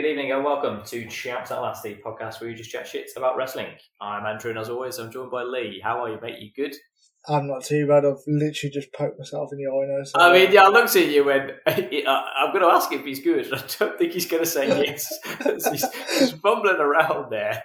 good 0.00 0.08
evening, 0.08 0.32
and 0.32 0.42
welcome 0.42 0.82
to 0.82 1.06
Chaps 1.08 1.50
at 1.50 1.60
Last, 1.60 1.82
the 1.82 1.94
podcast 1.96 2.40
where 2.40 2.48
you 2.48 2.56
just 2.56 2.70
chat 2.70 2.88
shit 2.88 3.10
about 3.18 3.36
wrestling. 3.36 3.66
I'm 4.00 4.24
Andrew, 4.24 4.48
and 4.48 4.58
as 4.58 4.70
always, 4.70 4.96
I'm 4.96 5.12
joined 5.12 5.30
by 5.30 5.42
Lee. 5.42 5.78
How 5.84 6.02
are 6.02 6.08
you, 6.08 6.18
mate? 6.22 6.38
You 6.38 6.50
good? 6.56 6.74
I'm 7.28 7.46
not 7.46 7.64
too 7.64 7.86
bad. 7.86 8.06
I've 8.06 8.22
literally 8.26 8.72
just 8.72 8.94
poked 8.94 9.18
myself 9.18 9.50
in 9.52 9.58
the 9.58 9.66
eye 9.66 9.98
now. 9.98 10.02
So 10.04 10.18
I 10.18 10.32
mean, 10.32 10.48
uh, 10.48 10.52
yeah, 10.52 10.62
I 10.62 10.68
looked 10.68 10.96
at 10.96 11.06
you 11.08 11.28
and 11.28 11.50
uh, 11.66 12.22
I'm 12.38 12.50
going 12.50 12.64
to 12.64 12.72
ask 12.72 12.90
if 12.92 13.04
he's 13.04 13.20
good. 13.20 13.52
I 13.52 13.62
don't 13.78 13.98
think 13.98 14.12
he's 14.12 14.24
going 14.24 14.42
to 14.42 14.48
say 14.48 14.68
yes. 14.68 15.12
he's, 15.70 15.84
he's 16.18 16.32
bumbling 16.32 16.76
around 16.76 17.30
there. 17.30 17.62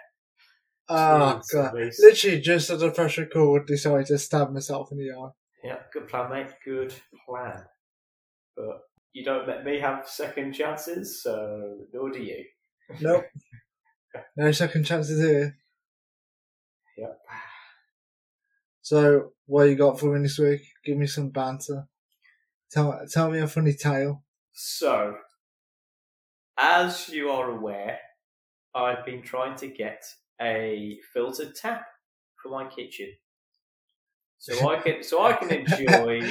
Oh, 0.90 1.42
God. 1.54 1.74
Literally 1.74 2.42
just 2.42 2.70
as 2.70 2.82
a 2.82 2.92
pressure 2.92 3.28
cord 3.28 3.66
decided 3.66 4.08
to 4.08 4.18
stab 4.18 4.52
myself 4.52 4.92
in 4.92 4.98
the 4.98 5.10
eye. 5.12 5.30
Yeah, 5.64 5.78
good 5.94 6.10
plan, 6.10 6.30
mate. 6.30 6.54
Good 6.66 6.94
plan. 7.26 7.64
But 8.58 8.82
you 9.16 9.24
don't 9.24 9.48
let 9.48 9.64
me 9.64 9.80
have 9.80 10.10
second 10.10 10.52
chances, 10.52 11.24
so 11.24 11.78
nor 11.94 12.12
do 12.12 12.22
you. 12.22 12.44
Nope. 13.00 13.24
no 14.38 14.52
second 14.52 14.84
chances 14.84 15.22
here. 15.22 15.58
Yep. 16.98 17.18
So, 18.82 19.32
what 19.46 19.64
you 19.64 19.76
got 19.76 19.98
for 19.98 20.14
me 20.14 20.22
this 20.22 20.38
week? 20.38 20.64
Give 20.84 20.98
me 20.98 21.08
some 21.08 21.30
banter. 21.30 21.88
Tell, 22.70 23.00
tell 23.10 23.32
me 23.32 23.40
a 23.40 23.48
funny 23.48 23.72
tale. 23.72 24.22
So, 24.52 25.16
as 26.58 27.08
you 27.08 27.30
are 27.30 27.50
aware, 27.50 28.00
I've 28.76 29.06
been 29.06 29.22
trying 29.22 29.56
to 29.60 29.68
get 29.68 30.04
a 30.42 31.00
filtered 31.14 31.56
tap 31.56 31.86
for 32.44 32.50
my 32.50 32.68
kitchen, 32.68 33.14
so 34.40 34.70
I 34.70 34.82
can 34.82 35.04
so 35.04 35.24
I 35.24 35.34
can 35.34 35.52
enjoy 35.66 36.22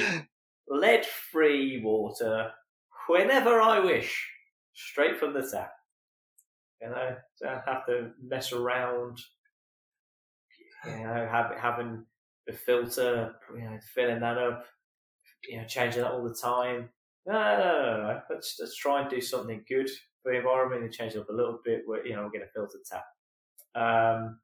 lead-free 0.69 1.81
water 1.83 2.51
whenever 3.07 3.61
I 3.61 3.79
wish, 3.79 4.29
straight 4.73 5.17
from 5.17 5.33
the 5.33 5.41
tap. 5.41 5.71
You 6.81 6.89
know, 6.89 7.15
don't 7.41 7.61
have 7.65 7.85
to 7.87 8.11
mess 8.21 8.51
around. 8.51 9.19
You 10.85 11.03
know, 11.03 11.27
have, 11.31 11.51
having 11.59 12.05
the 12.45 12.53
filter, 12.53 13.33
you 13.55 13.63
know, 13.63 13.79
filling 13.93 14.19
that 14.19 14.37
up, 14.37 14.65
you 15.47 15.57
know, 15.57 15.65
changing 15.65 16.03
that 16.03 16.11
all 16.11 16.23
the 16.23 16.35
time. 16.35 16.89
No, 17.25 17.33
no, 17.33 17.57
no, 17.57 18.03
no. 18.03 18.21
Let's 18.29 18.57
let's 18.59 18.75
try 18.75 19.01
and 19.01 19.09
do 19.09 19.19
something 19.19 19.63
good 19.67 19.89
for 20.21 20.31
the 20.31 20.37
environment 20.37 20.83
and 20.83 20.93
change 20.93 21.15
it 21.15 21.19
up 21.19 21.29
a 21.29 21.33
little 21.33 21.59
bit. 21.63 21.83
You 22.05 22.15
know, 22.15 22.21
we'll 22.21 22.31
get 22.31 22.43
a 22.43 22.51
filtered 22.53 22.81
tap. 22.85 23.05
Um, 23.73 24.39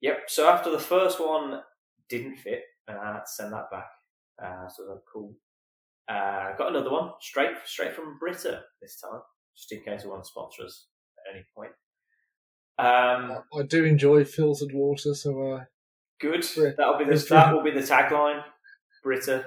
yep. 0.00 0.22
So 0.26 0.48
after 0.48 0.70
the 0.70 0.78
first 0.78 1.20
one 1.20 1.60
didn't 2.08 2.36
fit, 2.36 2.64
and 2.88 2.98
I 2.98 3.12
had 3.12 3.20
to 3.20 3.26
send 3.26 3.52
that 3.52 3.70
back. 3.70 3.86
Uh, 4.42 4.68
so 4.68 4.86
that's 4.88 5.04
cool. 5.12 5.36
Uh, 6.08 6.56
got 6.56 6.70
another 6.70 6.90
one 6.90 7.12
straight 7.20 7.52
straight 7.64 7.94
from 7.94 8.18
Brita 8.18 8.62
this 8.80 9.00
time, 9.00 9.20
just 9.56 9.72
in 9.72 9.82
case 9.82 10.02
they 10.02 10.08
want 10.08 10.24
to 10.24 10.28
sponsor 10.28 10.64
us 10.64 10.86
at 11.26 11.34
any 11.34 11.44
point. 11.54 11.72
Um, 12.78 13.42
I 13.56 13.62
do 13.62 13.84
enjoy 13.84 14.24
filtered 14.24 14.72
water, 14.72 15.14
so 15.14 15.52
uh, 15.52 15.64
Good. 16.20 16.44
That'll 16.78 16.98
be 16.98 17.04
the, 17.04 17.16
that 17.30 17.52
will 17.52 17.62
be 17.62 17.72
the 17.72 17.80
tagline. 17.80 18.42
Brita 19.02 19.44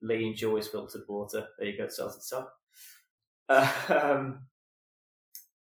Lee 0.00 0.26
enjoys 0.26 0.68
filtered 0.68 1.02
water. 1.08 1.46
There 1.58 1.68
you 1.68 1.76
go, 1.76 1.84
it 1.84 1.92
sells 1.92 2.16
itself. 2.16 2.48
Um, 3.48 4.46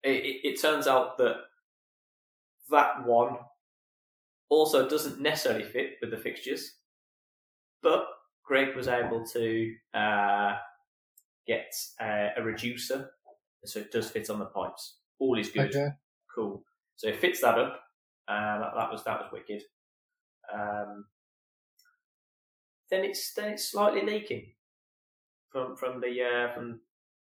it, 0.02 0.24
it, 0.24 0.48
it 0.48 0.60
turns 0.60 0.86
out 0.86 1.18
that 1.18 1.36
that 2.70 3.06
one 3.06 3.36
also 4.48 4.88
doesn't 4.88 5.20
necessarily 5.20 5.64
fit 5.64 5.92
with 6.00 6.10
the 6.10 6.16
fixtures, 6.16 6.72
but 7.82 8.06
Greg 8.44 8.76
was 8.76 8.88
able 8.88 9.24
to 9.32 9.74
uh, 9.94 10.56
get 11.46 11.72
a, 12.00 12.30
a 12.36 12.42
reducer, 12.42 13.10
so 13.64 13.80
it 13.80 13.92
does 13.92 14.10
fit 14.10 14.30
on 14.30 14.38
the 14.38 14.44
pipes. 14.46 14.98
All 15.18 15.38
is 15.38 15.50
good 15.50 15.74
okay. 15.74 15.88
cool. 16.34 16.62
So 16.96 17.08
it 17.08 17.20
fits 17.20 17.40
that 17.40 17.58
up. 17.58 17.80
Uh, 18.28 18.58
that, 18.58 18.72
that 18.76 18.92
was 18.92 19.04
that 19.04 19.20
was 19.20 19.32
wicked. 19.32 19.62
Um, 20.52 21.06
then 22.90 23.04
it's 23.04 23.32
then 23.34 23.52
it's 23.52 23.70
slightly 23.70 24.02
leaking 24.02 24.52
from 25.50 25.76
from 25.76 26.00
the 26.00 26.22
uh, 26.22 26.54
from 26.54 26.80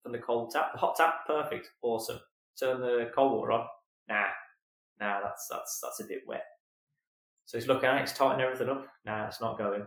from 0.02 0.12
the 0.12 0.18
cold 0.18 0.50
tap. 0.50 0.72
The 0.72 0.78
hot 0.78 0.96
tap, 0.96 1.26
perfect, 1.26 1.70
awesome. 1.82 2.20
Turn 2.58 2.80
the 2.80 3.10
cold 3.14 3.32
water 3.32 3.52
on. 3.52 3.66
Nah, 4.08 4.26
nah, 5.00 5.20
that's 5.22 5.48
that's 5.50 5.80
that's 5.82 6.00
a 6.00 6.04
bit 6.04 6.22
wet. 6.26 6.44
So 7.46 7.58
he's 7.58 7.68
looking 7.68 7.88
at 7.88 7.96
it, 7.96 8.00
he's 8.02 8.12
tightening 8.12 8.44
everything 8.44 8.68
up. 8.68 8.86
Nah, 9.04 9.26
it's 9.26 9.40
not 9.40 9.58
going. 9.58 9.86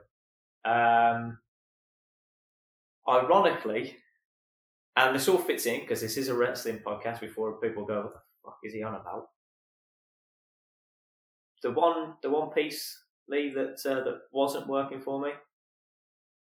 Um, 0.66 1.40
ironically, 3.08 3.98
and 4.96 5.16
this 5.16 5.28
all 5.28 5.38
fits 5.38 5.66
in 5.66 5.80
because 5.82 6.02
this 6.02 6.18
is 6.18 6.28
a 6.28 6.36
wrestling 6.36 6.80
podcast. 6.86 7.22
Before 7.22 7.60
people 7.60 7.86
go, 7.86 8.02
what 8.02 8.14
the 8.14 8.20
fuck 8.44 8.58
is 8.64 8.74
he 8.74 8.84
on 8.84 8.96
about? 8.96 9.30
The 11.62 11.72
one, 11.72 12.14
the 12.22 12.30
one 12.30 12.50
piece, 12.50 13.02
Lee, 13.28 13.54
that 13.54 13.80
uh, 13.86 14.04
that 14.04 14.22
wasn't 14.32 14.68
working 14.68 15.02
for 15.02 15.22
me 15.22 15.32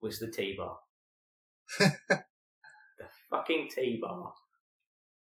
was 0.01 0.19
the 0.19 0.31
T 0.31 0.57
bar. 0.57 0.79
the 1.79 2.23
fucking 3.31 3.69
T 3.75 3.99
bar 4.01 4.33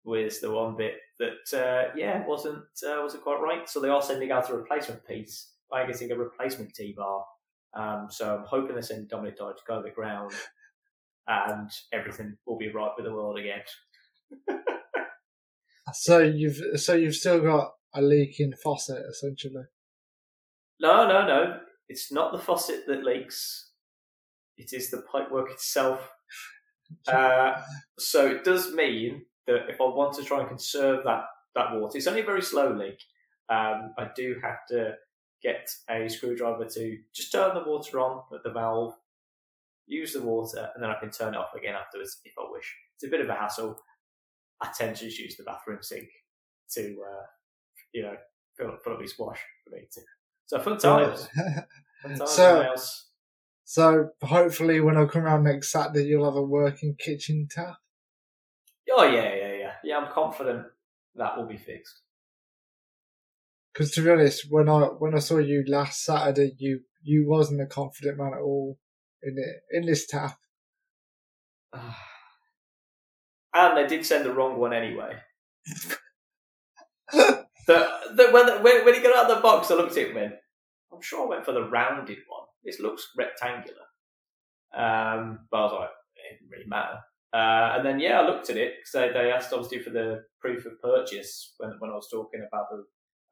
was 0.03 0.39
the 0.39 0.51
one 0.51 0.75
bit 0.75 0.95
that, 1.19 1.57
uh, 1.57 1.91
yeah, 1.95 2.25
wasn't 2.25 2.63
uh, 2.85 2.99
wasn't 3.01 3.23
quite 3.23 3.41
right. 3.41 3.69
So 3.69 3.79
they 3.79 3.89
are 3.89 4.01
sending 4.01 4.31
out 4.31 4.49
a 4.49 4.55
replacement 4.55 5.05
piece 5.07 5.51
by 5.69 5.85
getting 5.85 6.11
a 6.11 6.15
replacement 6.15 6.73
T 6.73 6.93
bar. 6.95 7.25
Um, 7.75 8.07
so 8.09 8.37
I'm 8.37 8.45
hoping 8.45 8.75
they 8.75 8.81
send 8.81 9.09
Dominic 9.09 9.37
Dodge 9.37 9.57
to 9.57 9.63
go 9.67 9.77
to 9.77 9.83
the 9.83 9.93
ground, 9.93 10.31
and 11.27 11.69
everything 11.91 12.37
will 12.45 12.57
be 12.57 12.71
right 12.71 12.91
with 12.95 13.05
the 13.05 13.13
world 13.13 13.39
again. 13.39 13.61
So 15.93 16.19
you've 16.19 16.79
so 16.79 16.93
you've 16.93 17.15
still 17.15 17.39
got 17.39 17.73
a 17.93 18.01
leaking 18.01 18.53
faucet 18.63 19.03
essentially. 19.09 19.65
No, 20.79 21.07
no, 21.07 21.25
no. 21.27 21.59
It's 21.87 22.11
not 22.11 22.31
the 22.31 22.39
faucet 22.39 22.85
that 22.87 23.03
leaks. 23.03 23.71
It 24.57 24.69
is 24.73 24.89
the 24.89 25.03
pipework 25.13 25.51
itself. 25.51 26.09
Uh, 27.07 27.59
so 27.97 28.27
it 28.27 28.43
does 28.43 28.71
mean 28.73 29.25
that 29.47 29.67
if 29.67 29.81
I 29.81 29.85
want 29.85 30.13
to 30.13 30.23
try 30.23 30.41
and 30.41 30.47
conserve 30.47 31.03
that, 31.03 31.23
that 31.55 31.73
water, 31.73 31.97
it's 31.97 32.05
only 32.05 32.21
a 32.21 32.25
very 32.25 32.41
slow 32.43 32.71
leak. 32.71 32.99
Um, 33.49 33.95
I 33.97 34.09
do 34.15 34.35
have 34.43 34.57
to 34.69 34.91
get 35.43 35.69
a 35.89 36.07
screwdriver 36.09 36.65
to 36.65 36.97
just 37.13 37.31
turn 37.31 37.53
the 37.53 37.63
water 37.69 37.99
on 37.99 38.23
at 38.33 38.43
the 38.43 38.49
valve, 38.51 38.93
use 39.85 40.13
the 40.13 40.21
water, 40.21 40.69
and 40.73 40.81
then 40.83 40.89
I 40.89 40.99
can 40.99 41.11
turn 41.11 41.33
it 41.33 41.37
off 41.37 41.53
again 41.55 41.75
afterwards 41.75 42.19
if 42.23 42.33
I 42.39 42.45
wish. 42.49 42.73
It's 42.95 43.03
a 43.03 43.09
bit 43.09 43.21
of 43.21 43.29
a 43.29 43.33
hassle. 43.35 43.77
I 44.61 44.71
tend 44.77 44.95
to 44.97 45.05
just 45.05 45.19
use 45.19 45.35
the 45.35 45.43
bathroom 45.43 45.79
sink 45.81 46.07
to, 46.71 46.81
uh, 46.81 47.25
you 47.93 48.03
know, 48.03 48.15
fill 48.57 48.69
up, 48.69 48.79
fill 48.83 48.93
up 48.93 48.99
my 48.99 49.05
squash 49.05 49.39
for 49.63 49.75
me 49.75 49.81
to. 49.91 50.01
So 50.45 50.59
fun 50.59 50.77
times. 50.77 51.27
Fun 52.03 52.17
times 52.17 52.31
So- 52.31 52.63
so 53.65 54.09
hopefully 54.21 54.81
when 54.81 54.97
I 54.97 55.05
come 55.05 55.23
around 55.23 55.43
next 55.45 55.71
Saturday, 55.71 56.05
you'll 56.05 56.25
have 56.25 56.35
a 56.35 56.41
working 56.41 56.95
kitchen 56.99 57.47
tap. 57.49 57.77
Oh 58.91 59.03
yeah, 59.05 59.33
yeah, 59.33 59.53
yeah. 59.53 59.71
Yeah, 59.83 59.97
I'm 59.99 60.11
confident 60.13 60.67
that 61.15 61.37
will 61.37 61.45
be 61.45 61.57
fixed. 61.57 62.01
Because 63.73 63.91
to 63.91 64.01
be 64.03 64.11
honest, 64.11 64.45
when 64.49 64.69
I 64.69 64.81
when 64.81 65.15
I 65.15 65.19
saw 65.19 65.37
you 65.39 65.63
last 65.67 66.03
Saturday, 66.03 66.53
you 66.57 66.81
you 67.01 67.27
wasn't 67.27 67.61
a 67.61 67.65
confident 67.65 68.17
man 68.17 68.33
at 68.33 68.41
all 68.41 68.77
in 69.23 69.35
it 69.37 69.61
in 69.71 69.85
this 69.85 70.05
tap. 70.05 70.37
and 73.53 73.77
they 73.77 73.87
did 73.87 74.05
send 74.05 74.25
the 74.25 74.33
wrong 74.33 74.57
one 74.59 74.73
anyway. 74.73 75.15
the, 77.11 77.45
the, 77.67 78.29
when, 78.31 78.61
when, 78.63 78.85
when 78.85 78.93
he 78.93 79.01
got 79.01 79.15
out 79.15 79.29
of 79.31 79.37
the 79.37 79.41
box, 79.41 79.71
I 79.71 79.75
looked 79.75 79.93
at 79.93 79.97
it 79.99 80.07
and 80.07 80.15
went, 80.15 80.33
I'm 80.91 81.01
sure 81.01 81.25
I 81.25 81.29
went 81.29 81.45
for 81.45 81.53
the 81.53 81.63
rounded 81.63 82.19
one. 82.27 82.47
This 82.63 82.79
looks 82.79 83.09
rectangular. 83.17 83.77
Um, 84.75 85.47
but 85.51 85.57
I 85.57 85.63
was 85.63 85.73
like, 85.79 85.89
it 86.15 86.39
didn't 86.39 86.51
really 86.51 86.67
matter. 86.67 86.99
Uh, 87.33 87.77
and 87.77 87.85
then, 87.85 87.99
yeah, 87.99 88.19
I 88.19 88.27
looked 88.27 88.49
at 88.49 88.57
it 88.57 88.73
because 88.77 88.91
they, 88.93 89.11
they 89.13 89.31
asked 89.31 89.53
obviously 89.53 89.79
for 89.79 89.89
the 89.89 90.23
proof 90.39 90.65
of 90.65 90.79
purchase 90.81 91.53
when, 91.57 91.71
when 91.79 91.91
I 91.91 91.95
was 91.95 92.09
talking 92.11 92.45
about 92.47 92.67
the 92.69 92.83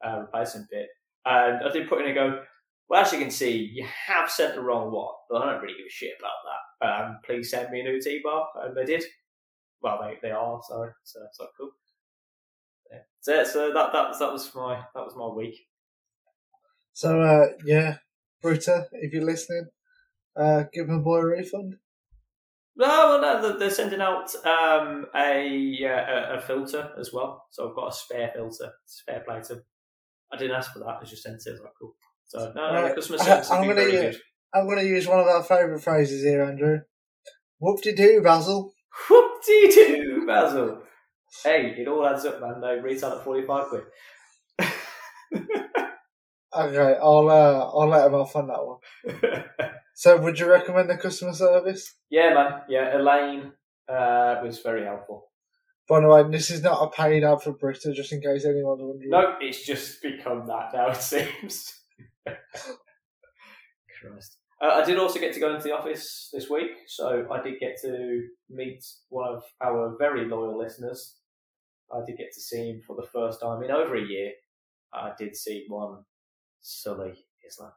uh, 0.06 0.20
replacement 0.20 0.68
bit. 0.70 0.88
And 1.24 1.64
I 1.64 1.70
did 1.72 1.88
put 1.88 2.00
in 2.00 2.06
and 2.06 2.14
go, 2.14 2.42
well, 2.88 3.02
as 3.02 3.12
you 3.12 3.18
can 3.18 3.30
see, 3.30 3.70
you 3.72 3.86
have 4.06 4.30
sent 4.30 4.54
the 4.54 4.60
wrong 4.60 4.92
one, 4.92 5.14
but 5.30 5.42
I 5.42 5.52
don't 5.52 5.62
really 5.62 5.76
give 5.78 5.86
a 5.86 5.90
shit 5.90 6.14
about 6.18 6.30
that. 6.44 7.04
Um, 7.06 7.18
please 7.24 7.50
send 7.50 7.70
me 7.70 7.80
a 7.80 7.84
new 7.84 8.00
T-bar. 8.00 8.48
And 8.64 8.76
they 8.76 8.84
did. 8.84 9.04
Well, 9.80 10.00
they, 10.02 10.18
they 10.20 10.32
are, 10.32 10.60
sorry. 10.68 10.90
So, 11.04 11.20
so 11.32 11.46
cool. 11.58 11.70
Yeah. 12.90 12.98
So, 13.20 13.44
so 13.44 13.72
that 13.72 13.92
that 13.92 14.08
was 14.08 14.18
that 14.18 14.32
was 14.32 14.54
my 14.54 14.82
that 14.94 15.04
was 15.04 15.14
my 15.16 15.28
week. 15.28 15.58
So 16.92 17.20
uh, 17.20 17.46
yeah, 17.64 17.96
Brita, 18.42 18.86
if 18.92 19.12
you're 19.12 19.24
listening, 19.24 19.66
uh, 20.36 20.64
give 20.72 20.88
my 20.88 20.98
boy 20.98 21.18
a 21.18 21.26
refund. 21.26 21.76
No, 22.76 22.86
well, 22.86 23.20
no, 23.20 23.58
they're- 23.58 23.70
sending 23.70 24.00
out 24.00 24.34
um, 24.46 25.06
a, 25.14 25.78
uh, 25.84 26.34
a 26.34 26.38
a 26.38 26.40
filter 26.40 26.90
as 26.98 27.12
well. 27.12 27.44
So 27.50 27.68
I've 27.68 27.76
got 27.76 27.88
a 27.88 27.92
spare 27.92 28.30
filter, 28.34 28.72
spare 28.86 29.20
play 29.26 29.40
to. 29.48 29.62
I 30.32 30.36
didn't 30.38 30.56
ask 30.56 30.72
for 30.72 30.78
that; 30.80 30.98
I 31.00 31.04
just 31.04 31.22
sent 31.22 31.42
it. 31.46 31.60
Like, 31.62 31.72
cool. 31.80 31.94
So 32.26 32.52
no, 32.54 32.72
no, 32.72 32.82
Right. 32.82 32.94
customer 32.94 33.18
I- 33.20 33.24
service 33.24 33.50
I'm 33.50 33.60
been 33.66 33.76
gonna 33.76 33.82
use- 33.88 34.00
good. 34.16 34.20
I'm 34.54 34.66
going 34.66 34.80
to 34.80 34.86
use 34.86 35.06
one 35.08 35.18
of 35.18 35.26
our 35.26 35.42
favourite 35.42 35.82
phrases 35.82 36.22
here, 36.22 36.42
Andrew. 36.42 36.80
Whoop-de-doo, 37.60 38.20
Basil. 38.22 38.74
Whoop-dee-doo, 39.08 40.26
Basil. 40.26 40.82
Hey, 41.42 41.74
it 41.78 41.88
all 41.88 42.06
adds 42.06 42.26
up, 42.26 42.38
man. 42.38 42.60
No, 42.60 42.76
retail 42.76 43.12
at 43.12 43.24
forty-five 43.24 43.68
quid. 43.68 43.84
Okay, 46.54 46.98
I'll 47.02 47.30
uh, 47.30 47.70
I'll 47.72 47.88
let 47.88 48.06
him 48.06 48.14
off 48.14 48.36
on 48.36 48.48
that 48.48 48.66
one. 48.66 49.44
So, 49.94 50.18
would 50.20 50.38
you 50.38 50.50
recommend 50.50 50.88
the 50.90 50.96
customer 50.96 51.32
service? 51.34 51.94
yeah, 52.10 52.32
man. 52.34 52.62
Yeah, 52.68 52.96
Elaine 52.98 53.52
uh, 53.88 54.40
was 54.42 54.58
very 54.60 54.84
helpful. 54.84 55.30
By 55.88 56.00
the 56.00 56.08
way, 56.08 56.22
this 56.30 56.50
is 56.50 56.62
not 56.62 56.82
a 56.82 56.90
paid 56.90 57.24
ad 57.24 57.42
for 57.42 57.52
Brita, 57.52 57.92
just 57.92 58.12
in 58.12 58.20
case 58.20 58.44
anyone's 58.44 58.82
wondering. 58.82 59.10
No, 59.10 59.34
it's 59.40 59.66
just 59.66 60.00
become 60.02 60.46
that 60.46 60.70
now. 60.72 60.90
It 60.90 61.02
seems. 61.02 61.74
Christ. 62.24 64.36
Uh, 64.62 64.80
I 64.80 64.84
did 64.84 64.98
also 64.98 65.18
get 65.18 65.34
to 65.34 65.40
go 65.40 65.52
into 65.52 65.64
the 65.64 65.74
office 65.74 66.30
this 66.32 66.48
week, 66.48 66.70
so 66.86 67.26
I 67.32 67.42
did 67.42 67.58
get 67.58 67.80
to 67.82 68.22
meet 68.48 68.84
one 69.08 69.34
of 69.34 69.42
our 69.60 69.96
very 69.98 70.28
loyal 70.28 70.56
listeners. 70.56 71.16
I 71.92 71.98
did 72.06 72.16
get 72.16 72.32
to 72.32 72.40
see 72.40 72.70
him 72.70 72.80
for 72.86 72.94
the 72.94 73.08
first 73.12 73.40
time 73.40 73.64
in 73.64 73.72
over 73.72 73.96
a 73.96 74.06
year. 74.06 74.30
I 74.94 75.12
did 75.18 75.34
see 75.34 75.64
one 75.68 76.04
Sully 76.60 77.14
Islam. 77.46 77.72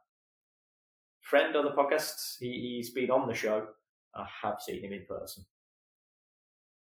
Friend 1.20 1.56
of 1.56 1.64
the 1.64 1.70
podcast, 1.70 2.36
he, 2.38 2.76
he's 2.76 2.90
been 2.90 3.10
on 3.10 3.26
the 3.26 3.34
show. 3.34 3.66
I 4.14 4.26
have 4.42 4.60
seen 4.60 4.84
him 4.84 4.92
in 4.92 5.06
person. 5.08 5.44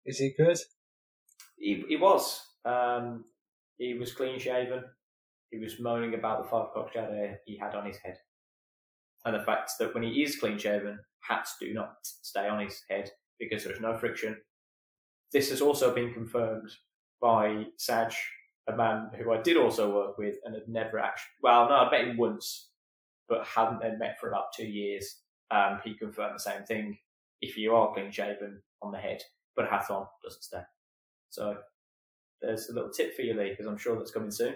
Is 0.06 0.18
he 0.18 0.32
good? 0.36 0.58
He, 1.62 1.84
he 1.88 1.96
was. 1.96 2.42
Um, 2.64 3.24
he 3.78 3.94
was 3.94 4.12
clean 4.12 4.38
shaven. 4.38 4.82
He 5.50 5.58
was 5.58 5.80
moaning 5.80 6.14
about 6.14 6.42
the 6.42 6.48
five 6.48 6.66
o'clock 6.66 6.92
shadow 6.92 7.36
he 7.46 7.56
had 7.56 7.74
on 7.74 7.86
his 7.86 7.98
head. 7.98 8.16
And 9.24 9.34
the 9.34 9.44
fact 9.44 9.72
that 9.78 9.94
when 9.94 10.02
he 10.02 10.22
is 10.22 10.36
clean 10.36 10.58
shaven, 10.58 10.98
hats 11.20 11.56
do 11.60 11.72
not 11.72 11.94
stay 12.02 12.48
on 12.48 12.60
his 12.60 12.82
head 12.90 13.10
because 13.38 13.62
there's 13.62 13.80
no 13.80 13.96
friction. 13.96 14.36
This 15.32 15.50
has 15.50 15.60
also 15.60 15.94
been 15.94 16.12
confirmed 16.12 16.70
by 17.20 17.66
Saj, 17.78 18.16
a 18.68 18.76
man 18.76 19.10
who 19.16 19.32
I 19.32 19.40
did 19.40 19.56
also 19.56 19.94
work 19.94 20.18
with 20.18 20.36
and 20.44 20.54
had 20.54 20.68
never 20.68 20.98
actually, 20.98 21.30
well, 21.42 21.68
no, 21.68 21.76
I 21.76 21.90
met 21.90 22.08
him 22.08 22.16
once, 22.16 22.70
but 23.28 23.46
hadn't 23.46 23.80
then 23.80 23.98
met 23.98 24.18
for 24.18 24.28
about 24.28 24.52
two 24.56 24.66
years. 24.66 25.20
Um, 25.52 25.78
he 25.84 25.94
confirmed 25.94 26.34
the 26.34 26.40
same 26.40 26.64
thing. 26.64 26.98
If 27.40 27.56
you 27.56 27.74
are 27.76 27.94
clean 27.94 28.10
shaven 28.10 28.62
on 28.82 28.90
the 28.90 28.98
head, 28.98 29.22
but 29.54 29.66
a 29.66 29.68
hat 29.68 29.90
on 29.90 30.06
doesn't 30.24 30.42
stay. 30.42 30.62
So 31.32 31.56
there's 32.42 32.68
a 32.68 32.74
little 32.74 32.90
tip 32.90 33.16
for 33.16 33.22
you, 33.22 33.32
Lee, 33.32 33.50
because 33.50 33.64
I'm 33.66 33.78
sure 33.78 33.96
that's 33.96 34.10
coming 34.10 34.30
soon. 34.30 34.54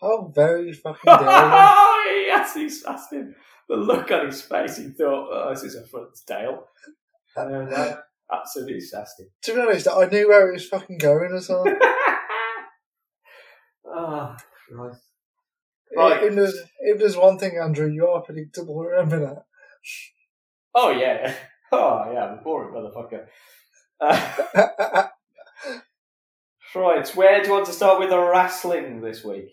How 0.00 0.32
very 0.34 0.72
fucking 0.82 1.00
dare 1.04 1.16
you. 1.20 2.26
yes, 2.26 2.54
he's 2.54 2.84
asked 2.84 3.12
him. 3.12 3.36
The 3.68 3.76
look 3.76 4.10
on 4.10 4.26
his 4.26 4.42
face, 4.42 4.78
he 4.78 4.88
thought, 4.88 5.28
oh, 5.30 5.50
this 5.50 5.62
is 5.62 5.76
a 5.76 5.86
front 5.86 6.08
tail. 6.26 6.64
And 7.36 7.54
then, 7.54 7.72
uh, 7.72 7.98
absolutely 8.32 8.80
sassed 8.80 9.20
him. 9.20 9.28
To 9.44 9.54
be 9.54 9.60
honest, 9.60 9.86
I 9.86 10.06
knew 10.06 10.28
where 10.28 10.50
it 10.50 10.54
was 10.54 10.66
fucking 10.66 10.98
going 10.98 11.34
as 11.36 11.48
well. 11.48 11.64
oh, 13.86 14.36
Christ. 14.74 15.02
Right. 15.96 16.22
If, 16.24 16.34
there's, 16.34 16.60
if 16.80 16.98
there's 16.98 17.16
one 17.16 17.38
thing, 17.38 17.60
Andrew, 17.62 17.88
you 17.88 18.08
are 18.08 18.22
predictable. 18.22 18.80
Remember 18.80 19.20
that. 19.20 19.44
Oh, 20.74 20.90
yeah. 20.90 21.32
Oh, 21.72 22.10
yeah, 22.12 22.24
I'm 22.24 22.38
a 22.40 22.42
boring 22.42 22.74
motherfucker. 22.74 23.26
Uh, 24.00 24.30
right, 26.74 27.08
where 27.16 27.40
do 27.40 27.48
you 27.48 27.52
want 27.52 27.66
to 27.66 27.72
start 27.72 27.98
with 27.98 28.10
the 28.10 28.18
wrestling 28.18 29.00
this 29.00 29.24
week? 29.24 29.50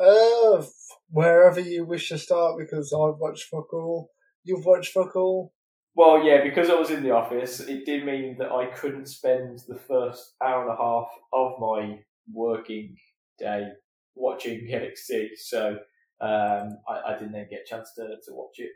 uh, 0.00 0.62
wherever 1.10 1.60
you 1.60 1.84
wish 1.84 2.08
to 2.08 2.18
start, 2.18 2.58
because 2.58 2.92
I've 2.92 3.18
watched 3.18 3.48
fuck 3.50 3.72
all. 3.72 4.10
You've 4.42 4.64
watched 4.64 4.92
fuck 4.92 5.16
all. 5.16 5.52
Well, 5.94 6.24
yeah, 6.24 6.42
because 6.42 6.70
I 6.70 6.74
was 6.74 6.90
in 6.90 7.02
the 7.02 7.12
office, 7.12 7.60
it 7.60 7.86
did 7.86 8.04
mean 8.04 8.36
that 8.38 8.50
I 8.50 8.66
couldn't 8.66 9.06
spend 9.06 9.60
the 9.68 9.78
first 9.78 10.34
hour 10.42 10.62
and 10.62 10.72
a 10.72 10.76
half 10.76 11.06
of 11.32 11.52
my 11.60 12.00
working 12.32 12.96
day 13.38 13.68
watching 14.16 14.60
NXT, 14.72 15.28
so 15.36 15.78
um, 16.20 16.78
I, 16.88 17.12
I 17.12 17.18
didn't 17.18 17.32
then 17.32 17.46
get 17.48 17.62
a 17.64 17.68
chance 17.68 17.92
to, 17.94 18.02
to 18.02 18.32
watch 18.34 18.58
it. 18.58 18.70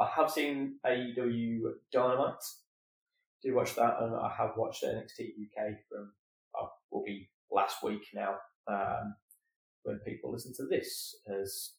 I 0.00 0.08
have 0.16 0.30
seen 0.30 0.78
AEW 0.86 1.60
Dynamite, 1.92 2.42
did 3.42 3.54
watch 3.54 3.74
that, 3.74 3.96
and 4.00 4.14
I 4.14 4.32
have 4.38 4.50
watched 4.56 4.84
NXT 4.84 5.20
UK 5.44 5.74
from, 5.88 6.12
uh, 6.58 6.66
will 6.90 7.02
be 7.04 7.28
last 7.50 7.82
week 7.82 8.02
now, 8.14 8.36
um, 8.68 9.14
when 9.82 9.98
people 10.06 10.32
listen 10.32 10.52
to 10.56 10.66
this, 10.66 11.16
as 11.40 11.72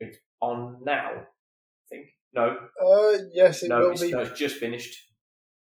it's 0.00 0.18
on 0.40 0.80
now, 0.84 1.12
I 1.12 1.24
think. 1.88 2.06
No, 2.32 2.56
Uh, 2.84 3.18
yes, 3.32 3.62
it 3.62 3.68
no, 3.68 3.80
will 3.80 3.90
it's, 3.92 4.02
be. 4.02 4.10
no, 4.10 4.20
it's 4.20 4.38
just 4.38 4.56
finished 4.56 4.96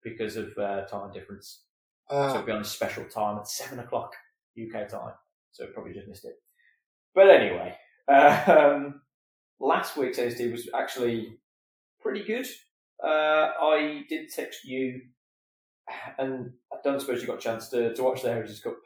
because 0.02 0.36
of 0.36 0.56
uh, 0.58 0.86
time 0.86 1.12
difference. 1.12 1.64
So 2.10 2.16
Uh, 2.16 2.30
it'll 2.30 2.42
be 2.42 2.52
on 2.52 2.62
a 2.62 2.64
special 2.64 3.04
time 3.04 3.38
at 3.38 3.46
seven 3.48 3.78
o'clock 3.78 4.14
UK 4.58 4.88
time. 4.88 5.14
So 5.52 5.66
probably 5.74 5.92
just 5.92 6.08
missed 6.08 6.24
it. 6.24 6.34
But 7.14 7.28
anyway, 7.30 7.76
um, 8.08 9.02
last 9.60 9.96
week's 9.96 10.18
NXT 10.18 10.50
was 10.50 10.68
actually 10.74 11.38
pretty 12.00 12.24
good. 12.24 12.46
Uh, 13.04 13.50
I 13.60 14.04
did 14.08 14.28
text 14.30 14.64
you, 14.64 15.00
and 16.18 16.52
I 16.72 16.76
don't 16.84 17.00
suppose 17.00 17.20
you 17.20 17.26
got 17.26 17.38
a 17.38 17.40
chance 17.40 17.68
to, 17.70 17.92
to 17.94 18.02
watch 18.02 18.22
the 18.22 18.28
Heritage 18.32 18.62
Cup 18.62 18.76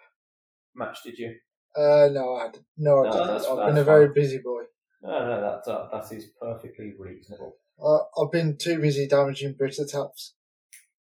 match, 0.74 0.98
did 1.04 1.18
you? 1.18 1.34
uh, 1.76 2.08
no, 2.10 2.36
I 2.36 2.48
d- 2.52 2.60
no, 2.78 3.00
I 3.00 3.04
No, 3.04 3.12
didn't. 3.12 3.26
that's- 3.28 3.46
I've 3.46 3.66
been 3.66 3.78
a 3.78 3.84
very 3.84 4.06
fine. 4.06 4.14
busy 4.14 4.38
boy. 4.38 4.62
No, 5.02 5.10
no, 5.26 5.40
that 5.40 5.64
that, 5.66 5.88
that 5.92 6.16
is 6.16 6.30
perfectly 6.40 6.94
reasonable. 6.98 7.56
Uh, 7.82 7.98
I've 8.18 8.32
been 8.32 8.56
too 8.56 8.78
busy 8.80 9.06
damaging 9.06 9.52
Brita 9.52 9.84
taps 9.86 10.34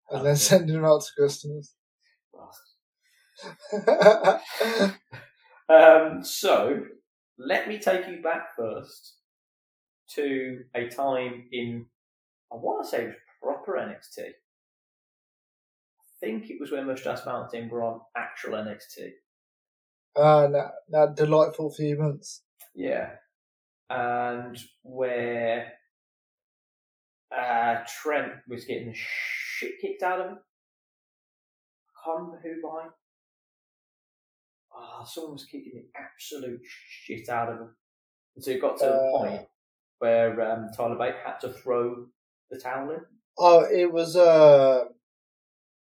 and 0.09 0.25
then 0.25 0.35
sending 0.37 0.75
them 0.75 0.85
out 0.85 1.01
to 1.03 1.21
customers. 1.21 1.75
Um, 5.69 6.21
so 6.23 6.83
let 7.37 7.67
me 7.69 7.79
take 7.79 8.05
you 8.07 8.21
back 8.21 8.50
first 8.57 9.15
to 10.15 10.63
a 10.75 10.89
time 10.89 11.47
in 11.53 11.86
I 12.51 12.55
want 12.55 12.84
to 12.84 12.89
say 12.89 13.03
it 13.03 13.08
was 13.08 13.15
proper 13.41 13.74
NXT. 13.77 14.25
I 14.27 14.34
think 16.20 16.50
it 16.50 16.58
was 16.60 16.72
when 16.72 16.86
Mustache 16.88 17.25
Mountain 17.25 17.70
were 17.70 17.84
on 17.84 18.01
actual 18.15 18.53
NXT. 18.53 19.10
uh, 20.15 20.48
that, 20.48 20.72
that 20.89 21.15
delightful 21.15 21.72
few 21.74 21.98
months. 21.98 22.43
Yeah, 22.75 23.12
and 23.89 24.58
where 24.84 25.72
uh, 27.36 27.77
Trent 28.01 28.34
was 28.48 28.65
getting 28.65 28.88
the 28.89 28.93
shit 28.96 29.74
kicked 29.81 30.03
out 30.03 30.20
of 30.22 30.27
him. 30.31 30.38
I 31.89 32.05
can't 32.05 32.20
remember 32.20 32.41
who 32.43 32.62
by. 32.62 32.88
Oh, 34.74 35.03
someone 35.05 35.34
was 35.34 35.46
kicking 35.46 35.74
the 35.75 36.00
absolute 36.00 36.62
shit 36.65 37.27
out 37.29 37.50
of 37.50 37.58
him. 37.60 37.75
And 38.36 38.43
so 38.43 38.51
it 38.51 38.62
got 38.62 38.77
to 38.79 38.86
Uh. 38.86 38.98
a 38.98 39.12
point 39.17 39.41
where 40.00 40.41
um, 40.51 40.70
Tyler 40.75 40.96
Bate 40.98 41.15
had 41.25 41.39
to 41.41 41.50
throw 41.53 42.08
the. 42.51 43.05
Oh, 43.38 43.62
it 43.72 43.91
was 43.91 44.15
uh, 44.15 44.86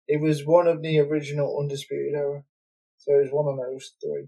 it 0.08 0.22
was 0.22 0.46
one 0.46 0.68
of 0.68 0.82
the 0.82 1.00
original 1.00 1.58
Undisputed 1.60 2.14
Era, 2.16 2.44
so 2.98 3.14
it 3.14 3.24
was 3.24 3.32
one 3.32 3.48
of 3.48 3.58
those 3.58 3.94
three. 4.02 4.28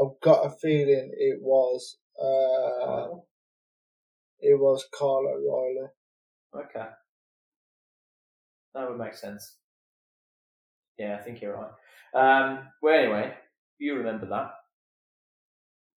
I've 0.00 0.20
got 0.22 0.46
a 0.46 0.50
feeling 0.50 1.12
it 1.16 1.38
was 1.40 1.98
uh, 2.20 3.16
it 4.40 4.58
was 4.58 4.84
Kyle 4.98 5.26
O'Reilly. 5.28 5.88
Okay. 6.54 6.86
That 8.74 8.88
would 8.90 8.98
make 8.98 9.14
sense. 9.14 9.56
Yeah, 10.98 11.16
I 11.18 11.22
think 11.22 11.40
you're 11.40 11.54
right. 11.56 11.70
Um, 12.14 12.68
well, 12.82 12.98
anyway, 12.98 13.34
you 13.78 13.94
remember 13.96 14.26
that. 14.26 14.50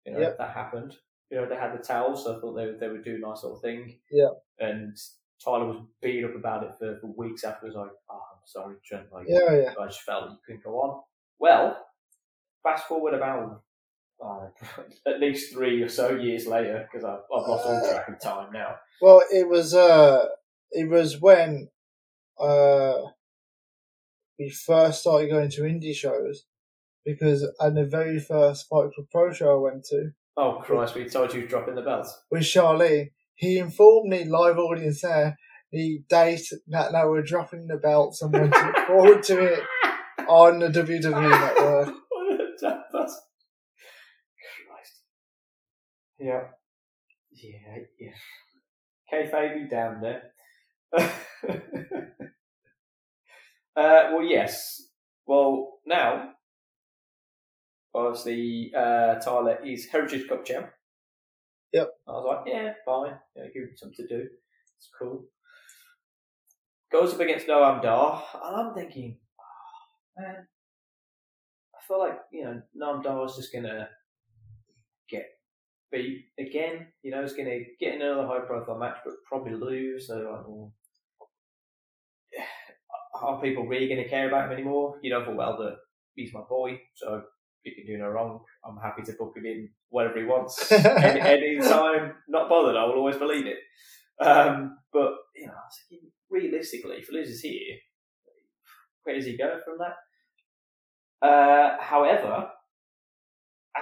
You 0.07 0.13
know, 0.13 0.21
Yep. 0.21 0.39
that 0.39 0.51
happened. 0.51 0.97
You 1.31 1.38
know, 1.40 1.49
they 1.49 1.57
had 1.57 1.73
the 1.78 1.83
towels, 1.83 2.25
so 2.25 2.37
I 2.37 2.40
thought 2.40 2.54
they, 2.54 2.66
would- 2.66 2.81
they 2.81 2.88
would 2.88 3.04
do 3.04 3.16
a 3.16 3.19
nice 3.19 3.43
little 3.43 3.59
thing. 3.59 3.99
Yeah. 4.11 4.28
And 4.59 4.97
Tyler 5.45 5.66
was 5.66 5.83
beat 6.00 6.25
up 6.25 6.35
about 6.35 6.64
it 6.64 6.73
for, 6.78 6.99
for 7.00 7.12
weeks 7.16 7.45
afterwards. 7.45 7.76
Like, 7.76 7.90
oh, 8.11 8.14
I'm 8.14 8.40
sorry, 8.47 8.76
Trent. 8.85 9.07
Like, 9.12 9.26
Yeah, 9.28 9.52
yeah. 9.54 9.75
I 9.81 9.87
just 9.87 10.02
felt 10.02 10.31
you 10.31 10.37
couldn't 10.47 10.64
go 10.64 10.81
on. 10.81 11.02
Well, 11.38 11.85
fast 12.62 12.87
forward 12.87 13.14
about 13.14 13.62
uh, 14.25 14.47
at 15.11 15.21
least 15.21 15.52
three 15.52 15.83
or 15.83 15.88
so 15.88 16.11
years 16.14 16.47
later, 16.47 16.88
because 16.90 17.04
I've, 17.04 17.21
I've 17.35 17.49
lost 17.49 17.66
all 17.66 17.81
track 17.90 18.09
of 18.09 18.21
time 18.21 18.52
now. 18.52 18.76
Well, 19.02 19.23
it 19.33 19.49
was 19.49 19.75
uh, 19.75 20.26
it 20.71 20.88
was 20.88 21.21
when 21.21 21.69
uh, 22.40 22.99
we 24.38 24.50
first 24.50 25.00
started 25.00 25.31
going 25.31 25.50
to 25.50 25.62
indie 25.62 25.95
shows 25.95 26.45
because 27.04 27.43
at 27.61 27.75
the 27.75 27.85
very 27.85 28.19
first 28.19 28.69
Fight 28.69 28.90
Club 28.95 29.07
Pro 29.11 29.33
show 29.33 29.52
I 29.59 29.71
went 29.73 29.85
to 29.87 30.11
Oh 30.37 30.61
Christ, 30.64 30.95
we 30.95 31.09
told 31.09 31.33
you 31.33 31.47
dropping 31.47 31.76
the 31.76 31.83
belt. 31.83 32.09
with 32.31 32.43
Charlene, 32.43 33.11
he 33.37 33.59
informed 33.59 34.11
me 34.11 34.25
live 34.25 34.59
audience 34.59 35.03
there 35.03 35.37
the 35.75 36.05
date 36.09 36.49
that 36.69 36.93
they 36.93 37.05
were 37.05 37.21
dropping 37.21 37.67
the 37.67 37.76
belts 37.76 38.23
and 38.23 38.33
went 38.33 38.55
forward 38.87 39.25
to 39.25 39.45
it 39.45 39.61
on 40.29 40.61
the 40.61 40.69
WWE 40.69 41.31
network. 41.31 41.95
What 42.11 42.41
a 42.41 43.07
Christ. 44.69 45.03
Yeah. 46.19 46.45
Yeah, 47.33 47.79
yeah. 48.00 48.12
Kayfabe 49.12 49.64
be 49.64 49.69
damned 49.69 50.05
there. 50.05 50.23
uh, 53.76 54.11
well, 54.12 54.23
yes. 54.23 54.81
Well, 55.26 55.81
now, 55.85 56.31
obviously, 57.95 58.73
uh, 58.77 59.17
Tyler 59.17 59.59
is 59.65 59.87
Heritage 59.87 60.29
Cup 60.29 60.45
champ. 60.45 60.71
Yep. 61.73 61.91
I 62.09 62.11
was 62.13 62.25
like, 62.27 62.55
yeah, 62.55 62.73
fine. 62.85 63.15
Yeah, 63.37 63.45
give 63.53 63.65
him 63.65 63.77
something 63.77 64.07
to 64.07 64.17
do. 64.17 64.29
It's 64.79 64.91
cool. 64.99 65.25
Goes 66.93 67.15
up 67.15 67.21
against 67.21 67.47
Noam 67.47 67.83
Dar, 67.83 68.23
and 68.45 68.57
I'm 68.57 68.75
thinking, 68.75 69.19
oh, 69.41 70.23
man, 70.23 70.47
I 71.75 71.87
feel 71.89 71.99
like, 71.99 72.19
you 72.33 72.45
know, 72.45 72.63
Noam 72.81 73.03
Dar 73.03 73.25
is 73.27 73.35
just 73.37 73.53
going 73.53 73.65
to 73.65 73.89
get 75.09 75.27
beat 75.91 76.27
again. 76.39 76.87
You 77.03 77.11
know, 77.11 77.23
he's 77.23 77.33
going 77.33 77.49
to 77.49 77.65
get 77.81 77.95
another 77.95 78.27
high 78.27 78.47
profile 78.47 78.79
match, 78.79 78.99
but 79.05 79.15
probably 79.29 79.55
lose. 79.55 80.07
So, 80.07 80.15
like, 80.15 80.47
well, 80.47 80.73
are 83.21 83.41
people 83.41 83.67
really 83.67 83.89
going 83.89 84.03
to 84.03 84.09
care 84.09 84.29
about 84.29 84.47
him 84.47 84.53
anymore? 84.53 84.99
You 85.03 85.11
know 85.11 85.25
for 85.25 85.35
well 85.35 85.57
that 85.59 85.77
he's 86.15 86.33
my 86.33 86.43
boy, 86.49 86.81
so 86.95 87.23
he 87.85 87.93
can 87.93 87.99
do 88.00 88.03
no 88.03 88.11
wrong. 88.11 88.41
I'm 88.64 88.76
happy 88.79 89.03
to 89.03 89.12
book 89.12 89.35
him 89.37 89.47
in 89.47 89.71
wherever 89.91 90.19
he 90.19 90.25
wants, 90.25 90.71
any, 90.73 91.21
any 91.21 91.59
time. 91.61 92.14
Not 92.29 92.49
bothered. 92.49 92.76
I 92.76 92.85
will 92.85 92.95
always 92.95 93.17
believe 93.17 93.47
it. 93.47 93.59
Um, 94.25 94.79
but 94.93 95.12
you 95.37 95.47
know, 95.47 95.53
I 95.53 95.67
was 95.67 95.79
thinking, 95.88 96.11
realistically, 96.31 96.97
if 96.97 97.09
he 97.09 97.17
loses 97.17 97.41
here, 97.41 97.76
where 99.05 99.17
does 99.17 99.26
he 99.26 99.37
go 99.37 99.59
from 99.64 99.79
that? 99.79 101.26
Uh, 101.26 101.76
however, 101.83 102.49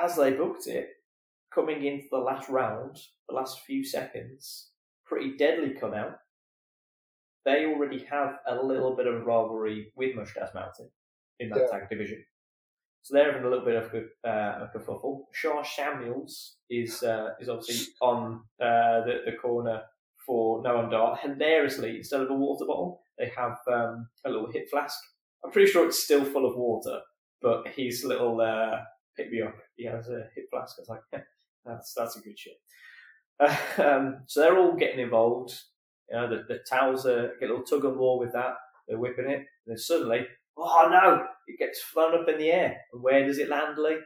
as 0.02 0.16
they 0.16 0.32
booked 0.32 0.66
it, 0.66 0.88
coming 1.54 1.84
into 1.84 2.06
the 2.10 2.18
last 2.18 2.48
round, 2.48 2.96
the 3.28 3.34
last 3.34 3.60
few 3.66 3.84
seconds, 3.84 4.70
pretty 5.06 5.36
deadly 5.36 5.74
come 5.78 5.94
out. 5.94 6.16
They 7.44 7.66
already 7.66 8.04
have 8.10 8.36
a 8.48 8.54
little 8.62 8.94
bit 8.96 9.06
of 9.06 9.26
rivalry 9.26 9.92
with 9.96 10.14
Mustache 10.14 10.54
Mountain 10.54 10.90
in 11.40 11.50
that 11.50 11.62
Yeah. 11.70 11.78
tag 11.78 11.88
division. 11.90 12.24
So 13.02 13.14
they're 13.14 13.32
having 13.32 13.44
a 13.44 13.50
little 13.50 13.64
bit 13.64 13.82
of 13.82 13.92
a, 13.94 14.28
uh, 14.28 14.68
a 14.68 14.78
kerfuffle. 14.78 15.24
Sha 15.32 15.62
Samuels 15.62 16.56
is 16.70 17.02
uh, 17.02 17.30
is 17.40 17.48
obviously 17.48 17.92
on 18.00 18.42
uh, 18.60 19.04
the, 19.04 19.22
the 19.26 19.32
corner 19.32 19.82
for 20.24 20.62
Noam 20.62 20.90
Dar. 20.90 21.16
Hilariously, 21.16 21.96
instead 21.96 22.20
of 22.20 22.30
a 22.30 22.34
water 22.34 22.64
bottle, 22.64 23.00
they 23.18 23.30
have 23.36 23.58
um, 23.72 24.08
a 24.24 24.30
little 24.30 24.50
hip 24.50 24.68
flask. 24.70 24.96
I'm 25.44 25.50
pretty 25.50 25.70
sure 25.70 25.86
it's 25.86 26.02
still 26.02 26.24
full 26.24 26.48
of 26.48 26.56
water, 26.56 27.00
but 27.40 27.66
his 27.74 28.04
little 28.04 28.40
uh, 28.40 28.78
pick 29.16 29.32
me 29.32 29.42
up, 29.42 29.56
he 29.74 29.84
has 29.86 30.08
a 30.08 30.28
hip 30.36 30.46
flask. 30.50 30.76
I 30.78 30.82
was 30.82 30.88
like, 30.88 31.24
that's 31.64 31.94
that's 31.94 32.16
a 32.16 32.20
good 32.20 32.38
shit. 32.38 32.54
um, 33.84 34.22
so 34.26 34.40
they're 34.40 34.58
all 34.58 34.76
getting 34.76 35.00
involved. 35.00 35.58
You 36.08 36.16
know, 36.16 36.28
the, 36.28 36.44
the 36.46 36.60
towels 36.68 37.06
are 37.06 37.32
get 37.40 37.50
a 37.50 37.52
little 37.52 37.64
tug 37.64 37.84
of 37.84 37.96
war 37.96 38.18
with 38.18 38.32
that. 38.32 38.54
They're 38.86 38.98
whipping 38.98 39.28
it, 39.28 39.38
and 39.38 39.46
then 39.66 39.78
suddenly, 39.78 40.26
oh 40.56 40.88
no! 40.90 41.26
It 41.46 41.58
gets 41.58 41.82
flown 41.82 42.20
up 42.20 42.28
in 42.28 42.38
the 42.38 42.50
air, 42.50 42.76
and 42.92 43.02
where 43.02 43.26
does 43.26 43.38
it 43.38 43.48
land, 43.48 43.78
Lee? 43.78 43.98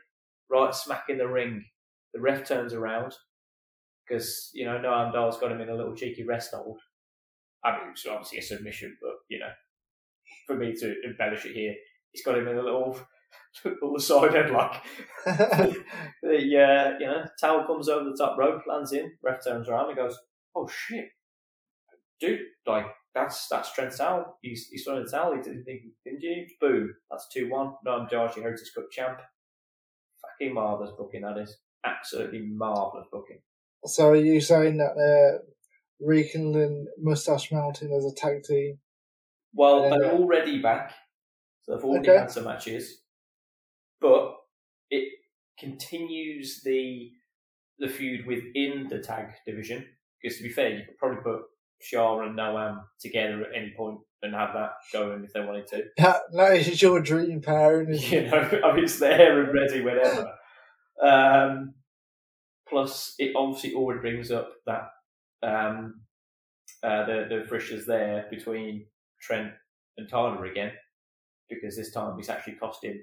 Right 0.50 0.74
smack 0.74 1.04
in 1.08 1.18
the 1.18 1.28
ring. 1.28 1.64
The 2.14 2.20
ref 2.20 2.46
turns 2.46 2.72
around 2.72 3.14
because 4.06 4.50
you 4.54 4.64
know 4.64 4.78
Noam 4.78 5.12
Dar's 5.12 5.36
got 5.36 5.52
him 5.52 5.60
in 5.60 5.68
a 5.68 5.74
little 5.74 5.94
cheeky 5.94 6.24
rest 6.24 6.52
hold. 6.54 6.80
I 7.64 7.72
mean, 7.72 7.90
it's 7.92 8.06
obviously 8.06 8.38
a 8.38 8.42
submission, 8.42 8.96
but 9.00 9.12
you 9.28 9.38
know, 9.38 9.50
for 10.46 10.56
me 10.56 10.72
to 10.74 10.94
embellish 11.04 11.44
it 11.44 11.54
here, 11.54 11.74
he's 12.12 12.24
got 12.24 12.38
him 12.38 12.48
in 12.48 12.58
a 12.58 12.62
little 12.62 12.98
little 13.64 13.98
side 13.98 14.30
headlock. 14.30 14.80
the 15.24 15.76
uh, 16.22 16.98
you 16.98 17.06
know 17.06 17.24
towel 17.40 17.66
comes 17.66 17.88
over 17.88 18.08
the 18.08 18.16
top 18.16 18.38
rope, 18.38 18.62
lands 18.68 18.92
in. 18.92 19.12
Ref 19.22 19.44
turns 19.44 19.68
around 19.68 19.88
and 19.88 19.96
goes, 19.96 20.18
"Oh 20.54 20.68
shit, 20.68 21.08
dude! 22.20 22.40
Like 22.66 22.86
that's 23.16 23.48
that's 23.48 23.72
Trent's 23.72 23.96
towel. 23.98 24.38
He's 24.42 24.68
he's 24.68 24.84
throwing 24.84 25.02
the 25.04 25.10
towel. 25.10 25.34
He 25.34 25.40
didn't 25.40 25.64
think 25.64 25.80
didn't 26.04 26.20
you? 26.22 26.46
Boom! 26.60 26.94
That's 27.10 27.26
two 27.32 27.48
one. 27.50 27.72
No, 27.84 27.92
I'm 27.92 28.06
Darcy 28.08 28.42
Heritage 28.42 28.70
Cup 28.74 28.84
champ. 28.92 29.18
Fucking 30.22 30.54
marvelous 30.54 30.92
booking 30.96 31.22
that 31.22 31.38
is. 31.38 31.56
Absolutely 31.84 32.40
marvelous 32.46 33.06
booking. 33.10 33.38
so 33.86 34.08
are 34.10 34.16
you 34.16 34.40
saying 34.40 34.76
that 34.76 34.90
uh, 34.92 34.94
they're 34.96 35.40
rekindling 36.00 36.86
Mustache 37.00 37.50
Mountain 37.50 37.90
as 37.92 38.04
a 38.04 38.14
tag 38.14 38.42
team? 38.44 38.78
Well, 39.54 39.82
they're 39.88 40.12
uh, 40.12 40.18
already 40.18 40.60
back. 40.60 40.92
So 41.62 41.74
they've 41.74 41.84
already 41.84 42.10
Okay. 42.10 42.18
had 42.18 42.30
some 42.30 42.44
matches, 42.44 43.00
but 44.00 44.36
it 44.90 45.08
continues 45.58 46.60
the 46.62 47.12
the 47.78 47.88
feud 47.88 48.26
within 48.26 48.88
the 48.90 48.98
tag 48.98 49.28
division. 49.46 49.86
Because 50.20 50.36
to 50.38 50.42
be 50.42 50.50
fair, 50.50 50.70
you 50.70 50.84
could 50.84 50.98
probably 50.98 51.22
put 51.22 51.42
Sha 51.80 52.20
and 52.20 52.36
Noam 52.38 52.82
together 53.00 53.42
at 53.42 53.54
any 53.56 53.72
point 53.76 53.98
and 54.22 54.34
have 54.34 54.54
that 54.54 54.72
going 54.92 55.24
if 55.24 55.32
they 55.32 55.40
wanted 55.40 55.66
to. 55.68 55.84
That, 55.98 56.22
that 56.32 56.56
is 56.56 56.80
your 56.82 57.00
dream 57.00 57.40
pairing, 57.40 57.92
You 57.94 58.18
it? 58.18 58.30
know, 58.30 58.60
I 58.64 58.74
mean, 58.74 58.84
it's 58.84 58.98
there 58.98 59.42
and 59.42 59.54
ready 59.54 59.82
whenever. 59.82 60.32
Um, 61.02 61.74
plus, 62.68 63.14
it 63.18 63.32
obviously 63.36 63.74
already 63.74 64.00
brings 64.00 64.30
up 64.30 64.50
that 64.66 64.90
um, 65.42 66.00
uh, 66.82 67.04
the 67.04 67.26
the 67.28 67.44
frictions 67.48 67.86
there 67.86 68.26
between 68.30 68.86
Trent 69.20 69.52
and 69.98 70.08
Tyler 70.08 70.44
again, 70.46 70.72
because 71.48 71.76
this 71.76 71.92
time 71.92 72.18
it's 72.18 72.28
actually 72.28 72.54
cost 72.54 72.82
him, 72.82 72.98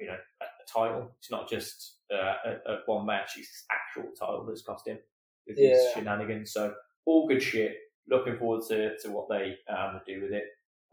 you 0.00 0.06
know, 0.06 0.16
a, 0.40 0.44
a 0.44 0.66
title. 0.72 1.12
It's 1.18 1.30
not 1.30 1.48
just 1.48 1.98
uh, 2.12 2.34
a, 2.46 2.72
a 2.72 2.78
one 2.86 3.06
match; 3.06 3.32
it's 3.36 3.48
his 3.48 3.64
actual 3.70 4.10
title 4.18 4.44
that's 4.46 4.62
cost 4.62 4.88
him 4.88 4.98
with 5.46 5.58
his 5.58 5.78
shenanigans. 5.92 6.52
So 6.52 6.72
all 7.06 7.28
good 7.28 7.42
shit. 7.42 7.76
Looking 8.08 8.36
forward 8.36 8.62
to, 8.68 8.98
to 8.98 9.10
what 9.10 9.28
they 9.28 9.54
um, 9.72 10.00
do 10.06 10.20
with 10.22 10.32
it. 10.32 10.44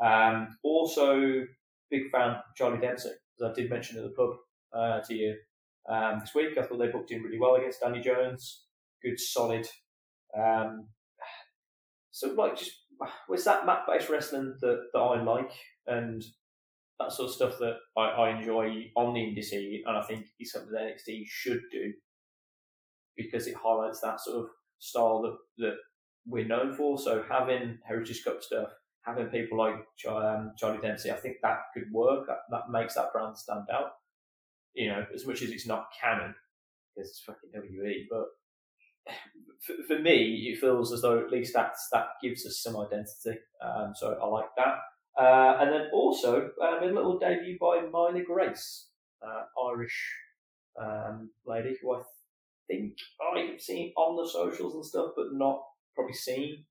Um, 0.04 0.58
also, 0.64 1.46
big 1.90 2.10
fan 2.12 2.30
of 2.30 2.36
Charlie 2.56 2.80
Dempsey, 2.80 3.10
as 3.10 3.44
I 3.44 3.54
did 3.54 3.70
mention 3.70 3.98
at 3.98 4.04
the 4.04 4.10
pub 4.10 4.30
uh, 4.74 5.00
to 5.02 5.14
you 5.14 5.36
um, 5.90 6.20
this 6.20 6.36
week. 6.36 6.58
I 6.58 6.62
thought 6.62 6.78
they 6.78 6.88
booked 6.88 7.12
in 7.12 7.24
really 7.24 7.40
well 7.40 7.56
against 7.56 7.82
Danny 7.82 8.02
Jones. 8.02 8.66
Good, 9.04 9.20
solid. 9.20 9.68
Um, 10.38 10.88
so, 12.12 12.34
like, 12.34 12.58
just 12.58 12.72
was 13.30 13.44
that 13.46 13.66
mat 13.66 13.82
based 13.88 14.10
wrestling 14.10 14.56
that, 14.62 14.90
that 14.94 15.00
I 15.00 15.22
like 15.24 15.52
and 15.88 16.24
that 17.00 17.12
sort 17.12 17.30
of 17.30 17.36
stuff 17.36 17.58
that 17.60 17.78
I, 17.98 18.02
I 18.02 18.38
enjoy 18.38 18.92
on 18.96 19.14
the 19.14 19.22
indie 19.22 19.44
scene, 19.44 19.84
and 19.86 19.98
I 19.98 20.02
think 20.04 20.26
is 20.40 20.52
something 20.52 20.72
that 20.72 20.82
NXT 20.82 21.24
should 21.28 21.62
do 21.72 21.94
because 23.16 23.48
it 23.48 23.56
highlights 23.56 24.02
that 24.02 24.20
sort 24.20 24.44
of 24.44 24.46
style 24.80 25.22
that, 25.22 25.38
that 25.58 25.76
we're 26.30 26.48
known 26.48 26.74
for. 26.74 26.98
So 26.98 27.24
having 27.28 27.80
Heritage 27.86 28.24
Cup 28.24 28.44
stuff, 28.44 28.70
having 29.02 29.28
people 29.28 29.58
like 29.58 29.76
um, 30.08 30.54
Charlie 30.58 30.80
Dempsey, 30.82 31.12
I 31.12 31.16
think 31.16 31.38
that 31.42 31.60
could 31.74 31.92
work. 31.92 32.28
That, 32.28 32.40
that 32.52 32.70
makes 32.72 32.96
that 32.96 33.12
brand 33.14 33.38
stand 33.38 33.66
out. 33.74 33.94
You 34.74 34.90
know, 34.90 35.06
as 35.14 35.26
much 35.26 35.42
as 35.42 35.50
it's 35.50 35.68
not 35.68 35.88
canon, 36.00 36.36
because 36.96 37.10
it's 37.10 37.24
fucking 37.26 37.50
WWE, 37.56 38.06
but 38.10 38.26
for, 39.66 39.84
for 39.88 40.00
me, 40.00 40.52
it 40.54 40.60
feels 40.60 40.94
as 40.94 41.02
though 41.02 41.20
at 41.20 41.32
least 41.32 41.54
that's 41.54 41.90
that 41.92 42.08
gives 42.22 42.46
us 42.46 42.62
some 42.62 42.78
identity. 42.78 43.42
Um, 43.62 43.94
so 43.96 44.18
I 44.22 44.26
like 44.28 44.50
that. 44.58 44.76
Uh, 45.20 45.58
and 45.60 45.74
then 45.74 45.88
also 45.92 46.52
um, 46.62 46.84
a 46.84 46.86
little 46.86 47.20
debut 47.20 47.58
by 47.60 47.82
Myla 47.82 48.24
Grace, 48.24 48.88
uh, 49.22 49.44
Irish 49.70 50.14
um, 50.82 51.32
lady 51.46 51.76
who 51.82 51.96
I 51.96 52.02
think 52.68 52.94
I've 53.22 53.60
seen 53.60 53.92
on 53.98 54.16
the 54.16 54.30
socials 54.30 54.76
and 54.76 54.86
stuff, 54.86 55.12
but 55.18 55.34
not 55.34 55.62
probably 55.96 56.14
seen 56.14 56.66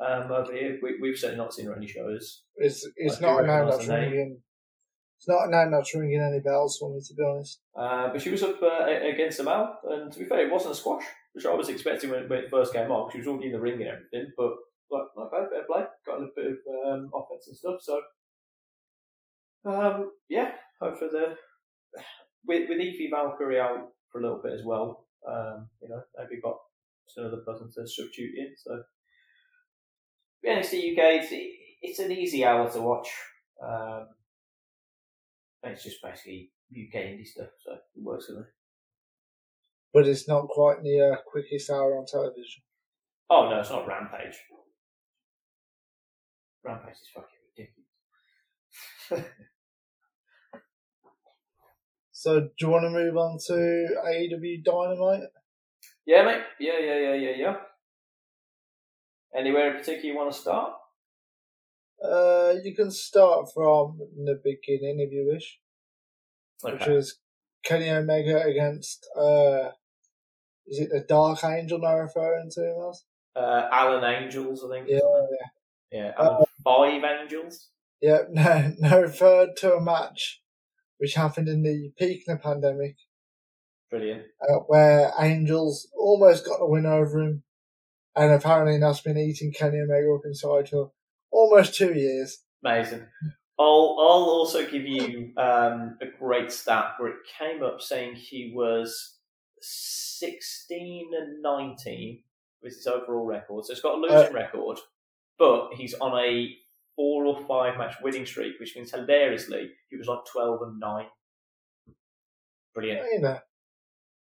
um, 0.00 0.30
over 0.30 0.52
here. 0.52 0.78
We, 0.82 0.98
we've 1.00 1.18
certainly 1.18 1.42
not 1.42 1.54
seen 1.54 1.66
her 1.66 1.76
any 1.76 1.86
shows. 1.86 2.42
It's 2.56 2.86
it's 2.96 3.18
I 3.18 3.20
not 3.20 3.44
a 3.44 3.46
name 3.46 3.70
that's 3.70 3.88
ringing. 3.88 4.40
It's 5.18 5.28
not 5.28 5.46
a 5.46 5.50
name 5.50 5.70
that's 5.70 5.94
ringing 5.94 6.20
any 6.20 6.40
bells 6.40 6.78
for 6.78 6.92
me, 6.92 7.00
to 7.00 7.14
be 7.14 7.22
honest. 7.22 7.60
Uh, 7.76 8.08
but 8.12 8.20
she 8.20 8.30
was 8.30 8.42
up 8.42 8.60
uh, 8.60 8.86
against 8.86 9.40
out, 9.40 9.76
and 9.88 10.12
to 10.12 10.18
be 10.18 10.24
fair, 10.24 10.46
it 10.46 10.52
wasn't 10.52 10.72
a 10.72 10.76
squash, 10.76 11.04
which 11.32 11.46
I 11.46 11.54
was 11.54 11.68
expecting 11.68 12.10
when, 12.10 12.28
when 12.28 12.40
it 12.40 12.50
first 12.50 12.72
came 12.72 12.90
on. 12.90 13.10
She 13.12 13.18
was 13.18 13.28
already 13.28 13.46
in 13.46 13.52
the 13.52 13.60
ring 13.60 13.80
and 13.80 13.88
everything, 13.88 14.32
but 14.36 14.54
like, 14.90 15.04
okay, 15.16 15.48
fair 15.50 15.64
play, 15.64 15.84
got 16.04 16.20
a 16.20 16.26
bit 16.34 16.46
of 16.46 16.92
um, 16.92 17.10
offense 17.14 17.46
and 17.46 17.56
stuff. 17.56 17.80
So, 17.80 18.00
um, 19.64 20.10
yeah, 20.28 20.50
hopefully 20.80 21.10
the 21.12 21.36
with 22.44 22.68
with 22.68 22.80
Evie 22.80 23.10
Valkyrie 23.12 23.60
out 23.60 23.88
for 24.10 24.20
a 24.20 24.22
little 24.22 24.42
bit 24.42 24.52
as 24.52 24.64
well. 24.64 25.06
Um, 25.26 25.68
you 25.80 25.88
know, 25.88 26.02
maybe 26.18 26.40
got 26.42 26.58
another 27.16 27.42
person 27.46 27.68
to 27.68 27.86
substitute 27.86 28.34
in. 28.36 28.54
So, 28.56 28.82
NXT 30.46 30.92
UK, 30.92 31.22
it's, 31.22 31.28
it's 31.82 31.98
an 31.98 32.12
easy 32.12 32.44
hour 32.44 32.70
to 32.70 32.80
watch. 32.80 33.08
Um, 33.62 34.08
it's 35.64 35.84
just 35.84 36.02
basically 36.02 36.50
UK 36.72 37.02
indie 37.02 37.26
stuff, 37.26 37.50
so 37.64 37.72
it 37.72 38.02
works 38.02 38.26
for 38.26 38.32
me. 38.32 38.42
But 39.92 40.08
it's 40.08 40.26
not 40.26 40.48
quite 40.48 40.82
the 40.82 41.12
uh, 41.12 41.16
quickest 41.30 41.70
hour 41.70 41.98
on 41.98 42.06
television. 42.06 42.62
Oh 43.30 43.48
no, 43.48 43.60
it's 43.60 43.70
not 43.70 43.86
Rampage. 43.86 44.36
Rampage 46.64 46.94
is 46.94 47.08
fucking 47.14 47.28
ridiculous. 49.10 49.30
So 52.22 52.38
do 52.38 52.48
you 52.60 52.68
want 52.68 52.84
to 52.84 52.90
move 52.90 53.16
on 53.16 53.36
to 53.48 53.52
AEW 54.06 54.62
Dynamite? 54.62 55.28
Yeah, 56.06 56.24
mate. 56.24 56.42
Yeah, 56.60 56.78
yeah, 56.80 56.98
yeah, 56.98 57.14
yeah, 57.14 57.36
yeah. 57.36 57.56
Anywhere 59.34 59.70
in 59.70 59.78
particular 59.78 60.12
you 60.12 60.16
want 60.16 60.32
to 60.32 60.38
start? 60.38 60.72
Uh, 62.04 62.54
you 62.64 62.74
can 62.74 62.90
start 62.90 63.46
from 63.54 63.98
the 64.24 64.40
beginning 64.42 65.00
if 65.00 65.12
you 65.12 65.30
wish, 65.32 65.60
okay. 66.64 66.74
which 66.74 66.88
is 66.88 67.18
Kenny 67.64 67.88
Omega 67.90 68.42
against 68.42 69.06
uh, 69.16 69.70
is 70.66 70.80
it 70.80 70.90
the 70.90 71.04
Dark 71.08 71.44
Angel? 71.44 71.78
Now 71.78 71.98
referring 71.98 72.50
to 72.52 72.60
him 72.60 72.90
as 72.90 73.04
Uh, 73.34 73.68
Alan 73.70 74.04
Angels, 74.04 74.64
I 74.64 74.74
think. 74.74 74.88
Yeah, 74.88 74.96
it? 74.98 75.50
Yeah, 75.90 76.12
Alan 76.18 76.44
Five 76.64 77.02
Angels. 77.04 77.68
yeah, 78.00 78.22
no, 78.30 78.72
no, 78.78 79.00
referred 79.00 79.56
to 79.58 79.74
a 79.74 79.80
match 79.80 80.42
which 80.98 81.14
happened 81.14 81.48
in 81.48 81.62
the 81.62 81.90
peak 81.96 82.24
of 82.28 82.38
the 82.38 82.42
pandemic 82.42 82.96
Brilliant. 83.92 84.22
uh, 84.40 84.60
where 84.68 85.12
Angels 85.20 85.86
almost 85.94 86.46
got 86.46 86.58
the 86.58 86.66
win 86.66 86.86
over 86.86 87.20
him, 87.22 87.42
and 88.16 88.32
apparently 88.32 88.78
that's 88.78 89.02
been 89.02 89.18
eating 89.18 89.52
Kenny 89.52 89.80
Omega 89.80 90.14
up 90.14 90.22
inside 90.24 90.70
for 90.70 90.92
almost 91.30 91.74
two 91.74 91.92
years. 91.92 92.42
Amazing. 92.64 93.06
I'll 93.58 93.96
I'll 94.00 94.30
also 94.30 94.64
give 94.64 94.86
you 94.86 95.32
um, 95.36 95.98
a 96.00 96.06
great 96.18 96.50
stat 96.50 96.94
where 96.96 97.10
it 97.10 97.18
came 97.38 97.62
up 97.62 97.82
saying 97.82 98.14
he 98.14 98.50
was 98.54 99.18
sixteen 99.60 101.10
and 101.14 101.42
nineteen 101.42 102.22
with 102.62 102.74
his 102.74 102.86
overall 102.86 103.26
record. 103.26 103.66
So 103.66 103.72
it's 103.72 103.82
got 103.82 103.98
a 103.98 104.00
losing 104.00 104.32
record, 104.32 104.78
but 105.38 105.74
he's 105.74 105.92
on 105.94 106.18
a 106.18 106.56
four 106.96 107.26
or 107.26 107.44
five 107.46 107.76
match 107.76 107.96
winning 108.02 108.24
streak, 108.24 108.58
which 108.58 108.74
means 108.74 108.90
hilariously 108.90 109.70
he 109.90 109.98
was 109.98 110.06
like 110.06 110.20
twelve 110.24 110.62
and 110.62 110.80
nine. 110.80 111.08
Brilliant. 112.74 113.06
You 113.12 113.20
know, 113.20 113.38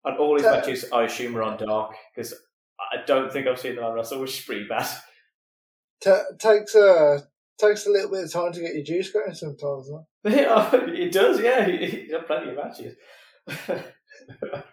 And 0.06 0.18
all 0.18 0.36
his 0.38 0.46
Uh, 0.46 0.52
matches, 0.52 0.86
I 0.92 1.04
assume, 1.04 1.36
are 1.38 1.44
on 1.44 1.58
dark 1.58 1.96
because 2.16 2.34
I 2.80 3.04
don't 3.06 3.32
think 3.34 3.48
I've 3.48 3.60
seen 3.60 3.76
them 3.76 3.84
on 3.86 3.94
Russell, 3.96 4.22
which 4.22 4.38
is 4.40 4.46
pretty 4.46 4.66
bad. 4.68 4.88
t- 6.02 6.12
takes 6.40 6.76
a 6.76 7.28
takes 7.58 7.86
a 7.88 7.90
little 7.90 8.12
bit 8.12 8.26
of 8.26 8.32
time 8.32 8.52
to 8.52 8.60
get 8.60 8.76
your 8.76 8.84
juice 8.84 9.12
going 9.12 9.34
sometimes. 9.34 9.90
Huh? 9.92 10.04
Yeah, 10.30 10.76
it 10.88 11.12
does, 11.12 11.40
yeah. 11.42 11.66
He- 11.66 11.86
He's 11.86 12.12
had 12.12 12.28
plenty 12.28 12.50
of 12.50 12.56
matches. 12.58 12.96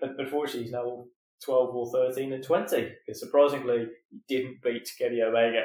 Unfortunately, 0.00 0.62
he's 0.64 0.72
now 0.72 1.04
12 1.44 1.74
or 1.74 1.90
13 1.90 2.32
and 2.32 2.44
20, 2.44 2.92
because 3.06 3.20
surprisingly, 3.20 3.86
he 4.10 4.18
didn't 4.28 4.62
beat 4.62 4.88
Kenny 4.98 5.20
Omega. 5.22 5.64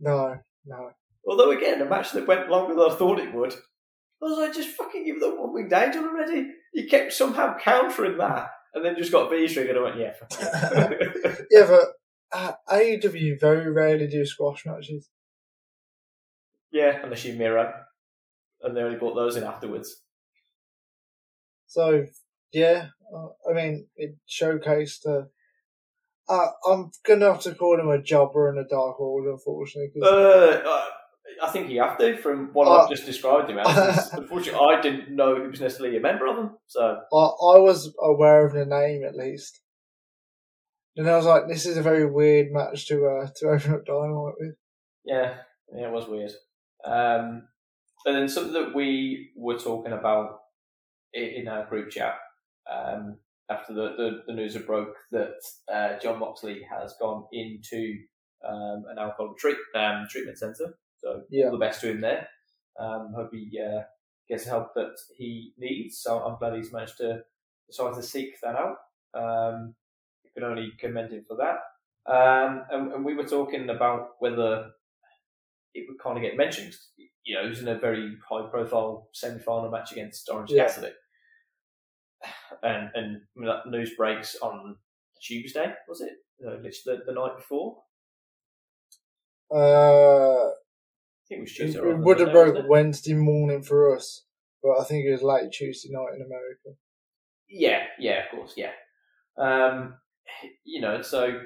No, 0.00 0.36
no. 0.64 0.90
Although, 1.26 1.50
again, 1.50 1.82
a 1.82 1.84
match 1.84 2.12
that 2.12 2.26
went 2.26 2.48
longer 2.48 2.74
than 2.74 2.90
I 2.90 2.94
thought 2.94 3.18
it 3.18 3.34
would. 3.34 3.52
I 3.52 4.24
was 4.24 4.38
like, 4.38 4.54
just 4.54 4.70
fucking 4.76 5.04
give 5.04 5.20
them 5.20 5.38
one 5.38 5.52
winged 5.52 5.72
angel 5.72 6.04
already. 6.04 6.50
He 6.72 6.86
kept 6.88 7.12
somehow 7.12 7.56
countering 7.58 8.18
that, 8.18 8.50
and 8.74 8.84
then 8.84 8.96
just 8.96 9.12
got 9.12 9.30
V 9.30 9.48
triggered 9.48 9.76
and 9.76 9.86
I 9.86 9.88
went, 9.88 9.98
yeah. 9.98 11.34
Yeah, 11.50 11.66
but 11.66 11.84
uh, 12.32 12.52
AEW 12.70 13.40
very 13.40 13.70
rarely 13.70 14.06
do 14.06 14.24
squash 14.26 14.64
matches. 14.66 15.08
yeah, 16.70 17.00
unless 17.02 17.24
you 17.24 17.32
mirror. 17.34 17.72
And 18.62 18.76
they 18.76 18.82
only 18.82 18.98
brought 18.98 19.14
those 19.14 19.36
in 19.36 19.44
afterwards. 19.44 20.02
So 21.66 22.06
yeah, 22.52 22.88
uh, 23.14 23.28
I 23.48 23.52
mean 23.54 23.86
it 23.96 24.16
showcased. 24.28 25.06
Uh, 25.06 25.24
uh, 26.32 26.48
I'm 26.68 26.90
gonna 27.06 27.32
have 27.32 27.42
to 27.42 27.54
call 27.54 27.78
him 27.80 27.88
a 27.88 28.02
jobber 28.02 28.48
and 28.50 28.58
a 28.58 28.68
dark 28.68 29.00
order, 29.00 29.30
unfortunately. 29.30 30.00
'cause 30.00 30.10
Uh, 30.10 30.90
I- 31.42 31.50
think 31.50 31.70
you 31.70 31.80
have 31.82 31.98
to, 31.98 32.16
from 32.16 32.50
what 32.52 32.66
Uh, 32.68 32.82
I've 32.82 32.90
just 32.90 33.06
described 33.06 33.50
him 33.50 33.58
as. 33.58 34.12
Unfortunately, 34.12 34.60
I 34.60 34.80
didn't 34.80 35.14
know 35.14 35.40
he 35.40 35.48
was 35.48 35.60
necessarily 35.60 35.96
a 35.96 36.00
member 36.00 36.26
of 36.26 36.36
them, 36.36 36.56
so 36.66 37.00
I, 37.12 37.16
I 37.16 37.58
was 37.58 37.94
aware 38.00 38.46
of 38.46 38.52
the 38.52 38.66
name 38.66 39.04
at 39.04 39.14
least. 39.16 39.60
And 40.96 41.08
I 41.08 41.16
was 41.16 41.26
like, 41.26 41.46
this 41.46 41.64
is 41.64 41.76
a 41.76 41.82
very 41.82 42.04
weird 42.10 42.50
match 42.50 42.86
to 42.88 43.06
uh, 43.06 43.28
to 43.36 43.48
open 43.50 43.74
up 43.74 43.86
Dynamite 43.86 44.34
with. 44.40 44.56
yeah, 45.04 45.34
yeah, 45.74 45.86
it 45.86 45.92
was 45.92 46.08
weird. 46.08 46.32
Um, 46.84 47.46
and 48.04 48.16
then 48.16 48.28
something 48.28 48.52
that 48.54 48.74
we 48.74 49.30
were 49.36 49.58
talking 49.58 49.92
about 49.92 50.40
in 51.12 51.48
our 51.48 51.66
group 51.66 51.90
chat 51.90 52.14
um, 52.72 53.18
after 53.50 53.72
the, 53.72 53.94
the, 53.96 54.22
the 54.26 54.32
news 54.32 54.54
had 54.54 54.66
broke 54.66 54.94
that 55.10 55.34
uh, 55.72 55.98
Jon 56.00 56.18
Moxley 56.18 56.62
has 56.70 56.94
gone 57.00 57.24
into 57.32 57.94
um, 58.46 58.84
an 58.90 58.98
alcohol 58.98 59.34
treat, 59.38 59.56
um, 59.74 60.06
treatment 60.10 60.38
centre. 60.38 60.74
So 61.02 61.22
Yeah. 61.30 61.46
all 61.46 61.52
the 61.52 61.58
best 61.58 61.80
to 61.82 61.90
him 61.90 62.00
there. 62.00 62.28
Um, 62.78 63.12
hope 63.14 63.30
he 63.32 63.58
uh, 63.60 63.82
gets 64.28 64.44
the 64.44 64.50
help 64.50 64.74
that 64.74 64.96
he 65.16 65.52
needs. 65.58 65.98
So 65.98 66.18
I'm 66.20 66.38
glad 66.38 66.54
he's 66.54 66.72
managed 66.72 66.98
to 66.98 67.22
decide 67.68 67.94
to 67.94 68.02
seek 68.02 68.40
that 68.42 68.54
out. 68.56 68.76
Um, 69.14 69.74
you 70.24 70.30
can 70.34 70.44
only 70.44 70.72
commend 70.78 71.12
him 71.12 71.24
for 71.26 71.36
that. 71.36 71.58
Um, 72.10 72.64
and, 72.70 72.92
and 72.92 73.04
we 73.04 73.14
were 73.14 73.24
talking 73.24 73.68
about 73.68 74.10
whether 74.20 74.70
it 75.74 75.86
would 75.88 75.98
kind 76.02 76.16
of 76.16 76.22
get 76.22 76.36
mentioned. 76.36 76.74
You 77.24 77.34
know, 77.34 77.42
he 77.42 77.48
was 77.50 77.60
in 77.60 77.68
a 77.68 77.78
very 77.78 78.16
high 78.28 78.46
profile 78.50 79.08
semi 79.12 79.38
final 79.38 79.70
match 79.70 79.92
against 79.92 80.28
Orange 80.30 80.50
Yeah. 80.50 80.64
Cassidy. 80.64 80.92
And, 82.62 82.90
and 82.94 83.20
that 83.46 83.66
news 83.66 83.94
breaks 83.96 84.36
on 84.42 84.76
Tuesday, 85.20 85.72
was 85.88 86.00
it? 86.00 86.12
Uh, 86.44 86.56
the, 86.62 87.02
the 87.06 87.12
night 87.12 87.36
before? 87.36 87.82
Uh, 89.54 90.47
think 91.28 91.38
it 91.38 91.40
was 91.40 91.52
Tuesday. 91.52 91.78
it 91.78 91.98
would 91.98 92.20
have 92.20 92.32
Monday, 92.32 92.52
broke? 92.52 92.68
Wednesday 92.68 93.14
morning 93.14 93.62
for 93.62 93.94
us, 93.94 94.24
but 94.62 94.80
I 94.80 94.84
think 94.84 95.04
it 95.06 95.12
was 95.12 95.22
late 95.22 95.52
Tuesday 95.52 95.90
night 95.92 96.14
in 96.14 96.22
America. 96.22 96.78
Yeah, 97.48 97.84
yeah, 97.98 98.24
of 98.24 98.30
course, 98.30 98.54
yeah. 98.56 98.72
Um, 99.38 99.94
you 100.64 100.80
know, 100.80 101.02
so 101.02 101.40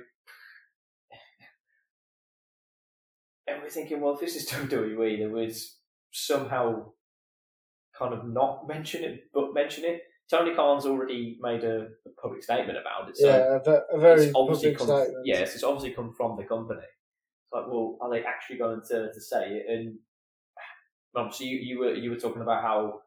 and 3.47 3.63
we're 3.63 3.71
thinking, 3.71 4.01
well, 4.01 4.15
if 4.15 4.21
this 4.21 4.37
is 4.37 4.49
WWE, 4.49 5.19
they 5.19 5.27
would 5.27 5.55
somehow 6.13 6.93
kind 7.99 8.15
of 8.15 8.27
not 8.27 8.67
mention 8.67 9.05
it, 9.05 9.25
but 9.35 9.55
mention 9.55 9.85
it. 9.85 10.03
Tony 10.31 10.55
Khan's 10.55 10.87
already 10.87 11.37
made 11.41 11.63
a, 11.63 11.89
a 12.07 12.11
public 12.21 12.43
statement 12.43 12.79
about 12.79 13.11
it, 13.11 13.17
so 13.17 13.27
yeah, 13.27 13.59
a, 13.67 13.97
a 13.97 14.01
very 14.01 14.25
it's 14.25 14.33
obviously 14.35 14.75
public 14.75 14.79
come, 14.79 15.01
statement. 15.03 15.27
yes, 15.27 15.55
it's 15.55 15.65
obviously 15.65 15.91
come 15.91 16.15
from 16.17 16.37
the 16.37 16.45
company. 16.45 16.81
Like, 17.53 17.67
well, 17.69 17.99
are 18.01 18.11
they 18.11 18.25
actually 18.25 18.59
going 18.59 18.81
to, 18.89 19.13
to 19.13 19.21
say 19.21 19.45
it? 19.59 19.67
And 19.69 19.99
obviously, 21.15 21.47
you, 21.49 21.59
you 21.59 21.79
were 21.79 21.95
you 21.95 22.11
were 22.11 22.17
talking 22.19 22.43
about 22.43 22.63
how 22.63 23.01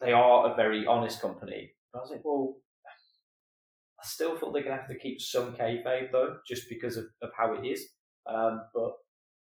they 0.00 0.12
are 0.12 0.52
a 0.52 0.56
very 0.56 0.86
honest 0.86 1.20
company. 1.20 1.70
I 1.94 1.98
was 1.98 2.10
like, 2.10 2.24
well, 2.24 2.56
I 4.02 4.06
still 4.06 4.36
feel 4.36 4.52
they're 4.52 4.62
going 4.62 4.76
to 4.76 4.80
have 4.82 4.90
to 4.90 4.98
keep 4.98 5.20
some 5.20 5.54
kayfabe 5.54 6.12
though, 6.12 6.36
just 6.46 6.68
because 6.68 6.96
of, 6.96 7.06
of 7.22 7.30
how 7.36 7.54
it 7.54 7.66
is. 7.66 7.88
Um, 8.26 8.62
but 8.74 8.92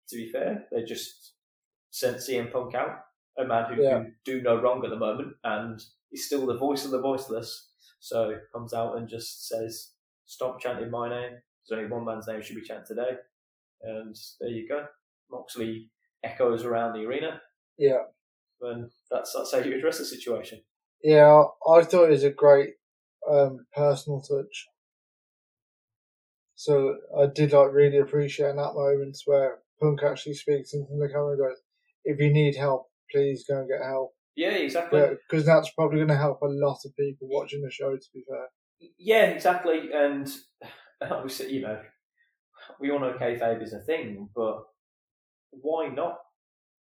to 0.10 0.16
be 0.16 0.30
fair, 0.32 0.66
they 0.72 0.84
just 0.84 1.34
sent 1.92 2.18
CM 2.18 2.52
Punk 2.52 2.76
out, 2.76 3.00
a 3.38 3.46
man 3.46 3.74
who 3.74 3.82
Yeah. 3.82 3.90
can 4.00 4.16
do 4.24 4.42
no 4.42 4.62
wrong 4.62 4.84
at 4.84 4.90
the 4.92 4.96
moment, 4.98 5.36
and 5.44 5.82
he's 6.10 6.26
still 6.26 6.46
the 6.46 6.58
voice 6.58 6.86
of 6.86 6.92
the 6.92 7.02
voiceless. 7.02 7.70
So 8.00 8.38
comes 8.54 8.74
out 8.74 8.98
and 8.98 9.10
just 9.10 9.48
says, 9.48 9.94
"Stop 10.26 10.60
chanting 10.62 10.92
my 10.92 11.10
name. 11.10 11.32
There's 11.68 11.78
only 11.80 11.90
one 11.92 12.06
man's 12.06 12.28
name 12.28 12.42
should 12.42 12.56
be 12.56 12.62
chanted 12.62 12.86
today." 12.86 13.18
And 13.86 14.16
there 14.40 14.50
you 14.50 14.68
go. 14.68 14.86
Moxley 15.30 15.90
echoes 16.24 16.64
around 16.64 16.94
the 16.94 17.06
arena, 17.06 17.42
yeah. 17.78 18.04
and 18.62 18.90
that's 19.12 19.34
that's 19.34 19.54
how 19.54 19.60
you 19.60 19.76
address 19.76 20.00
the 20.00 20.06
situation. 20.06 20.62
Yeah, 21.04 21.44
I 21.68 21.84
thought 21.84 22.06
it 22.06 22.12
was 22.12 22.24
a 22.24 22.32
great 22.32 22.72
um, 23.30 23.66
personal 23.76 24.22
touch. 24.22 24.68
So 26.56 26.96
I 27.20 27.28
did 27.28 27.54
like 27.54 27.74
really 27.74 27.98
appreciate 27.98 28.56
that 28.56 28.74
moments 28.76 29.24
where 29.26 29.60
Punk 29.82 30.02
actually 30.04 30.36
speaks 30.36 30.74
into 30.74 30.94
the 30.98 31.10
camera 31.10 31.32
and 31.32 31.40
goes, 31.40 31.62
"If 32.04 32.20
you 32.20 32.32
need 32.32 32.56
help, 32.56 32.88
please 33.12 33.46
go 33.48 33.60
and 33.60 33.70
get 33.70 33.86
help." 33.86 34.14
Yeah, 34.36 34.52
exactly. 34.52 35.02
Because 35.30 35.46
that's 35.46 35.72
probably 35.72 35.98
going 35.98 36.10
to 36.10 36.18
help 36.18 36.42
a 36.42 36.48
lot 36.48 36.80
of 36.86 36.96
people 36.98 37.28
watching 37.30 37.62
the 37.62 37.72
show. 37.72 37.96
To 37.96 38.08
be 38.14 38.24
fair, 38.28 38.48
Yeah, 38.98 39.26
exactly. 39.26 39.92
And 39.94 40.30
obviously, 41.02 41.54
you 41.54 41.62
know, 41.62 41.82
we 42.80 42.92
all 42.92 43.00
know 43.00 43.16
kayfabe 43.20 43.64
is 43.64 43.74
a 43.74 43.80
thing, 43.80 44.30
but 44.36 44.64
why 45.52 45.88
not 45.88 46.18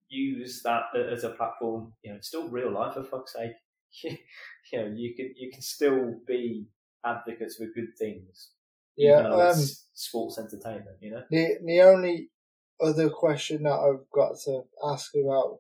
use 0.10 0.62
that 0.64 0.84
as 0.96 1.24
a 1.24 1.30
platform? 1.30 1.94
You 2.04 2.12
know, 2.12 2.18
it's 2.18 2.28
still 2.28 2.50
real 2.50 2.72
life 2.72 2.94
for 2.94 3.04
fuck's 3.04 3.34
sake. 3.34 3.54
you 4.04 4.18
know, 4.74 4.92
you 4.96 5.16
can 5.16 5.34
you 5.38 5.52
can 5.52 5.62
still 5.62 6.16
be 6.28 6.68
advocates 7.06 7.58
for 7.58 7.66
good 7.74 7.98
things, 7.98 8.52
yeah. 8.98 9.28
Um, 9.28 9.58
sports 9.94 10.38
entertainment. 10.38 10.98
You 11.00 11.12
know, 11.12 11.24
the 11.30 11.58
the 11.66 11.82
only 11.82 12.30
other 12.82 13.10
question 13.10 13.64
that 13.64 13.74
I've 13.74 14.10
got 14.14 14.38
to 14.46 14.62
ask 14.84 15.12
about 15.16 15.60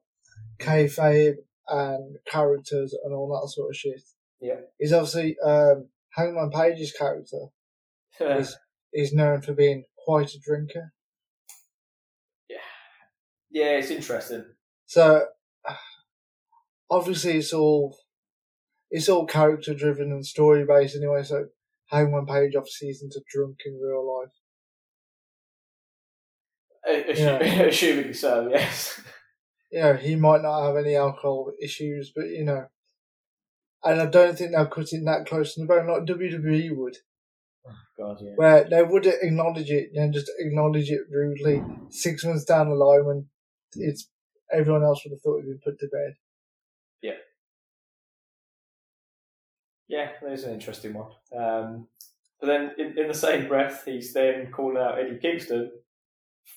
kayfabe 0.60 1.36
and 1.67 2.17
characters 2.25 2.95
and 3.03 3.13
all 3.13 3.29
that 3.29 3.49
sort 3.49 3.69
of 3.69 3.75
shit. 3.75 4.01
Yeah. 4.39 4.62
Is 4.79 4.93
obviously 4.93 5.38
um, 5.43 5.89
Hangman 6.10 6.51
Page's 6.51 6.91
character 6.91 7.47
is 8.19 8.57
is 8.93 9.13
known 9.13 9.41
for 9.41 9.53
being 9.53 9.86
quite 10.05 10.33
a 10.33 10.39
drinker. 10.39 10.93
yeah, 12.49 12.57
yeah, 13.51 13.77
it's 13.77 13.91
interesting. 13.91 14.45
So 14.85 15.25
obviously 16.89 17.37
it's 17.37 17.53
all 17.53 17.97
it's 18.89 19.07
all 19.09 19.25
character 19.25 19.73
driven 19.73 20.11
and 20.11 20.25
story 20.25 20.65
based 20.65 20.95
anyway. 20.95 21.23
So 21.23 21.45
Hangman 21.87 22.25
Page 22.25 22.55
obviously 22.55 22.89
isn't 22.89 23.15
a 23.15 23.21
drunk 23.33 23.57
in 23.65 23.79
real 23.81 24.21
life. 24.21 24.31
Assu- 26.87 27.17
Yeah. 27.17 27.37
Assuming 27.67 28.13
so, 28.13 28.49
yes. 28.49 28.99
You 29.73 29.79
know, 29.79 29.93
he 29.93 30.17
might 30.17 30.41
not 30.41 30.65
have 30.65 30.75
any 30.75 30.97
alcohol 30.97 31.53
issues, 31.63 32.11
but 32.13 32.25
you 32.25 32.43
know, 32.43 32.65
and 33.85 34.01
I 34.01 34.05
don't 34.05 34.37
think 34.37 34.51
they'll 34.51 34.65
cut 34.65 34.91
it 34.91 35.05
that 35.05 35.25
close 35.25 35.53
to 35.53 35.61
the 35.61 35.65
bone 35.65 35.87
like 35.87 36.03
WWE 36.03 36.75
would, 36.75 36.97
God, 37.97 38.17
yeah. 38.21 38.32
where 38.36 38.63
they 38.69 38.84
would 38.84 39.06
acknowledge 39.06 39.69
it 39.69 39.91
and 39.93 40.13
just 40.13 40.32
acknowledge 40.39 40.89
it 40.89 41.02
rudely 41.12 41.63
six 41.89 42.24
months 42.26 42.43
down 42.43 42.69
the 42.69 42.76
line 42.76 43.06
when 43.06 43.28
it's 43.74 44.10
everyone 44.52 44.84
else 44.84 45.02
would 45.04 45.12
have 45.12 45.21
thought 45.21 45.39
it'd 45.39 45.50
been 45.50 45.60
put 45.63 45.80
to 45.80 45.88
bed. 45.88 46.15
Yeah, 47.02 47.17
yeah, 49.91 50.10
there's 50.21 50.45
an 50.45 50.54
interesting 50.54 50.93
one. 50.93 51.12
Um, 51.38 51.88
but 52.39 52.47
then, 52.47 52.71
in, 52.78 52.97
in 52.97 53.08
the 53.10 53.13
same 53.13 53.47
breath, 53.47 53.84
he's 53.86 54.13
then 54.13 54.50
calling 54.52 54.78
out 54.78 54.97
Eddie 54.97 55.19
Kingston 55.21 55.69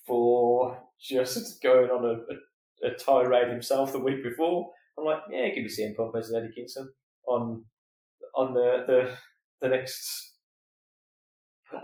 for 0.06 0.78
just 1.00 1.60
going 1.62 1.90
on 1.90 2.04
a, 2.04 2.86
a, 2.86 2.92
a 2.92 2.94
tirade 2.94 3.50
himself 3.50 3.92
the 3.92 3.98
week 3.98 4.22
before. 4.22 4.70
I'm 4.96 5.04
like, 5.04 5.18
yeah, 5.30 5.48
give 5.48 5.64
me 5.64 5.68
CM 5.68 5.96
Punk 5.96 6.12
versus 6.12 6.34
Eddie 6.34 6.54
Kingston 6.54 6.90
on 7.26 7.64
on 8.36 8.54
the 8.54 8.84
the, 8.86 9.16
the 9.60 9.68
next 9.68 10.33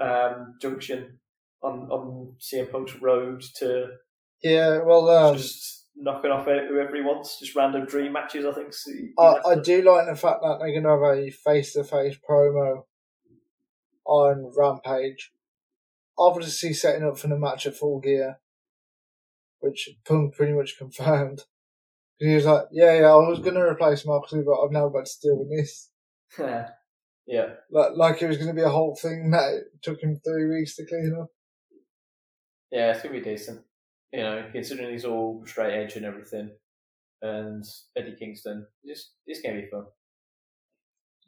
um, 0.01 0.55
junction 0.61 1.19
on 1.63 1.89
on 1.91 2.35
CM 2.41 2.71
Punk's 2.71 3.01
road 3.01 3.43
to 3.57 3.89
Yeah, 4.43 4.79
well, 4.79 5.09
um, 5.11 5.37
just 5.37 5.87
knocking 5.97 6.31
off 6.31 6.47
whoever 6.47 6.95
he 6.95 7.03
wants, 7.03 7.39
just 7.39 7.55
random 7.55 7.87
dream 7.87 8.13
matches. 8.13 8.45
I 8.45 8.53
think. 8.53 8.73
So 8.73 8.91
I, 9.19 9.51
I 9.51 9.55
do 9.57 9.83
like 9.83 10.07
the 10.07 10.17
fact 10.17 10.41
that 10.43 10.59
they're 10.61 10.81
going 10.81 10.85
to 10.85 10.91
have 10.91 11.19
a 11.19 11.31
face 11.31 11.75
to 11.75 11.85
face 11.85 12.17
promo 12.29 12.85
on 14.05 14.53
Rampage. 14.57 15.33
Obviously, 16.19 16.73
setting 16.73 17.05
up 17.05 17.19
for 17.19 17.29
the 17.29 17.39
match 17.39 17.67
at 17.67 17.77
Full 17.77 18.01
Gear, 18.01 18.41
which 19.61 19.89
Punk 20.05 20.35
pretty 20.35 20.53
much 20.53 20.77
confirmed. 20.79 21.45
He 22.19 22.35
was 22.35 22.45
like, 22.45 22.65
"Yeah, 22.71 23.01
yeah, 23.01 23.13
I 23.13 23.17
was 23.17 23.39
going 23.39 23.55
to 23.55 23.63
replace 23.63 24.05
Moxley, 24.05 24.43
but 24.43 24.61
I've 24.61 24.73
now 24.73 24.89
got 24.89 25.07
to 25.07 25.21
deal 25.23 25.39
with 25.39 25.51
this." 25.51 25.91
yeah. 26.39 26.69
Like, 27.71 27.91
like 27.97 28.23
it 28.23 28.29
was 28.29 28.37
going 28.37 28.49
to 28.49 28.55
be 28.55 28.63
a 28.63 28.69
whole 28.69 28.97
thing 28.97 29.31
that 29.31 29.53
it 29.55 29.83
took 29.83 30.01
him 30.03 30.21
three 30.25 30.49
weeks 30.49 30.77
to 30.77 30.87
clean 30.87 31.17
up. 31.21 31.29
Yeah, 32.71 32.93
it's 32.93 33.03
gonna 33.03 33.15
be 33.15 33.21
decent. 33.21 33.63
You 34.13 34.23
know, 34.23 34.49
considering 34.53 34.93
he's 34.93 35.05
all 35.05 35.43
straight 35.45 35.75
edge 35.75 35.97
and 35.97 36.07
everything, 36.07 36.51
and 37.21 37.65
Eddie 37.97 38.17
Kingston, 38.19 38.67
just 38.87 39.13
it's 39.27 39.41
gonna 39.41 39.61
be 39.61 39.67
fun. 39.67 39.87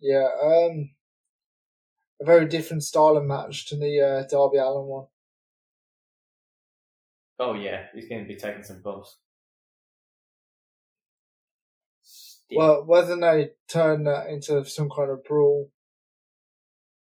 Yeah, 0.01 0.29
um, 0.43 0.91
a 2.21 2.25
very 2.25 2.47
different 2.47 2.85
style 2.85 3.17
of 3.17 3.25
match 3.25 3.69
to 3.69 3.77
the 3.77 4.01
uh, 4.01 4.29
Darby 4.29 4.59
Allin 4.59 4.87
one. 4.87 5.07
Oh 7.41 7.55
yeah, 7.55 7.87
he's 7.95 8.09
gonna 8.09 8.25
be 8.25 8.37
taking 8.37 8.63
some 8.63 8.83
bumps. 8.83 9.17
Well, 12.55 12.85
whether 12.85 13.17
they 13.17 13.53
turn 13.67 14.05
that 14.05 14.27
into 14.29 14.65
some 14.67 14.91
kind 14.91 15.11
of 15.11 15.25
brawl, 15.25 15.71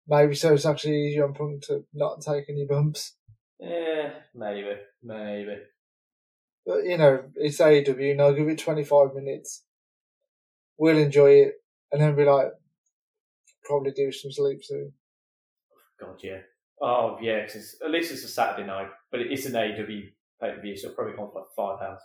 maybe 0.08 0.36
so 0.36 0.54
it's 0.54 0.66
actually 0.66 1.08
easier 1.08 1.26
on 1.26 1.34
Punk 1.34 1.64
to 1.64 1.86
not 1.94 2.22
take 2.22 2.46
any 2.50 2.66
bumps. 2.66 3.16
yeah, 3.60 4.12
maybe, 4.36 4.76
maybe. 5.02 5.58
But 6.66 6.86
you 6.86 6.98
know, 6.98 7.26
it's 7.36 7.60
AEW, 7.60 8.12
and 8.12 8.22
I'll 8.22 8.34
give 8.34 8.48
it 8.48 8.58
25 8.60 9.14
minutes. 9.16 9.64
We'll 10.78 10.98
enjoy 10.98 11.32
it, 11.32 11.54
and 11.92 12.02
then 12.02 12.16
be 12.16 12.24
like, 12.26 12.48
probably 13.66 13.92
do 13.92 14.12
some 14.12 14.32
sleep 14.32 14.64
soon. 14.64 14.94
God, 16.00 16.20
yeah. 16.24 16.40
Oh 16.82 17.18
yeah, 17.22 17.46
'cause 17.46 17.78
at 17.84 17.92
least 17.92 18.12
it's 18.12 18.24
a 18.24 18.28
Saturday 18.28 18.66
night, 18.68 18.90
but 19.12 19.22
it 19.22 19.32
is 19.32 19.46
an 19.46 19.54
AEW 19.54 20.10
pay 20.42 20.52
per 20.52 20.62
view, 20.62 20.76
so 20.76 20.88
it'll 20.88 20.96
probably 20.96 21.14
on 21.18 21.32
for 21.32 21.42
like 21.42 21.56
five 21.56 21.82
hours. 21.88 22.02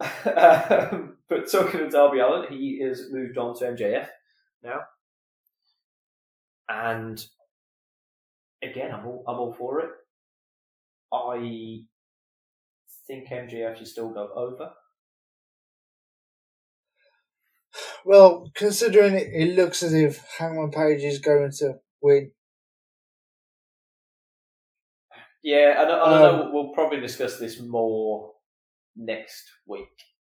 um, 0.92 1.16
but 1.28 1.50
talking 1.50 1.80
of 1.80 1.90
Darby 1.90 2.20
Allin, 2.20 2.50
he 2.50 2.80
has 2.82 3.08
moved 3.10 3.36
on 3.36 3.54
to 3.58 3.64
MJF 3.66 4.08
now, 4.62 4.80
and 6.70 7.22
again, 8.62 8.92
I'm 8.94 9.06
all 9.06 9.24
I'm 9.26 9.36
all 9.36 9.52
for 9.52 9.80
it. 9.80 9.90
I 11.12 11.80
think 13.06 13.28
MJF 13.28 13.76
should 13.78 13.88
still 13.88 14.10
go 14.10 14.30
over. 14.34 14.70
Well, 18.04 18.50
considering 18.54 19.14
it, 19.14 19.28
it 19.32 19.56
looks 19.56 19.82
as 19.82 19.92
if 19.92 20.24
Hangman 20.38 20.70
Page 20.70 21.02
is 21.02 21.18
going 21.18 21.50
to 21.58 21.74
win. 22.00 22.30
Yeah, 25.42 25.82
and 25.82 25.90
I, 25.90 25.98
I 26.00 26.18
know 26.20 26.42
Um, 26.44 26.52
we'll 26.52 26.72
probably 26.72 27.00
discuss 27.00 27.38
this 27.38 27.60
more 27.60 28.32
next 28.96 29.44
week. 29.66 29.88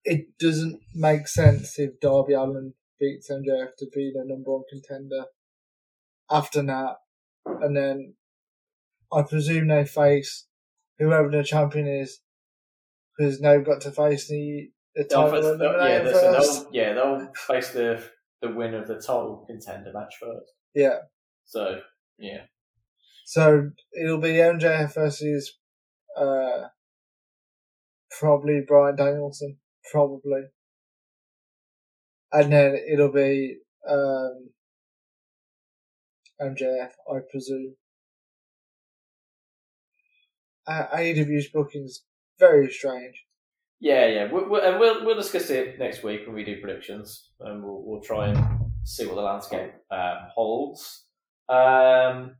It 0.04 0.38
doesn't 0.40 0.80
make 0.94 1.28
sense 1.28 1.80
if 1.80 2.00
Darby 2.00 2.34
Allin 2.34 2.74
beats 3.00 3.30
MJF 3.32 3.76
to 3.80 3.86
be 3.94 4.12
the 4.14 4.24
number 4.26 4.52
one 4.52 4.64
contender 4.70 5.26
after 6.34 6.64
that, 6.64 6.96
and 7.46 7.78
then 7.78 8.16
I 9.14 9.22
presume 9.22 9.68
they 9.68 9.86
face 9.86 10.48
whoever 10.98 11.30
the 11.30 11.44
champion 11.44 11.88
is, 11.88 12.20
because 13.18 13.40
they've 13.40 13.64
got 13.66 13.82
to 13.82 13.92
face 13.92 14.28
the 14.28 14.70
the 14.96 15.06
They'll 15.10 15.24
title 15.32 15.58
they'll- 15.58 15.72
yeah, 15.90 16.00
they'll, 16.22 16.68
yeah, 16.72 16.94
they'll 16.94 17.32
face 17.34 17.70
the 17.72 18.04
the 18.42 18.50
winner 18.50 18.82
of 18.82 18.88
the 18.88 18.96
title 18.96 19.46
contender 19.48 19.92
match 19.94 20.16
first. 20.20 20.52
Yeah, 20.76 20.98
So 21.46 21.80
yeah, 22.18 22.42
so 23.26 23.70
it'll 23.94 24.20
be 24.20 24.34
MJF 24.34 24.94
versus 24.96 25.58
uh, 26.18 26.68
probably 28.20 28.62
Bryan 28.68 28.96
Danielson, 28.96 29.58
probably, 29.92 30.44
and 32.32 32.52
then 32.52 32.76
it'll 32.92 33.12
be 33.12 33.58
um, 33.90 34.50
MJF, 36.42 36.92
I 37.10 37.20
presume. 37.30 37.76
Uh, 40.66 40.86
AEW's 40.96 41.50
booking's 41.50 42.04
very 42.40 42.72
strange. 42.72 43.26
yeah, 43.80 44.08
yeah. 44.08 44.32
We, 44.32 44.44
we, 44.44 44.62
and 44.62 44.80
we'll 44.80 45.06
we'll 45.06 45.16
discuss 45.16 45.50
it 45.50 45.78
next 45.78 46.04
week 46.04 46.22
when 46.26 46.36
we 46.36 46.46
do 46.46 46.60
predictions, 46.62 47.30
and 47.42 47.64
we'll 47.64 47.84
we'll 47.86 48.02
try 48.02 48.28
and 48.30 48.72
see 48.84 49.06
what 49.06 49.16
the 49.16 49.22
landscape 49.22 49.74
um, 49.92 50.18
holds. 50.34 51.06
Um, 51.50 52.36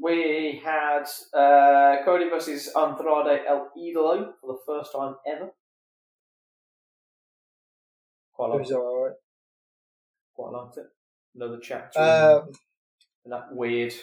we 0.00 0.60
had 0.62 1.04
uh, 1.34 2.04
Cody 2.04 2.28
versus 2.28 2.70
Andrade 2.76 3.40
El 3.48 3.70
Idolo 3.78 4.32
for 4.40 4.52
the 4.52 4.58
first 4.66 4.92
time 4.92 5.14
ever. 5.26 5.50
Quite 8.34 8.48
It 8.48 8.58
liked 8.58 8.70
it. 8.70 9.14
Quite 10.34 10.52
liked 10.52 10.76
it. 10.76 10.86
Another 11.36 11.58
chapter 11.62 12.00
Um, 12.00 12.52
in 13.24 13.30
that 13.30 13.54
weird. 13.54 13.94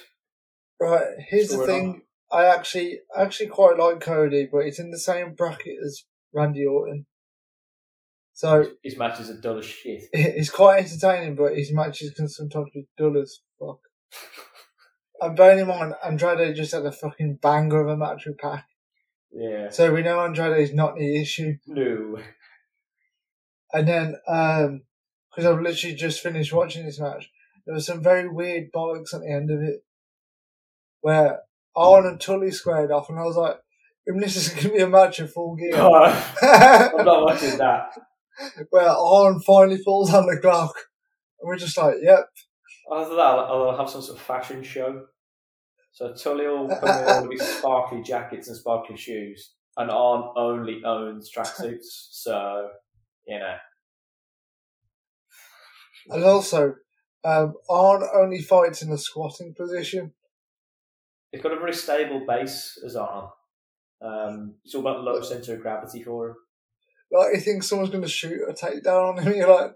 right, 0.80 1.08
here's 1.18 1.50
the 1.50 1.66
thing. 1.66 2.04
I 2.32 2.46
actually 2.46 3.00
actually 3.16 3.50
quite 3.50 3.78
like 3.78 4.00
Cody, 4.00 4.48
but 4.52 4.60
it's 4.60 4.80
in 4.80 4.92
the 4.92 5.00
same 5.00 5.34
bracket 5.34 5.78
as 5.84 6.04
Randy 6.34 6.66
Orton. 6.66 7.06
So 8.34 8.66
His 8.84 8.98
matches 8.98 9.30
are 9.30 9.40
dull 9.40 9.60
as 9.60 9.66
shit. 9.66 10.06
it's 10.14 10.50
quite 10.50 10.84
entertaining, 10.84 11.36
but 11.36 11.56
his 11.56 11.72
matches 11.72 12.12
can 12.16 12.28
sometimes 12.28 12.70
be 12.74 12.88
dull 12.98 13.18
as 13.22 13.40
fuck. 13.60 13.80
And 15.22 15.38
bearing 15.38 15.60
in 15.60 15.68
mind, 15.68 15.94
Andrade 16.04 16.54
just 16.54 16.74
had 16.74 16.86
a 16.86 16.92
fucking 16.92 17.36
banger 17.36 17.80
of 17.80 17.88
a 17.88 17.96
match 17.96 18.26
with 18.26 18.38
Pac. 18.38 18.68
Yeah. 19.32 19.70
So 19.70 19.94
we 19.94 20.02
know 20.02 20.20
Andrade 20.20 20.62
is 20.62 20.74
not 20.74 20.98
the 20.98 21.22
issue. 21.22 21.56
No. 21.66 22.20
And 23.72 23.88
then, 23.88 24.16
um, 24.28 24.82
because 25.34 25.50
I've 25.50 25.62
literally 25.62 25.96
just 25.96 26.22
finished 26.22 26.54
watching 26.54 26.86
this 26.86 27.00
match, 27.00 27.32
there 27.66 27.74
was 27.74 27.86
some 27.86 28.04
very 28.04 28.28
weird 28.28 28.72
bollocks 28.72 29.14
at 29.14 29.22
the 29.22 29.32
end 29.32 29.50
of 29.50 29.62
it. 29.62 29.84
Where 31.02 31.40
Arn 31.76 32.06
and 32.06 32.20
Tully 32.20 32.52
squared 32.52 32.92
off, 32.92 33.10
and 33.10 33.20
I 33.20 33.24
was 33.24 33.36
like, 33.36 33.58
"If 34.06 34.20
this 34.20 34.36
is 34.36 34.50
going 34.50 34.64
to 34.64 34.70
be 34.70 34.82
a 34.82 34.88
match 34.88 35.20
of 35.20 35.32
full 35.32 35.56
gear. 35.56 35.76
I'm 35.76 35.80
not 37.06 37.24
watching 37.24 37.58
that. 37.58 37.98
where 38.70 38.90
Arn 38.90 39.40
finally 39.42 39.78
falls 39.78 40.14
on 40.14 40.26
the 40.26 40.40
clock. 40.40 40.76
And 41.40 41.48
we're 41.48 41.58
just 41.58 41.78
like, 41.78 41.96
yep. 42.02 42.30
After 42.92 43.16
that, 43.16 43.22
I'll, 43.22 43.70
I'll 43.70 43.78
have 43.78 43.90
some 43.90 44.02
sort 44.02 44.18
of 44.18 44.24
fashion 44.24 44.64
show. 44.64 45.06
So 45.94 46.14
Tully 46.14 46.48
will 46.48 46.68
come 46.70 47.24
in 47.24 47.28
with 47.28 47.40
his 47.40 47.48
sparkly 47.58 48.02
jackets 48.02 48.48
and 48.48 48.58
sparkly 48.58 48.98
shoes, 48.98 49.54
and 49.78 49.92
Arn 49.92 50.24
only 50.36 50.82
owns 50.84 51.32
tracksuits. 51.32 51.86
So 52.12 52.70
you 53.28 53.40
know, 53.40 53.56
And 56.10 56.24
also, 56.24 56.76
um, 57.24 57.54
Arn 57.70 58.04
only 58.14 58.42
fights 58.42 58.82
in 58.82 58.90
the 58.90 58.98
squatting 58.98 59.54
position. 59.54 60.14
he's 61.32 61.42
got 61.42 61.54
a 61.54 61.60
very 61.60 61.74
stable 61.74 62.26
base 62.28 62.78
as 62.86 62.96
Arn. 62.96 63.30
Um, 64.02 64.56
it's 64.66 64.76
all 64.76 64.82
about 64.82 65.04
low 65.04 65.22
center 65.22 65.56
of 65.56 65.62
gravity 65.62 66.04
for 66.04 66.30
him. 66.30 66.36
Like, 67.12 67.36
you 67.36 67.40
think 67.40 67.64
someone's 67.64 67.92
going 67.92 68.04
to 68.04 68.10
shoot 68.10 68.42
a 68.50 68.54
takedown 68.54 69.18
on 69.18 69.24
him, 69.24 69.34
you're 69.34 69.54
like, 69.54 69.76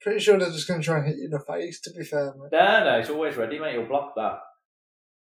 pretty 0.00 0.20
sure 0.20 0.38
they're 0.38 0.50
just 0.50 0.66
going 0.66 0.80
to 0.80 0.84
try 0.84 0.98
and 0.98 1.06
hit 1.06 1.16
you 1.18 1.26
in 1.26 1.30
the 1.30 1.40
face, 1.40 1.80
to 1.82 1.90
be 1.92 2.04
fair, 2.04 2.32
mate. 2.36 2.50
No, 2.52 2.84
no, 2.84 2.98
he's 2.98 3.10
always 3.10 3.36
ready, 3.36 3.58
mate. 3.58 3.74
He'll 3.74 3.86
block 3.86 4.14
that. 4.16 4.38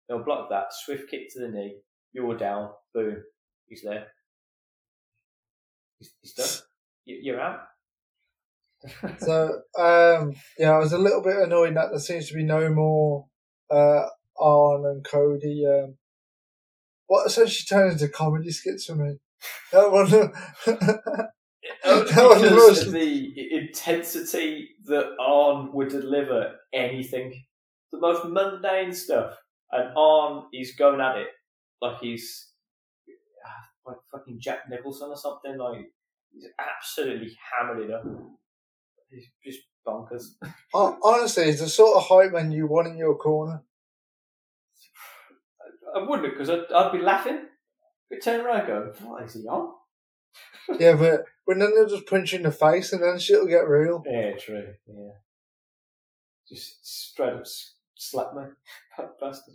He'll 0.09 0.25
block 0.25 0.51
that. 0.51 0.66
Swift 0.70 1.11
kick 1.11 1.33
to 1.33 1.40
the 1.40 1.48
knee. 1.48 1.77
You're 2.12 2.37
down. 2.37 2.70
Boom. 2.92 3.22
He's 3.66 3.83
there. 3.83 4.09
He's, 5.98 6.11
he's 6.20 6.35
done. 6.35 6.48
You're 7.05 7.40
out. 7.40 7.61
So, 9.18 9.61
um, 9.79 10.33
yeah, 10.59 10.73
I 10.73 10.79
was 10.79 10.92
a 10.92 10.99
little 10.99 11.23
bit 11.23 11.37
annoyed 11.37 11.77
that 11.77 11.90
there 11.90 12.01
seems 12.01 12.29
to 12.29 12.35
be 12.35 12.42
no 12.42 12.68
more 12.71 13.27
uh, 13.71 14.07
Arn 14.40 14.85
and 14.87 15.05
Cody. 15.05 15.64
Um, 15.66 15.97
what 17.07 17.27
essentially 17.27 17.66
turned 17.68 17.92
into 17.92 18.09
comedy 18.09 18.51
skits 18.51 18.87
for 18.87 18.97
me. 18.97 19.18
That 19.73 19.90
one, 19.90 20.12
Only 21.85 22.12
That 22.12 22.25
was 22.25 22.40
the 22.42 22.49
because 22.49 22.68
most- 22.68 22.87
of 22.87 22.92
the 22.92 23.33
intensity 23.57 24.71
that 24.87 25.11
Arn 25.21 25.73
would 25.73 25.88
deliver 25.88 26.57
anything. 26.73 27.45
The 27.92 27.99
most 27.99 28.25
mundane 28.25 28.92
stuff. 28.92 29.35
And 29.71 29.97
Arn 29.97 30.45
is 30.53 30.75
going 30.77 31.01
at 31.01 31.16
it 31.18 31.29
like 31.81 31.99
he's 32.01 32.49
ah, 33.47 33.90
like 33.90 33.97
fucking 34.11 34.38
Jack 34.40 34.68
Nicholson 34.68 35.09
or 35.11 35.16
something. 35.16 35.57
Like 35.59 35.87
he's 36.33 36.47
absolutely 36.59 37.37
hammered 37.53 37.85
it 37.88 37.90
up. 37.90 38.05
He's 39.12 39.29
just 39.44 39.66
bonkers. 39.87 40.25
Hon- 40.72 40.98
honestly, 41.03 41.44
it's 41.44 41.61
the 41.61 41.68
sort 41.68 41.96
of 41.96 42.07
hype 42.07 42.33
man 42.33 42.51
you 42.53 42.66
want 42.66 42.88
in 42.88 42.96
your 42.96 43.16
corner. 43.16 43.62
I 45.94 45.98
wouldn't 46.09 46.33
because 46.33 46.48
I'd, 46.48 46.72
I'd 46.75 46.92
be 46.92 46.98
laughing. 46.98 47.40
But 48.09 48.22
turn 48.22 48.40
around 48.44 48.61
and 48.61 48.66
go, 48.66 48.92
what 49.05 49.22
is 49.25 49.35
he 49.35 49.46
on? 49.46 49.72
Yeah, 50.79 50.94
but 50.94 51.25
but 51.46 51.59
then 51.59 51.75
they'll 51.75 51.88
just 51.88 52.07
punch 52.07 52.33
you 52.33 52.38
in 52.38 52.44
the 52.44 52.53
face 52.53 52.92
and 52.92 53.03
then 53.03 53.18
shit'll 53.18 53.48
get 53.48 53.68
real. 53.68 54.03
Yeah, 54.07 54.37
true. 54.37 54.75
Yeah. 54.87 55.11
Just 56.48 56.87
straight 56.87 57.33
up 57.33 57.44
slap 57.96 58.35
me. 58.35 58.44
Bastard. 59.20 59.55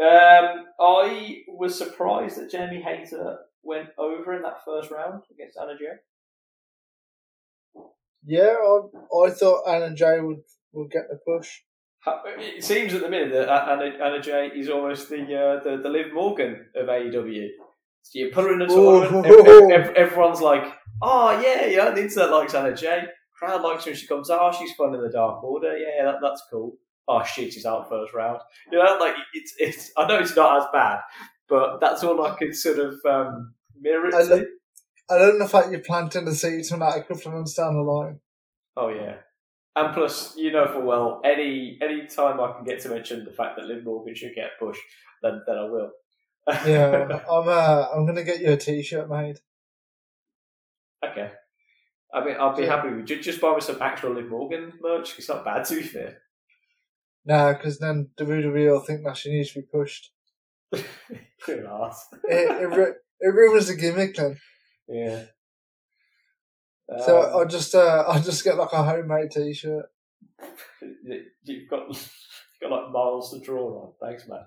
um, 0.00 0.66
I 0.78 1.42
was 1.48 1.76
surprised 1.76 2.38
that 2.38 2.50
Jamie 2.50 2.82
Hayter 2.82 3.38
went 3.62 3.88
over 3.98 4.34
in 4.34 4.42
that 4.42 4.64
first 4.64 4.90
round 4.90 5.22
against 5.30 5.58
Anna 5.60 5.76
Jay. 5.78 5.96
Yeah, 8.26 8.54
I, 8.56 8.80
I 9.26 9.30
thought 9.30 9.62
Anna 9.68 9.94
Jay 9.94 10.20
would, 10.20 10.40
would 10.72 10.90
get 10.90 11.02
the 11.08 11.18
push. 11.26 11.60
It 12.38 12.62
seems 12.62 12.94
at 12.94 13.00
the 13.02 13.08
minute 13.08 13.32
that 13.32 13.48
Anna, 13.48 13.84
Anna 14.04 14.20
Jay 14.20 14.50
is 14.54 14.68
almost 14.68 15.08
the, 15.08 15.22
uh, 15.22 15.62
the 15.64 15.80
the 15.82 15.88
Liv 15.88 16.12
Morgan 16.14 16.66
of 16.76 16.86
AEW. 16.86 17.48
So 18.02 18.18
you 18.20 18.30
put 18.32 18.44
her 18.44 18.52
in 18.54 18.62
a 18.62 18.68
tournament, 18.68 19.26
ev- 19.26 19.46
ev- 19.46 19.70
ev- 19.88 19.94
everyone's 19.96 20.40
like, 20.40 20.62
oh 21.02 21.40
yeah, 21.40 21.66
yeah, 21.66 21.90
the 21.90 22.02
internet 22.02 22.30
likes 22.30 22.54
Anna 22.54 22.74
Jay. 22.76 23.02
Crowd 23.36 23.62
likes 23.62 23.84
her 23.84 23.90
when 23.90 23.98
she 23.98 24.06
comes 24.06 24.30
out. 24.30 24.38
Oh, 24.40 24.56
she's 24.56 24.72
fun 24.76 24.94
in 24.94 25.02
the 25.02 25.08
Dark 25.10 25.42
Order. 25.42 25.76
Yeah, 25.76 26.04
that, 26.04 26.16
that's 26.22 26.42
cool. 26.50 26.76
Oh 27.08 27.24
shit, 27.24 27.52
she's 27.52 27.66
out 27.66 27.88
first 27.88 28.14
round. 28.14 28.40
You 28.70 28.78
know, 28.78 28.96
like 29.00 29.14
it's 29.34 29.54
it's. 29.58 29.90
I 29.96 30.06
know 30.06 30.18
it's 30.18 30.36
not 30.36 30.60
as 30.62 30.66
bad, 30.72 31.00
but 31.48 31.80
that's 31.80 32.04
all 32.04 32.24
I 32.24 32.36
could 32.36 32.54
sort 32.54 32.78
of 32.78 32.94
um, 33.08 33.54
mirror 33.80 34.06
it 34.06 34.14
I 34.14 34.22
to. 34.22 34.28
look- 34.36 34.48
I 35.10 35.18
don't 35.18 35.38
know 35.38 35.44
the 35.44 35.50
fact 35.50 35.70
you're 35.70 35.80
planting 35.80 36.24
the 36.24 36.34
seeds 36.34 36.72
on 36.72 36.80
that 36.80 36.96
a 36.98 37.02
couple 37.02 37.28
of 37.28 37.34
months 37.34 37.54
down 37.54 37.74
the 37.74 37.82
line. 37.82 38.20
Oh 38.76 38.88
yeah. 38.88 39.16
And 39.76 39.94
plus, 39.94 40.34
you 40.36 40.52
know 40.52 40.66
for 40.66 40.80
well, 40.80 41.20
any 41.24 41.78
any 41.82 42.06
time 42.06 42.40
I 42.40 42.52
can 42.52 42.64
get 42.64 42.80
to 42.80 42.88
mention 42.88 43.24
the 43.24 43.32
fact 43.32 43.56
that 43.56 43.66
Liv 43.66 43.84
Morgan 43.84 44.14
should 44.14 44.34
get 44.34 44.50
a 44.56 44.64
push, 44.64 44.78
then 45.22 45.42
then 45.46 45.56
I 45.58 45.64
will. 45.64 45.90
Yeah, 46.66 47.20
I'm 47.30 47.48
uh, 47.48 47.86
I'm 47.94 48.06
gonna 48.06 48.24
get 48.24 48.40
you 48.40 48.52
a 48.52 48.56
t-shirt 48.56 49.08
made. 49.10 49.36
okay. 51.04 51.30
I 52.14 52.24
mean, 52.24 52.36
I'll 52.38 52.56
be 52.56 52.62
Yeah. 52.62 52.76
happy 52.76 52.94
with 52.94 53.06
ju- 53.06 53.20
just 53.20 53.40
buy 53.40 53.54
me 53.54 53.60
some 53.60 53.82
actual 53.82 54.12
Liv 54.14 54.28
Morgan 54.28 54.72
merch. 54.80 55.18
It's 55.18 55.28
not 55.28 55.44
bad 55.44 55.64
to 55.66 55.74
be 55.76 55.82
fair. 55.82 56.18
Nah, 57.24 57.52
because 57.52 57.78
then 57.78 58.10
the 58.16 58.24
WWE 58.24 58.70
will 58.70 58.80
think 58.80 59.04
that 59.04 59.16
she 59.16 59.30
needs 59.30 59.52
to 59.52 59.60
be 59.60 59.66
pushed. 59.66 60.12
An 60.72 61.66
arse. 61.68 62.06
It 62.24 62.72
it, 62.72 62.94
it 63.20 63.28
ruins 63.34 63.66
the 63.68 63.74
gimmick 63.76 64.14
then. 64.16 64.38
Yeah. 64.88 65.24
So 67.04 67.22
Um, 67.22 67.30
I'll 67.40 67.46
just 67.46 67.74
uh, 67.74 68.04
I'll 68.08 68.22
just 68.22 68.44
get 68.44 68.56
like 68.56 68.72
a 68.72 68.82
homemade 68.82 69.30
t-shirt. 69.30 69.86
you- 71.02 71.24
you've 71.44 71.68
got 71.68 71.88
you've 71.88 72.10
got 72.60 72.70
like 72.70 72.92
miles 72.92 73.32
to 73.32 73.40
draw 73.44 73.82
on. 73.82 73.92
Thanks, 74.00 74.28
man. 74.28 74.44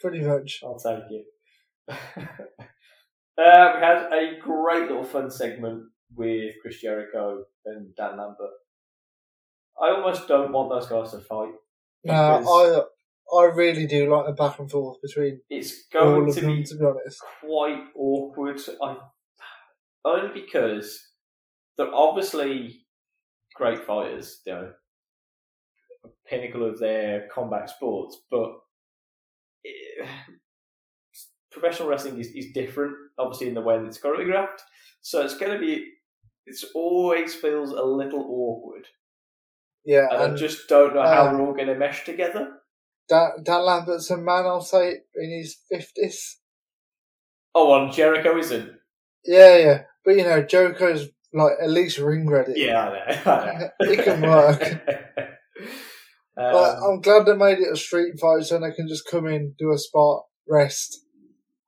Pretty 0.00 0.20
much. 0.20 0.60
I'll 0.64 0.78
take 0.78 1.04
it. 1.10 1.26
uh, 1.88 1.94
we 3.38 3.44
had 3.44 4.12
a 4.12 4.38
great 4.40 4.88
little 4.88 5.04
fun 5.04 5.30
segment 5.30 5.84
with 6.14 6.54
Chris 6.60 6.80
Jericho 6.80 7.44
and 7.66 7.94
Dan 7.96 8.18
Lambert. 8.18 8.50
I 9.80 9.90
almost 9.90 10.28
don't 10.28 10.52
want 10.52 10.70
those 10.70 10.86
guys 10.88 11.12
to 11.12 11.20
fight. 11.20 11.52
Because- 12.02 12.46
I 12.48 12.82
I 13.34 13.44
really 13.44 13.86
do 13.86 14.10
like 14.14 14.26
the 14.26 14.32
back 14.32 14.58
and 14.58 14.70
forth 14.70 15.00
between 15.00 15.40
It's 15.48 15.86
going 15.92 16.30
to 16.32 16.40
them. 16.40 16.56
be 16.56 16.64
To 16.64 16.74
be 16.76 16.84
honest, 16.84 17.22
quite 17.40 17.84
awkward. 17.96 18.60
I 18.82 18.96
only 20.04 20.40
because 20.40 21.00
they're 21.76 21.94
obviously 21.94 22.84
great 23.54 23.84
fighters, 23.84 24.40
you 24.46 24.52
know, 24.52 24.72
pinnacle 26.26 26.64
of 26.68 26.78
their 26.78 27.28
combat 27.32 27.70
sports, 27.70 28.18
but 28.30 28.50
eh, 29.66 30.06
professional 31.50 31.88
wrestling 31.88 32.18
is, 32.18 32.28
is 32.28 32.52
different, 32.52 32.94
obviously 33.18 33.48
in 33.48 33.54
the 33.54 33.60
way 33.60 33.78
that 33.78 33.86
it's 33.86 34.00
choreographed. 34.00 34.60
So 35.02 35.22
it's 35.22 35.36
going 35.36 35.52
to 35.52 35.58
be, 35.58 35.86
it 36.46 36.56
always 36.74 37.34
feels 37.34 37.70
a 37.70 37.82
little 37.82 38.20
awkward, 38.20 38.86
yeah. 39.84 40.06
and, 40.10 40.32
I 40.32 40.36
just 40.36 40.68
don't 40.68 40.94
know 40.94 41.02
how 41.02 41.28
um, 41.28 41.34
we're 41.38 41.46
all 41.46 41.54
going 41.54 41.68
to 41.68 41.74
mesh 41.74 42.04
together. 42.04 42.52
Dan, 43.08 43.30
Dan 43.42 43.64
Lambert's 43.64 44.10
a 44.10 44.16
man, 44.16 44.46
I'll 44.46 44.60
say, 44.60 45.00
in 45.14 45.30
his 45.30 45.56
fifties. 45.68 46.38
Oh, 47.54 47.82
and 47.82 47.92
Jericho 47.92 48.38
isn't. 48.38 48.70
Yeah, 49.24 49.56
yeah. 49.56 49.82
But 50.04 50.16
you 50.16 50.24
know, 50.24 50.42
Jericho's 50.42 51.08
like 51.32 51.52
at 51.62 51.70
least 51.70 51.98
ring 51.98 52.28
ready. 52.28 52.54
Yeah, 52.56 52.88
I 52.88 52.92
know. 52.92 53.32
I 53.32 53.58
know. 53.58 53.68
It 53.92 54.04
can 54.04 54.20
work. 54.22 54.88
Um, 56.34 56.54
Like, 56.54 56.76
I'm 56.82 57.00
glad 57.02 57.26
they 57.26 57.36
made 57.36 57.58
it 57.58 57.70
a 57.72 57.76
street 57.76 58.18
fight 58.18 58.44
so 58.44 58.58
they 58.58 58.72
can 58.72 58.88
just 58.88 59.06
come 59.06 59.26
in, 59.26 59.54
do 59.58 59.70
a 59.70 59.76
spot, 59.76 60.22
rest. 60.48 61.04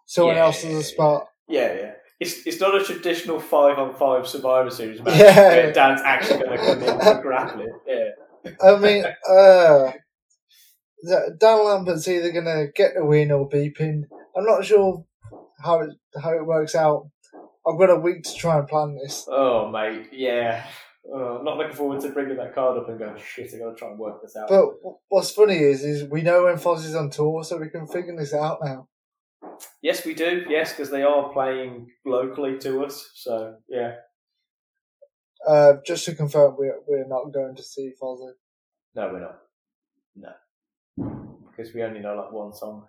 Someone 0.07 0.37
Yeah, 0.37 0.45
else 0.45 0.62
does 0.62 0.73
a 0.73 0.83
spot. 0.83 1.27
Yeah, 1.49 1.75
yeah. 1.75 1.93
It's 2.19 2.47
it's 2.47 2.61
not 2.61 2.75
a 2.75 2.83
traditional 2.83 3.40
five 3.40 3.79
on 3.79 3.95
five 3.95 4.27
Survivor 4.27 4.71
Series 4.71 5.03
match 5.03 5.19
Yeah. 5.19 5.71
Dan's 5.73 6.01
actually 6.01 6.45
going 6.45 6.59
to 6.59 6.64
come 6.64 6.83
in 6.83 7.01
for 7.01 7.21
grappling. 7.23 7.79
Yeah, 7.87 8.11
I 8.62 8.77
mean, 8.79 9.05
uh, 9.31 9.93
Dan 11.38 11.64
Lambert's 11.67 12.09
either 12.09 12.33
going 12.33 12.45
to 12.47 12.69
get 12.75 12.93
the 12.97 13.05
win 13.05 13.33
or 13.33 13.47
be 13.49 13.69
pinned. 13.69 14.07
I'm 14.37 14.47
not 14.47 14.64
sure 14.64 15.05
how 15.62 15.81
it 15.81 15.90
how 16.23 16.33
it 16.33 16.47
works 16.47 16.75
out. 16.75 17.11
I've 17.66 17.79
got 17.79 17.90
a 17.90 17.96
week 17.96 18.22
to 18.24 18.35
try 18.35 18.59
and 18.59 18.68
plan 18.68 18.96
this. 19.03 19.27
Oh 19.29 19.68
mate, 19.70 20.09
yeah. 20.12 20.66
Oh, 21.12 21.38
I'm 21.38 21.44
not 21.44 21.59
looking 21.59 21.77
forward 21.77 22.00
to 22.00 22.09
bringing 22.11 22.37
that 22.38 22.55
card 22.55 22.79
up 22.79 22.88
and 22.88 22.98
going 22.98 23.16
shit. 23.18 23.53
I 23.55 23.59
got 23.59 23.70
to 23.70 23.77
try 23.77 23.88
and 23.88 23.98
work 23.98 24.22
this 24.22 24.37
out. 24.37 24.48
But 24.48 24.64
what's 25.09 25.31
funny 25.31 25.59
is, 25.59 25.85
is 25.85 26.09
we 26.09 26.22
know 26.22 26.44
when 26.44 26.57
Foz 26.57 26.85
is 26.85 26.94
on 26.94 27.11
tour, 27.11 27.44
so 27.44 27.59
we 27.59 27.68
can 27.68 27.87
figure 27.87 28.16
this 28.16 28.33
out 28.33 28.59
now. 28.62 28.88
yes, 29.83 30.05
we 30.07 30.14
do. 30.14 30.44
Yes, 30.48 30.72
because 30.72 30.90
they 30.90 31.03
are 31.03 31.31
playing 31.33 31.88
locally 32.07 32.59
to 32.61 32.85
us. 32.85 33.11
So 33.14 33.57
yeah. 33.68 33.96
Uh, 35.46 35.74
just 35.87 36.07
to 36.07 36.14
confirm, 36.14 36.57
we're 36.57 36.79
we're 36.87 37.07
not 37.07 37.33
going 37.33 37.55
to 37.55 37.62
see 37.62 37.92
Fozzy. 38.00 38.33
No, 38.94 39.11
we're 39.12 39.20
not. 39.20 39.38
No, 40.16 40.33
because 41.50 41.74
we 41.74 41.83
only 41.83 42.00
know 42.00 42.14
like 42.14 42.33
one 42.33 42.55
song. 42.55 42.87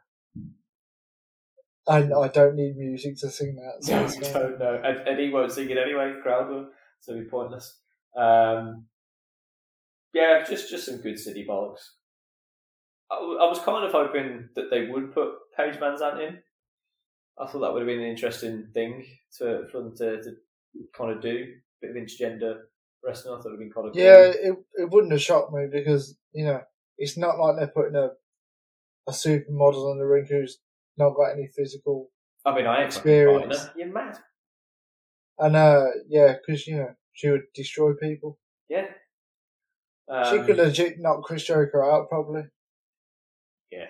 I 1.88 1.98
I 1.98 2.28
don't 2.30 2.56
need 2.56 2.78
music 2.78 3.18
to 3.20 3.30
sing 3.30 3.56
that. 3.56 3.84
So 3.84 4.02
No, 4.02 4.08
fine. 4.08 4.34
don't 4.34 4.60
know. 4.60 4.82
And, 4.84 5.08
and 5.08 5.20
he 5.20 5.30
won't 5.30 5.52
sing 5.52 5.70
it 5.70 5.78
anyway. 5.78 6.14
Crowd 6.22 6.50
will, 6.50 6.68
so 7.00 7.12
it'll 7.12 7.24
be 7.24 7.30
pointless. 7.30 7.80
Um, 8.16 8.86
yeah, 10.14 10.44
just 10.48 10.70
just 10.70 10.86
some 10.86 10.98
good 10.98 11.20
city 11.20 11.46
bollocks. 11.48 11.82
I 13.12 13.46
was 13.48 13.60
kind 13.60 13.86
of 13.86 13.92
hoping 13.92 14.50
that 14.56 14.70
they 14.72 14.88
would 14.88 15.14
put 15.14 15.30
Paige 15.56 15.76
VanZant 15.76 16.28
in. 16.28 16.40
I 17.38 17.46
thought 17.46 17.60
that 17.60 17.72
would 17.74 17.82
have 17.82 17.88
been 17.88 18.00
an 18.02 18.10
interesting 18.10 18.68
thing 18.74 19.06
to 19.38 19.68
for 19.72 19.82
them 19.82 19.96
to, 19.98 20.24
to 20.24 20.32
kind 20.98 21.12
of 21.12 21.22
do. 21.22 21.54
A 21.84 21.88
bit 21.88 21.92
of 21.92 21.98
intergender 21.98 22.62
wrestling. 23.04 23.34
I 23.34 23.38
thought 23.38 23.50
it 23.50 23.52
would 23.52 23.52
have 23.52 23.60
been 23.60 23.72
kind 23.72 23.88
of 23.88 23.94
cool. 23.94 24.02
Yeah, 24.02 24.32
it 24.50 24.56
it 24.76 24.90
wouldn't 24.90 25.12
have 25.12 25.22
shocked 25.22 25.54
me 25.54 25.68
because 25.72 26.18
you 26.34 26.46
know 26.46 26.62
it's 26.98 27.18
not 27.18 27.38
like 27.38 27.58
they're 27.58 27.68
putting 27.68 27.96
a 27.96 28.12
a 29.08 29.12
supermodel 29.12 29.92
in 29.92 30.00
the 30.00 30.06
ring 30.06 30.26
who's 30.28 30.58
not 30.98 31.16
got 31.16 31.32
any 31.34 31.48
physical. 31.48 32.10
I 32.46 32.56
mean, 32.56 32.68
I 32.68 32.78
ain't 32.78 32.86
Experience. 32.88 33.56
Experience. 33.56 33.78
You're 33.78 33.94
mad. 33.94 34.18
And 35.40 35.56
uh, 35.56 35.86
yeah, 36.08 36.34
because 36.34 36.66
you 36.68 36.78
know 36.78 36.94
she 37.14 37.30
would 37.30 37.44
destroy 37.54 37.94
people. 37.94 38.38
Yeah. 38.70 38.88
she 40.30 40.38
Um, 40.40 40.46
could 40.46 40.58
legit 40.58 41.00
knock 41.00 41.24
Chris 41.24 41.44
Jericho 41.46 41.82
out, 41.84 42.10
probably. 42.10 42.44
Yeah, 43.72 43.88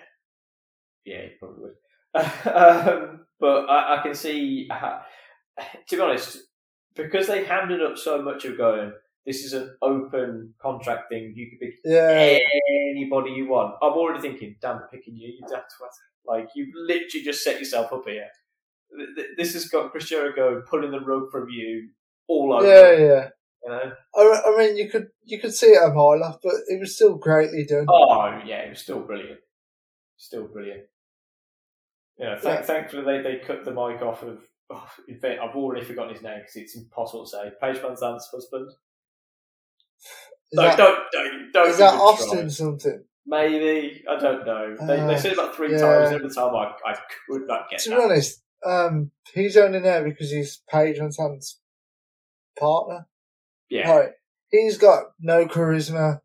Yeah, 1.04 1.22
he 1.22 1.28
probably 1.38 1.62
would. 1.62 1.74
um, 2.16 3.26
but 3.38 3.66
I, 3.68 3.98
I 3.98 4.02
can 4.02 4.14
see, 4.14 4.68
how, 4.70 5.02
to 5.88 5.96
be 5.96 6.02
honest, 6.02 6.38
because 6.94 7.26
they 7.26 7.44
hammed 7.44 7.80
up 7.82 7.98
so 7.98 8.22
much 8.22 8.44
of 8.46 8.56
going, 8.56 8.92
this 9.26 9.44
is 9.44 9.52
an 9.52 9.76
open 9.82 10.54
contract 10.60 11.10
thing. 11.10 11.34
You 11.36 11.50
could 11.50 11.60
pick 11.60 11.74
Yeah, 11.84 12.38
anybody 12.90 13.32
you 13.32 13.48
want. 13.48 13.74
I'm 13.82 13.92
already 13.92 14.20
thinking, 14.22 14.56
damn, 14.62 14.80
picking 14.90 15.16
you. 15.16 15.28
You 15.28 15.46
daft 15.48 15.72
twat. 15.80 15.90
Like 16.26 16.48
you've 16.54 16.74
literally 16.74 17.24
just 17.24 17.42
set 17.44 17.58
yourself 17.58 17.92
up 17.92 18.04
here. 18.06 18.28
Th- 18.96 19.08
th- 19.16 19.28
This 19.36 19.52
has 19.54 19.68
got 19.68 19.90
Chris 19.92 20.08
Jericho 20.08 20.62
pulling 20.68 20.90
the 20.90 21.00
rug 21.00 21.30
from 21.30 21.48
you 21.50 21.90
all 22.28 22.54
over. 22.54 22.66
yeah, 22.66 22.92
yeah. 23.06 23.28
You 23.64 23.70
know? 23.70 23.92
I, 24.14 24.42
I 24.46 24.58
mean, 24.58 24.76
you 24.76 24.88
could 24.88 25.08
you 25.24 25.40
could 25.40 25.54
see 25.54 25.66
it 25.68 25.82
a 25.82 25.88
mile 25.92 26.22
off, 26.24 26.38
but 26.42 26.54
it 26.68 26.78
was 26.80 26.94
still 26.96 27.14
greatly 27.16 27.64
done. 27.64 27.86
Oh 27.88 28.40
yeah, 28.44 28.60
it 28.62 28.70
was 28.70 28.80
still 28.80 29.00
brilliant. 29.00 29.40
Still 30.16 30.46
brilliant. 30.48 30.84
Yeah, 32.18 32.38
thank, 32.38 32.60
Yeah. 32.60 32.62
thankfully 32.66 33.04
they, 33.04 33.22
they 33.22 33.44
cut 33.44 33.64
the 33.64 33.70
mic 33.72 34.00
off 34.02 34.22
of. 34.22 34.38
Oh, 34.70 34.88
in 35.06 35.18
fact, 35.20 35.40
I've 35.40 35.54
already 35.54 35.84
forgotten 35.84 36.14
his 36.14 36.22
name 36.22 36.38
because 36.40 36.56
it's 36.56 36.76
impossible 36.76 37.24
to 37.24 37.30
say. 37.30 37.50
Paige 37.60 37.76
VanZant's 37.76 38.28
husband. 38.32 38.68
Is 40.52 40.56
No, 40.56 40.62
that, 40.62 40.76
don't 40.76 40.98
don't 41.12 41.52
don't. 41.52 41.68
is 41.70 41.78
that 41.78 41.94
Austin 41.94 42.38
try. 42.40 42.48
something? 42.48 43.04
Maybe 43.26 44.04
I 44.08 44.16
don't 44.18 44.46
know. 44.46 44.76
They, 44.86 45.00
Uh, 45.00 45.06
they 45.08 45.16
said 45.18 45.32
about 45.32 45.54
three 45.56 45.72
yeah. 45.72 45.78
times. 45.78 46.12
Every 46.14 46.30
time 46.30 46.54
I, 46.54 46.72
I 46.84 46.94
could 47.28 47.46
not 47.46 47.68
get 47.68 47.80
To 47.80 47.90
that. 47.90 47.96
be 47.98 48.02
honest, 48.04 48.42
um, 48.64 49.10
he's 49.34 49.56
only 49.56 49.80
there 49.80 50.04
because 50.04 50.30
he's 50.30 50.62
Paige 50.70 50.98
VanZant's 50.98 51.60
partner. 52.58 53.06
Yeah. 53.68 53.90
Right. 53.90 54.10
He's 54.50 54.78
got 54.78 55.06
no 55.20 55.46
charisma. 55.46 56.20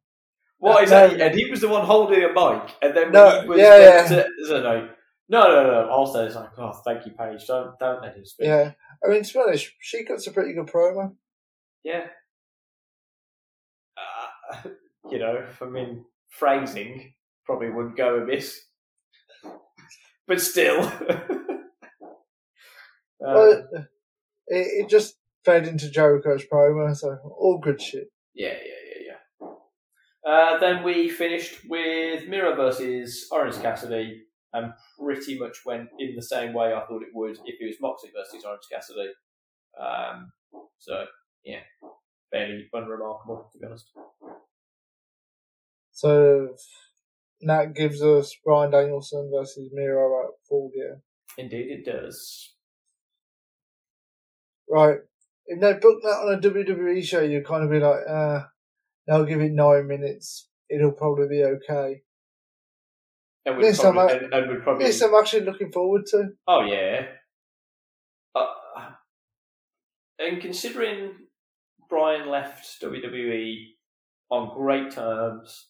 What 0.60 0.74
No, 0.76 0.84
is 0.84 0.90
that? 0.92 1.18
no. 1.18 1.26
And 1.26 1.36
he 1.36 1.50
was 1.50 1.62
the 1.62 1.70
one 1.70 1.86
holding 1.86 2.24
a 2.24 2.28
mic, 2.28 2.72
and 2.84 2.96
then 2.96 3.12
No, 3.12 3.42
he 3.42 3.48
was 3.48 3.60
yeah, 3.60 3.78
yeah. 3.78 4.08
to- 4.08 4.28
so 4.48 4.62
no, 4.62 4.90
no, 5.28 5.42
no, 5.48 5.64
no. 5.64 5.90
Also, 5.90 6.24
it's 6.26 6.36
like, 6.36 6.52
oh, 6.60 6.72
thank 6.86 7.04
you, 7.08 7.14
Paige. 7.14 7.48
Don't 7.48 7.80
don't 7.80 8.02
let 8.04 8.16
him 8.16 8.26
speak. 8.26 8.46
Yeah. 8.46 8.74
I 9.04 9.10
mean, 9.10 9.24
to 9.24 9.34
be 9.34 9.40
honest, 9.40 9.72
she 9.80 10.04
cuts 10.06 10.28
a 10.28 10.32
pretty 10.32 10.54
good 10.54 10.68
promo. 10.68 11.16
Yeah. 11.84 12.06
Uh, 13.98 14.70
you 15.10 15.18
know, 15.18 15.44
I 15.60 15.66
mean, 15.66 16.06
phrasing 16.32 17.14
probably 17.46 17.70
wouldn't 17.70 17.98
go 17.98 18.20
amiss. 18.24 18.60
But 20.28 20.42
still. 20.42 20.92
Uh, 23.24 23.34
But 23.36 23.58
it, 24.48 24.68
it 24.86 24.90
just 24.90 25.16
fed 25.46 25.68
into 25.68 25.92
Jericho's 25.92 26.44
promo, 26.52 26.96
so 26.96 27.18
all 27.38 27.60
good 27.60 27.80
shit. 27.80 28.08
yeah, 28.34 28.54
yeah, 28.54 28.82
yeah, 29.06 29.14
yeah. 29.44 30.28
Uh, 30.32 30.58
then 30.60 30.84
we 30.84 31.08
finished 31.08 31.60
with 31.70 32.28
Miro 32.28 32.56
versus 32.56 33.28
Orange 33.32 33.62
Cassidy, 33.62 34.24
and 34.54 34.74
pretty 35.00 35.38
much 35.38 35.58
went 35.68 35.90
in 36.00 36.16
the 36.16 36.22
same 36.24 36.54
way 36.54 36.74
I 36.74 36.80
thought 36.86 37.04
it 37.04 37.10
would 37.14 37.38
if 37.46 37.56
it 37.62 37.68
was 37.68 37.76
Moxley 37.80 38.10
versus 38.16 38.44
Orange 38.44 38.64
Cassidy. 38.72 39.10
Um, 39.80 40.32
so, 40.80 41.06
yeah, 41.46 41.62
fairly 42.32 42.68
unremarkable, 42.74 43.50
to 43.54 43.60
be 43.60 43.68
honest. 43.68 43.92
So 46.02 46.56
that 47.42 47.76
gives 47.76 48.02
us 48.02 48.36
Bryan 48.44 48.72
Danielson 48.72 49.32
versus 49.32 49.70
Miro 49.72 50.24
at 50.24 50.32
full 50.50 50.72
gear. 50.74 51.00
Indeed, 51.38 51.68
it 51.70 51.86
does. 51.86 52.56
Right. 54.68 54.98
If 55.46 55.62
they 55.62 55.74
book 55.74 56.02
that 56.02 56.24
on 56.26 56.34
a 56.34 56.42
WWE 56.42 57.04
show, 57.04 57.22
you'd 57.22 57.46
kind 57.46 57.64
of 57.64 57.70
be 57.70 57.80
like, 57.80 58.00
uh, 58.10 58.40
they'll 59.06 59.26
give 59.26 59.42
it 59.42 59.52
nine 59.52 59.88
minutes. 59.88 60.50
It'll 60.72 60.92
probably 60.94 61.28
be 61.28 61.44
okay. 61.44 62.02
And 63.46 63.58
we'd 63.58 63.66
This 63.66 63.80
probably, 63.80 64.02
I- 64.02 64.18
and, 64.18 64.34
and 64.34 64.50
we'd 64.50 64.64
probably 64.64 64.86
This 64.86 65.02
I'm 65.04 65.14
actually 65.14 65.46
looking 65.46 65.72
forward 65.72 66.08
to. 66.08 66.30
Oh 66.48 66.64
yeah. 66.64 67.06
Uh, 68.34 68.46
and 70.18 70.42
considering 70.42 71.12
Brian 71.90 72.28
left 72.28 72.82
WWE 72.82 73.66
on 74.32 74.56
great 74.56 74.90
terms, 74.92 75.68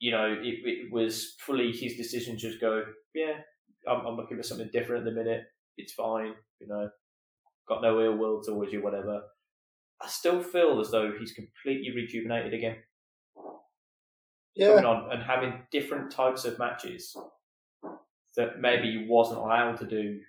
you 0.00 0.10
know, 0.12 0.26
it, 0.32 0.56
it 0.64 0.92
was 0.92 1.34
fully 1.40 1.72
his 1.72 1.96
decision 1.96 2.36
to 2.36 2.40
just 2.40 2.60
go, 2.60 2.84
yeah, 3.14 3.40
I'm, 3.88 4.06
I'm 4.06 4.16
looking 4.16 4.36
for 4.36 4.42
something 4.42 4.70
different 4.72 5.06
at 5.06 5.14
the 5.14 5.18
minute. 5.22 5.44
It's 5.76 5.92
fine, 5.92 6.34
you 6.60 6.68
know, 6.68 6.90
got 7.68 7.82
no 7.82 8.00
ill 8.02 8.16
will 8.16 8.42
towards 8.42 8.72
you, 8.72 8.82
whatever. 8.82 9.22
I 10.02 10.08
still 10.08 10.42
feel 10.42 10.80
as 10.80 10.90
though 10.90 11.12
he's 11.18 11.32
completely 11.32 11.94
rejuvenated 11.94 12.54
again 12.54 12.76
Yeah. 14.54 14.68
coming 14.68 14.84
on 14.84 15.12
and 15.12 15.22
having 15.22 15.66
different 15.70 16.10
types 16.10 16.44
of 16.44 16.58
matches 16.58 17.16
that 18.36 18.60
maybe 18.60 18.90
he 18.92 19.06
wasn't 19.08 19.38
allowed 19.40 19.76
to 19.78 19.86
do 19.86 20.20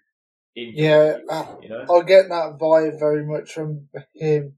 in 0.55 0.73
Yeah, 0.75 1.17
you 1.61 1.69
know 1.69 1.85
I 1.89 2.01
get 2.03 2.29
that 2.29 2.57
vibe 2.59 2.99
very 2.99 3.25
much 3.25 3.53
from 3.53 3.89
him 4.13 4.57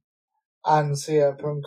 and 0.65 0.95
CM 0.95 1.38
Punk. 1.39 1.65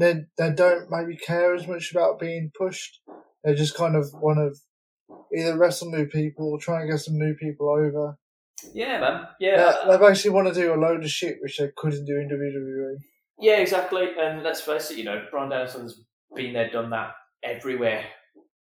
They 0.00 0.24
they 0.38 0.50
don't 0.52 0.88
maybe 0.90 1.16
care 1.16 1.54
as 1.54 1.66
much 1.68 1.92
about 1.92 2.18
being 2.18 2.50
pushed. 2.58 3.00
They 3.44 3.54
just 3.54 3.76
kind 3.76 3.94
of 3.96 4.06
want 4.14 4.38
to 4.38 4.58
either 5.38 5.56
wrestle 5.56 5.90
new 5.90 6.06
people 6.06 6.50
or 6.50 6.58
try 6.58 6.80
and 6.80 6.90
get 6.90 6.98
some 7.00 7.18
new 7.18 7.34
people 7.34 7.68
over. 7.70 8.16
yeah 8.74 8.98
man 9.00 9.26
yeah 9.40 9.72
They, 9.86 9.92
they 9.92 9.98
basically 10.06 10.30
want 10.32 10.48
to 10.48 10.54
do 10.54 10.74
a 10.74 10.76
load 10.76 11.02
of 11.04 11.10
shit 11.10 11.36
which 11.40 11.58
they 11.58 11.70
couldn't 11.76 12.04
do 12.04 12.16
in. 12.16 12.28
WWE. 12.28 12.96
yeah 13.38 13.58
exactly 13.58 14.08
and 14.18 14.42
let's 14.42 14.60
face 14.60 14.90
it 14.90 14.98
you 14.98 15.04
know 15.04 15.24
Bryan 15.30 15.50
Danielson's 15.50 16.02
been 16.34 16.52
there 16.52 16.70
done 16.70 16.90
that 16.90 17.12
everywhere 17.42 18.04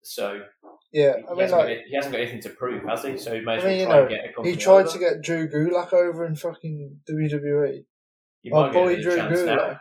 so 0.04 0.40
Yeah, 0.92 1.16
he, 1.16 1.24
I 1.24 1.30
mean 1.30 1.38
hasn't 1.40 1.60
got, 1.62 1.68
he 1.68 1.94
hasn't 1.96 2.12
got 2.12 2.20
anything 2.20 2.42
to 2.42 2.50
prove 2.50 2.82
has 2.84 3.02
he 3.04 3.16
so 3.18 3.34
he 3.34 3.40
may 3.40 3.56
as 3.56 3.64
I 3.64 3.66
mean, 3.68 3.88
well 3.88 3.88
you 3.88 3.88
know, 3.88 4.00
and 4.02 4.08
get 4.10 4.44
a 4.44 4.48
he 4.50 4.56
tried 4.56 4.86
over. 4.86 4.92
to 4.92 4.98
get 4.98 5.22
Drew 5.22 5.48
Gulak 5.48 5.92
over 5.92 6.24
in 6.26 6.36
fucking 6.36 7.00
WWE. 7.10 7.84
you 8.42 8.52
my 8.52 8.60
might 8.60 8.72
get 8.72 8.84
boy 8.84 9.02
Drew 9.02 9.16
chance 9.16 9.40
now. 9.42 9.80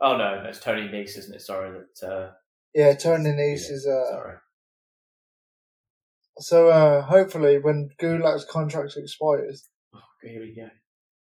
Oh 0.00 0.16
no 0.16 0.40
that's 0.42 0.60
Tony 0.60 0.88
Nese 0.88 1.18
isn't 1.18 1.34
it 1.34 1.42
sorry 1.42 1.78
that 2.00 2.06
uh, 2.08 2.30
Yeah, 2.74 2.94
Tony 2.94 3.30
Nese 3.30 3.68
yeah, 3.68 3.74
is 3.76 3.86
uh 3.86 4.10
sorry 4.10 4.34
so 6.38 6.68
uh 6.68 7.02
hopefully 7.02 7.58
when 7.58 7.90
Gulak's 8.00 8.44
contract 8.44 8.94
expires 8.96 9.68
oh, 9.94 10.00
here 10.22 10.40
we 10.40 10.54
go 10.54 10.68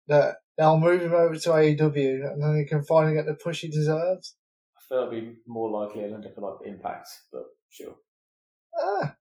that 0.08 0.36
they'll 0.56 0.78
move 0.78 1.02
him 1.02 1.12
over 1.14 1.36
to 1.36 1.48
AEW 1.50 2.30
and 2.32 2.42
then 2.42 2.56
he 2.56 2.64
can 2.66 2.84
finally 2.84 3.14
get 3.14 3.26
the 3.26 3.34
push 3.34 3.62
he 3.62 3.68
deserves. 3.68 4.36
I 4.76 4.80
feel 4.88 4.98
it'll 4.98 5.10
be 5.10 5.36
more 5.46 5.70
likely 5.70 6.04
I'll 6.04 6.14
end 6.14 6.26
up 6.26 6.32
like 6.38 6.66
Impact 6.66 7.08
but 7.32 7.44
sure 7.70 7.94
Ah, 8.78 9.14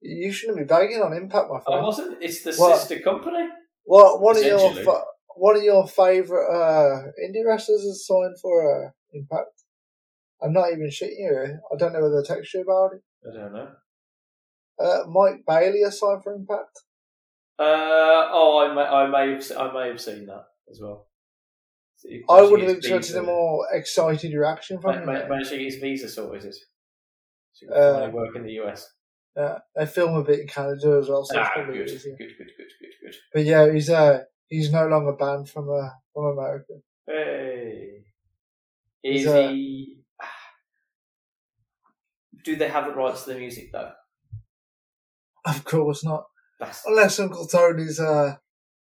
you 0.00 0.30
shouldn't 0.32 0.58
be 0.58 0.64
bagging 0.64 1.02
on 1.02 1.12
Impact, 1.12 1.50
my 1.50 1.60
friend. 1.60 1.80
I 1.80 1.82
wasn't 1.82 2.22
it's 2.22 2.42
the 2.42 2.54
What? 2.54 2.78
sister 2.78 3.00
company 3.00 3.48
What 3.84 4.20
one 4.20 4.36
of 4.36 4.44
your. 4.44 4.74
One 5.38 5.56
of 5.56 5.62
your 5.62 5.86
favorite 5.86 6.48
uh, 6.50 7.10
indie 7.24 7.44
wrestlers 7.46 7.82
has 7.84 8.06
signed 8.06 8.38
for 8.40 8.86
uh, 8.86 8.90
Impact? 9.12 9.64
I'm 10.42 10.52
not 10.52 10.70
even 10.72 10.88
shitting 10.88 11.18
you. 11.18 11.58
I 11.72 11.76
don't 11.76 11.92
know 11.92 12.02
whether 12.02 12.22
to 12.22 12.26
text 12.28 12.54
you 12.54 12.62
about 12.62 12.94
it. 12.94 13.02
I 13.28 13.36
don't 13.36 13.52
know 13.52 13.72
Uh, 14.78 15.04
Mike 15.08 15.44
Bailey 15.46 15.82
has 15.82 15.98
signed 15.98 16.22
for 16.22 16.32
Impact. 16.34 16.78
Uh, 17.58 18.28
oh, 18.30 18.58
I 18.58 18.72
may, 18.74 18.82
I 18.82 19.06
may 19.08 19.32
have, 19.32 19.52
I 19.56 19.72
may 19.72 19.88
have 19.88 20.00
seen 20.00 20.26
that 20.26 20.44
as 20.70 20.80
well. 20.80 21.08
So 21.96 22.08
I 22.30 22.42
would 22.42 22.60
have 22.60 22.76
expected 22.76 23.16
a 23.16 23.22
more 23.22 23.66
excited 23.72 24.32
reaction 24.32 24.80
from 24.80 24.94
him. 25.00 25.06
ma- 25.06 25.26
Managed 25.28 25.50
to 25.50 25.56
get 25.58 25.64
his 25.64 25.76
visa 25.76 26.08
sorted. 26.08 26.44
Is 26.44 26.64
so 27.52 27.72
Uh, 27.72 28.10
work 28.12 28.36
in 28.36 28.44
the 28.44 28.52
US. 28.52 28.92
Uh, 29.36 29.58
they 29.74 29.86
film 29.86 30.14
a 30.16 30.22
bit 30.22 30.40
in 30.40 30.46
Canada 30.46 30.98
as 31.00 31.08
well, 31.08 31.24
so 31.24 31.38
it's 31.38 31.48
Ah, 31.48 31.52
probably 31.54 31.78
good, 31.78 31.86
good, 31.88 32.18
good, 32.18 32.28
good, 32.38 32.48
good, 32.58 32.90
good. 33.02 33.14
But 33.32 33.44
yeah, 33.44 33.72
he's 33.72 33.90
uh 33.90 34.24
he's 34.48 34.72
no 34.72 34.86
longer 34.86 35.12
banned 35.12 35.48
from 35.48 35.68
uh, 35.70 35.90
from 36.12 36.38
America. 36.38 36.74
Hey, 37.06 38.04
He's, 39.02 39.22
is 39.22 39.26
uh, 39.28 39.48
he? 39.48 39.98
Do 42.44 42.56
they 42.56 42.68
have 42.68 42.86
the 42.86 42.94
rights 42.94 43.24
to 43.24 43.32
the 43.32 43.38
music 43.38 43.70
though? 43.72 43.92
Of 45.46 45.64
course 45.64 46.04
not, 46.04 46.24
That's 46.60 46.84
unless 46.86 47.18
Uncle 47.20 47.46
Tony's 47.46 48.00
uh 48.00 48.36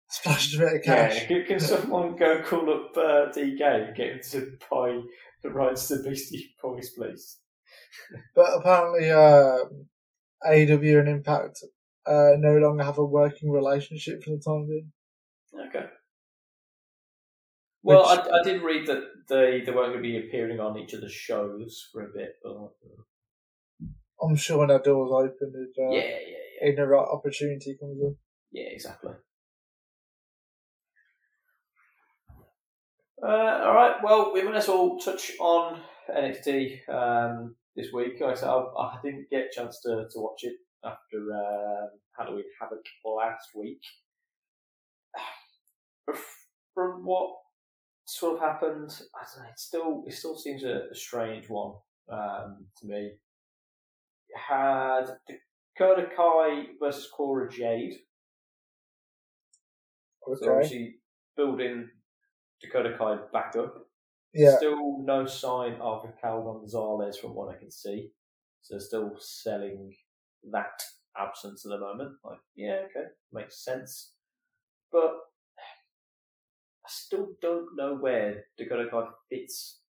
splashed 0.08 0.54
a 0.54 0.58
bit 0.58 0.74
of 0.76 0.82
cash. 0.82 1.26
yeah. 1.28 1.42
Can, 1.42 1.60
someone 1.60 2.16
go 2.16 2.40
call 2.42 2.72
up 2.72 2.96
uh, 2.96 3.32
TK 3.32 3.60
and 3.60 3.96
get 3.96 4.12
him 4.12 4.20
to 4.30 4.52
buy 4.70 5.00
the 5.42 5.50
rights 5.50 5.88
to 5.88 6.02
Beastie 6.02 6.54
Boys, 6.62 6.90
please? 6.96 7.38
But 8.34 8.50
apparently, 8.56 9.10
uh, 9.10 9.58
AEW 10.46 11.00
and 11.00 11.08
Impact 11.08 11.58
uh, 12.06 12.32
no 12.38 12.56
longer 12.58 12.84
have 12.84 12.98
a 12.98 13.04
working 13.04 13.50
relationship 13.50 14.22
for 14.22 14.30
the 14.30 14.42
time 14.44 14.66
being. 14.68 14.92
Okay. 15.68 15.86
Well, 17.82 18.00
Which- 18.00 18.32
I, 18.32 18.40
I 18.40 18.42
did 18.42 18.62
read 18.62 18.86
that 18.86 19.02
they, 19.28 19.62
they 19.64 19.72
weren't 19.72 19.92
going 19.92 20.02
to 20.02 20.08
be 20.08 20.18
appearing 20.18 20.58
on 20.60 20.78
each 20.78 20.94
of 20.94 21.00
the 21.00 21.08
shows 21.08 21.88
for 21.92 22.02
a 22.02 22.12
bit, 22.14 22.36
but 22.42 22.72
I'm 24.22 24.36
sure 24.36 24.58
when 24.58 24.68
that 24.68 24.84
door's 24.84 25.10
open, 25.12 25.52
if, 25.54 25.78
uh, 25.78 25.90
yeah, 25.90 26.00
yeah, 26.00 26.18
yeah, 26.62 26.68
in 26.70 26.76
the 26.76 26.86
right 26.86 27.06
opportunity 27.06 27.76
comes 27.78 28.02
up. 28.04 28.14
yeah, 28.52 28.68
exactly. 28.70 29.12
Uh, 33.22 33.26
all 33.26 33.74
right, 33.74 33.96
well, 34.02 34.32
we 34.34 34.42
might 34.42 34.56
as 34.56 34.68
well 34.68 34.98
touch 34.98 35.32
on 35.40 35.80
NXT 36.14 36.88
um, 36.88 37.54
this 37.76 37.88
week. 37.92 38.20
Like 38.20 38.32
I 38.32 38.34
said, 38.34 38.48
I, 38.48 38.58
I 38.78 38.98
didn't 39.02 39.30
get 39.30 39.46
a 39.50 39.54
chance 39.54 39.80
to, 39.82 40.06
to 40.10 40.18
watch 40.20 40.40
it 40.42 40.54
after 40.84 41.32
um 41.32 41.88
Halloween 42.18 42.44
Havoc 42.60 42.84
last 43.04 43.48
week. 43.54 43.80
From 46.74 47.04
what 47.04 47.36
sort 48.06 48.34
of 48.36 48.40
happened, 48.40 48.90
I 49.14 49.24
don't 49.24 49.44
know. 49.44 49.50
It 49.50 49.58
still 49.58 50.04
it 50.06 50.12
still 50.14 50.36
seems 50.36 50.64
a, 50.64 50.88
a 50.90 50.94
strange 50.94 51.48
one 51.48 51.74
um, 52.10 52.66
to 52.78 52.86
me. 52.86 53.12
You 54.28 54.36
had 54.36 55.04
Dakota 55.76 56.08
Kai 56.16 56.66
versus 56.80 57.08
Cora 57.14 57.50
Jade. 57.50 57.94
So 60.26 60.32
Okay. 60.32 60.50
obviously 60.50 60.94
building 61.36 61.90
Dakota 62.60 62.96
Kai 62.98 63.18
back 63.32 63.54
up. 63.56 63.74
Yeah. 64.32 64.56
Still 64.56 64.98
no 65.02 65.26
sign 65.26 65.74
of 65.80 66.04
Raquel 66.04 66.42
Gonzalez 66.42 67.18
from 67.18 67.34
what 67.34 67.54
I 67.54 67.58
can 67.58 67.70
see. 67.70 68.10
So 68.62 68.78
still 68.78 69.14
selling 69.18 69.94
that 70.50 70.82
absence 71.16 71.64
at 71.64 71.70
the 71.70 71.78
moment. 71.78 72.16
Like, 72.24 72.40
yeah, 72.56 72.80
okay, 72.86 73.08
makes 73.32 73.62
sense. 73.64 74.14
But 74.90 75.12
I 76.84 76.88
still 76.88 77.28
don't 77.40 77.76
know 77.76 77.96
where 77.96 78.44
Dakota 78.58 78.86
Kai 78.90 79.04
fits 79.30 79.80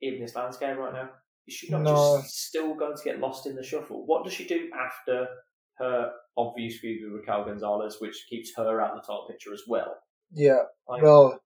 in 0.00 0.20
this 0.20 0.34
landscape 0.36 0.76
right 0.76 0.92
now. 0.92 1.10
Is 1.46 1.54
she 1.54 1.70
not 1.70 1.82
No. 1.82 2.18
just 2.20 2.46
still 2.46 2.74
going 2.74 2.96
to 2.96 3.02
get 3.04 3.18
lost 3.20 3.46
in 3.46 3.56
the 3.56 3.62
shuffle? 3.62 4.06
What 4.06 4.22
does 4.24 4.32
she 4.32 4.46
do 4.46 4.70
after 4.78 5.26
her 5.78 6.12
obvious 6.36 6.78
feud 6.78 7.00
with 7.12 7.20
Raquel 7.20 7.44
Gonzalez, 7.46 7.96
which 8.00 8.26
keeps 8.30 8.52
her 8.56 8.80
out 8.80 8.96
of 8.96 9.02
the 9.02 9.06
top 9.06 9.28
picture 9.28 9.52
as 9.52 9.62
well? 9.66 9.96
Yeah. 10.32 10.62
Like, 10.86 11.02
Well, 11.02 11.40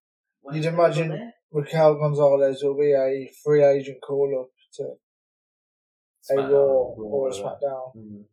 you'd 0.50 0.56
it 0.64 0.64
gonna 0.64 0.76
go 0.76 0.84
imagine-? 0.84 1.32
Raquel 1.50 1.94
Gonzalez 1.94 2.62
will 2.62 2.76
be 2.78 2.92
a 2.92 3.30
free 3.44 3.62
agent 3.64 3.98
call 4.02 4.42
up 4.42 4.50
to 4.74 4.82
a 6.30 6.34
SmackDown, 6.34 6.50
Raw 6.50 7.04
or 7.04 7.28
a. 7.28 7.32
SmackDown. 7.32 7.96
Mm, 7.96 8.24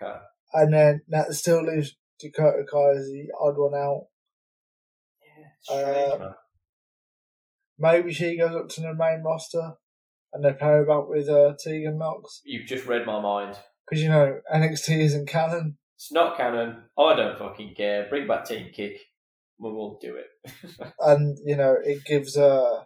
Okay. 0.00 0.20
And 0.52 0.72
then 0.74 1.02
that 1.08 1.32
still 1.32 1.62
leaves 1.64 1.96
Dakota 2.20 2.64
Kai 2.70 2.90
as 2.96 3.06
the 3.06 3.28
odd 3.40 3.56
one 3.56 3.74
out. 3.74 4.06
Yeah, 5.70 5.80
strange, 5.92 6.12
Uh, 6.14 6.18
man. 6.18 6.34
Maybe 7.78 8.12
she 8.12 8.36
goes 8.36 8.54
up 8.54 8.68
to 8.70 8.80
the 8.82 8.94
main 8.94 9.22
roster 9.24 9.72
and 10.32 10.44
they 10.44 10.52
pair 10.52 10.78
her 10.78 10.86
back 10.86 11.08
with 11.08 11.28
uh, 11.28 11.54
Tegan 11.62 11.98
Nox. 11.98 12.40
You've 12.44 12.66
just 12.66 12.86
read 12.86 13.06
my 13.06 13.20
mind. 13.20 13.56
Because, 13.88 14.02
you 14.02 14.08
know, 14.08 14.40
NXT 14.52 14.98
isn't 15.00 15.28
canon. 15.28 15.76
It's 15.96 16.12
not 16.12 16.36
canon. 16.36 16.84
I 16.98 17.14
don't 17.16 17.38
fucking 17.38 17.74
care. 17.76 18.06
Bring 18.08 18.26
back 18.26 18.44
Team 18.46 18.68
Kick. 18.72 18.98
We 19.58 19.70
will 19.70 19.98
do 20.00 20.16
it. 20.16 20.26
And, 21.00 21.38
you 21.44 21.56
know, 21.56 21.76
it 21.82 22.04
gives 22.04 22.36
uh, 22.36 22.84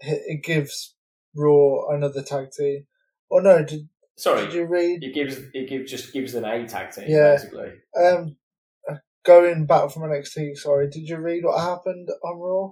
it 0.00 0.22
it 0.26 0.42
gives 0.44 0.94
Raw 1.36 1.88
another 1.94 2.22
tag 2.22 2.50
team. 2.50 2.86
Oh 3.30 3.38
no, 3.38 3.62
did, 3.64 3.88
Sorry, 4.16 4.46
did 4.46 4.54
you 4.54 4.64
read 4.64 5.04
it 5.04 5.12
gives 5.14 5.36
it 5.52 5.68
gives 5.68 5.90
just 5.90 6.12
gives 6.12 6.32
them 6.32 6.44
a 6.44 6.66
tag 6.66 6.90
team 6.90 7.04
Yeah. 7.08 7.34
basically. 7.36 7.72
um 8.02 8.36
going 9.28 9.66
back 9.66 9.90
from 9.90 10.02
NXT, 10.10 10.56
sorry, 10.58 10.88
did 10.90 11.08
you 11.08 11.18
read 11.18 11.44
what 11.44 11.60
happened 11.60 12.08
on 12.24 12.38
Raw? 12.38 12.70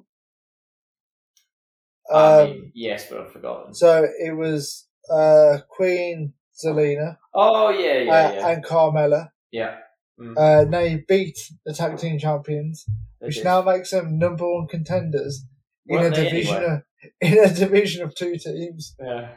I 2.12 2.42
Um, 2.42 2.48
mean, 2.50 2.72
yes, 2.74 3.08
but 3.10 3.20
I've 3.20 3.32
forgotten. 3.32 3.74
so 3.74 4.06
it 4.18 4.36
was 4.36 4.86
uh 5.10 5.58
Queen 5.68 6.32
Zelina 6.64 7.16
Oh 7.34 7.68
yeah, 7.70 7.98
yeah, 7.98 8.28
uh, 8.28 8.32
yeah, 8.34 8.48
and 8.50 8.64
Carmella. 8.64 9.30
yeah. 9.50 9.78
Mm, 10.18 10.34
Uh, 10.36 10.64
they 10.64 11.04
beat 11.06 11.38
the 11.66 11.74
tag 11.74 11.98
team 11.98 12.18
champions, 12.18 12.86
they 13.20 13.26
which 13.26 13.36
did. 13.36 13.44
now 13.44 13.60
makes 13.62 13.90
them 13.90 14.18
number 14.18 14.50
one 14.50 14.66
contenders 14.66 15.44
in 15.88 15.96
a 15.96 16.00
Weren't 16.00 16.14
division 16.14 16.62
anyway? 16.62 16.66
of 16.66 16.82
in 17.20 17.38
a 17.38 17.54
division 17.54 18.02
of 18.02 18.14
two 18.14 18.36
teams. 18.38 18.94
Yeah. 19.00 19.28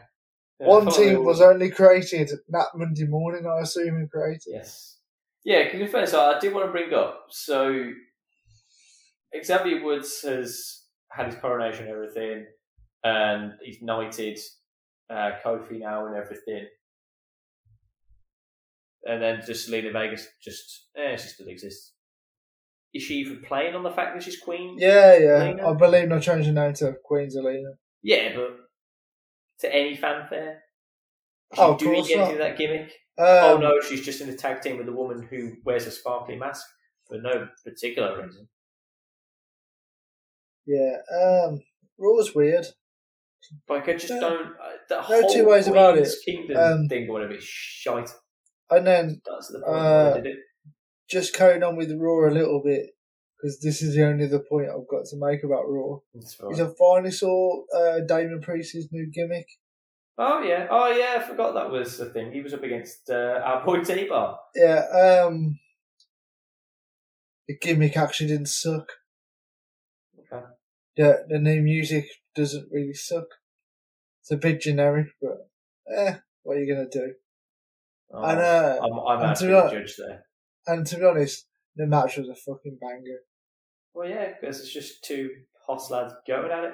Yeah, 0.60 0.68
One 0.68 0.88
I 0.88 0.90
thought 0.92 0.98
they 1.00 1.06
team 1.16 1.24
was 1.26 1.42
only 1.42 1.70
created 1.72 2.30
that 2.50 2.68
Monday 2.76 3.06
morning, 3.08 3.46
I 3.48 3.62
assume, 3.62 3.96
and 3.96 4.12
created. 4.12 4.44
Yes. 4.48 4.99
Yeah, 5.46 5.64
because 5.64 5.82
in 5.82 5.88
fairness, 5.88 6.14
I 6.14 6.40
did 6.40 6.54
want 6.54 6.68
to 6.68 6.72
bring 6.72 6.94
up. 6.94 7.26
So, 7.30 7.92
Xavier 9.44 9.84
Woods 9.84 10.22
has 10.22 10.84
had 11.12 11.28
his 11.28 11.36
coronation 11.36 11.86
and 11.86 11.94
everything, 11.94 12.46
and 13.04 13.54
he's 13.64 13.82
knighted 13.82 14.38
uh, 15.10 15.32
Kofi 15.44 15.80
now 15.80 16.08
and 16.08 16.16
everything. 16.16 16.68
And 19.06 19.22
then 19.22 19.42
just 19.46 19.70
Zelina 19.70 19.94
Vega's 19.94 20.28
just, 20.44 20.88
eh, 20.98 21.16
she 21.16 21.30
still 21.30 21.48
exists. 21.48 21.94
Is 22.94 23.04
she 23.04 23.16
even 23.16 23.42
playing 23.48 23.76
on 23.76 23.84
the 23.84 23.92
fact 23.92 24.16
that 24.16 24.24
she's 24.24 24.40
queen? 24.40 24.76
Yeah, 24.78 25.18
yeah. 25.18 25.56
I 25.66 25.74
believe 25.74 26.10
they're 26.10 26.20
changing 26.20 26.56
the 26.56 26.62
name 26.62 26.74
to 26.76 26.96
Queen 27.04 27.30
Zelina. 27.30 27.74
Yeah, 28.02 28.36
but 28.36 28.58
to 29.60 29.74
any 29.74 29.96
fanfare? 29.96 30.64
Oh, 31.58 31.78
doing 31.78 31.96
course 31.96 32.12
anything 32.12 32.38
not. 32.38 32.44
that 32.44 32.58
gimmick? 32.58 32.92
Um, 33.18 33.26
oh 33.28 33.58
no, 33.58 33.82
she's 33.82 34.02
just 34.06 34.22
in 34.22 34.30
a 34.30 34.36
tag 34.36 34.62
team 34.62 34.78
with 34.78 34.88
a 34.88 34.94
woman 34.94 35.28
who 35.30 35.54
wears 35.66 35.86
a 35.88 35.92
sparkly 35.92 36.36
mask 36.36 36.66
for 37.08 37.18
no 37.22 37.48
particular 37.66 38.24
reason. 38.24 38.48
Yeah. 40.66 40.98
Um, 41.14 41.62
Raw's 41.98 42.34
weird. 42.36 42.68
Like 43.68 43.88
I 43.90 43.94
just 43.94 44.08
don't. 44.10 44.54
Uh, 44.92 45.04
No 45.10 45.28
two 45.34 45.46
ways 45.48 45.68
about 45.68 45.94
Queen's 45.96 46.14
it. 46.14 46.26
Kingdom 46.26 46.58
Um, 46.58 46.88
thing 46.88 47.10
or 47.10 47.14
whatever 47.14 47.34
is 47.34 47.44
shite. 47.44 48.10
And 48.70 48.86
then 48.86 49.22
That's 49.26 49.48
the 49.48 49.60
point 49.60 49.76
uh, 49.78 50.14
did 50.16 50.28
it. 50.28 50.38
just 51.10 51.34
carrying 51.34 51.64
on 51.64 51.76
with 51.76 51.92
Raw 51.98 52.30
a 52.30 52.32
little 52.32 52.62
bit, 52.64 52.92
because 53.38 53.60
this 53.62 53.82
is 53.82 53.96
the 53.96 54.06
only 54.06 54.26
other 54.26 54.44
point 54.48 54.68
I've 54.70 54.88
got 54.88 55.06
to 55.06 55.18
make 55.18 55.44
about 55.44 55.68
Raw. 55.68 55.98
Is 56.14 56.60
I 56.60 56.68
finally 56.78 57.12
saw 57.12 57.64
uh, 57.76 58.02
Damian 58.08 58.42
Priest's 58.42 58.88
new 58.92 59.10
gimmick. 59.12 59.48
Oh 60.22 60.42
yeah, 60.42 60.68
oh 60.70 60.90
yeah, 60.90 61.16
I 61.18 61.26
forgot 61.26 61.54
that 61.54 61.72
was 61.72 61.98
the 61.98 62.08
thing. 62.08 62.34
He 62.34 62.42
was 62.42 62.54
up 62.54 62.64
against 62.64 63.10
uh, 63.10 63.40
our 63.42 63.64
boy 63.66 63.80
T 63.80 64.06
Bar. 64.06 64.38
Yeah. 64.54 64.84
Um, 65.26 65.58
the 67.48 67.58
gimmick 67.58 67.96
actually 67.96 68.28
didn't 68.28 68.50
suck. 68.50 68.92
Okay. 70.20 70.46
The 70.98 71.26
the 71.30 71.40
new 71.40 71.62
music 71.62 72.06
doesn't 72.36 72.68
really 72.70 72.94
suck. 72.94 73.28
It's 74.22 74.32
a 74.32 74.36
bit 74.36 74.60
generic, 74.60 75.08
but 75.22 75.50
eh, 75.96 76.16
what 76.44 76.58
are 76.58 76.60
you 76.60 76.76
gonna 76.76 76.90
do? 76.90 77.14
Oh, 78.12 78.22
and 78.22 78.40
uh, 78.40 78.80
I'm, 78.84 79.00
I'm 79.00 79.30
and 79.30 79.38
to 79.38 79.46
be 79.46 79.52
judge 79.52 79.96
there. 79.96 80.26
and 80.68 80.86
to 80.86 80.98
be 80.98 81.06
honest, 81.06 81.48
the 81.78 81.88
match 81.88 82.18
was 82.18 82.28
a 82.28 82.36
fucking 82.36 82.78
banger. 82.82 83.20
Well, 83.94 84.10
yeah, 84.10 84.34
because 84.40 84.60
it's 84.60 84.74
just 84.74 85.02
two 85.06 85.30
hoss 85.66 85.90
lads 85.90 86.14
going 86.28 86.52
at 86.52 86.66
it. 86.66 86.74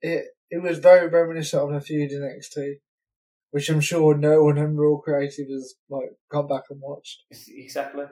It 0.00 0.24
it 0.52 0.62
was 0.62 0.78
very 0.78 1.08
reminiscent 1.08 1.62
of 1.62 1.72
a 1.72 1.80
feud 1.80 2.12
in 2.12 2.20
NXT, 2.20 2.74
which 3.52 3.70
I'm 3.70 3.80
sure 3.80 4.14
no 4.14 4.44
one 4.44 4.58
in 4.58 4.76
Raw 4.76 4.98
Creative 4.98 5.48
has 5.48 5.74
like 5.88 6.10
gone 6.30 6.46
back 6.46 6.64
and 6.68 6.78
watched. 6.78 7.22
Exactly. 7.48 8.04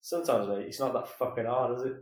Sometimes 0.00 0.48
mate, 0.48 0.66
it's 0.66 0.80
not 0.80 0.92
that 0.94 1.08
fucking 1.08 1.46
hard, 1.46 1.78
is 1.78 1.86
it? 1.86 1.96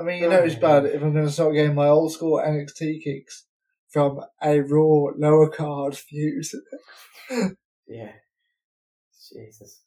I 0.00 0.02
mean, 0.02 0.22
you 0.22 0.30
know 0.30 0.38
it's 0.38 0.54
bad 0.54 0.86
if 0.86 1.02
I'm 1.02 1.12
going 1.12 1.26
to 1.26 1.30
start 1.30 1.54
getting 1.54 1.74
my 1.74 1.88
old 1.88 2.12
school 2.12 2.42
NXT 2.44 3.04
kicks 3.04 3.44
from 3.90 4.20
a 4.42 4.60
Raw 4.60 5.12
lower 5.16 5.50
card 5.50 5.96
feud. 5.96 6.44
Yeah. 7.86 8.12
Jesus. 9.30 9.82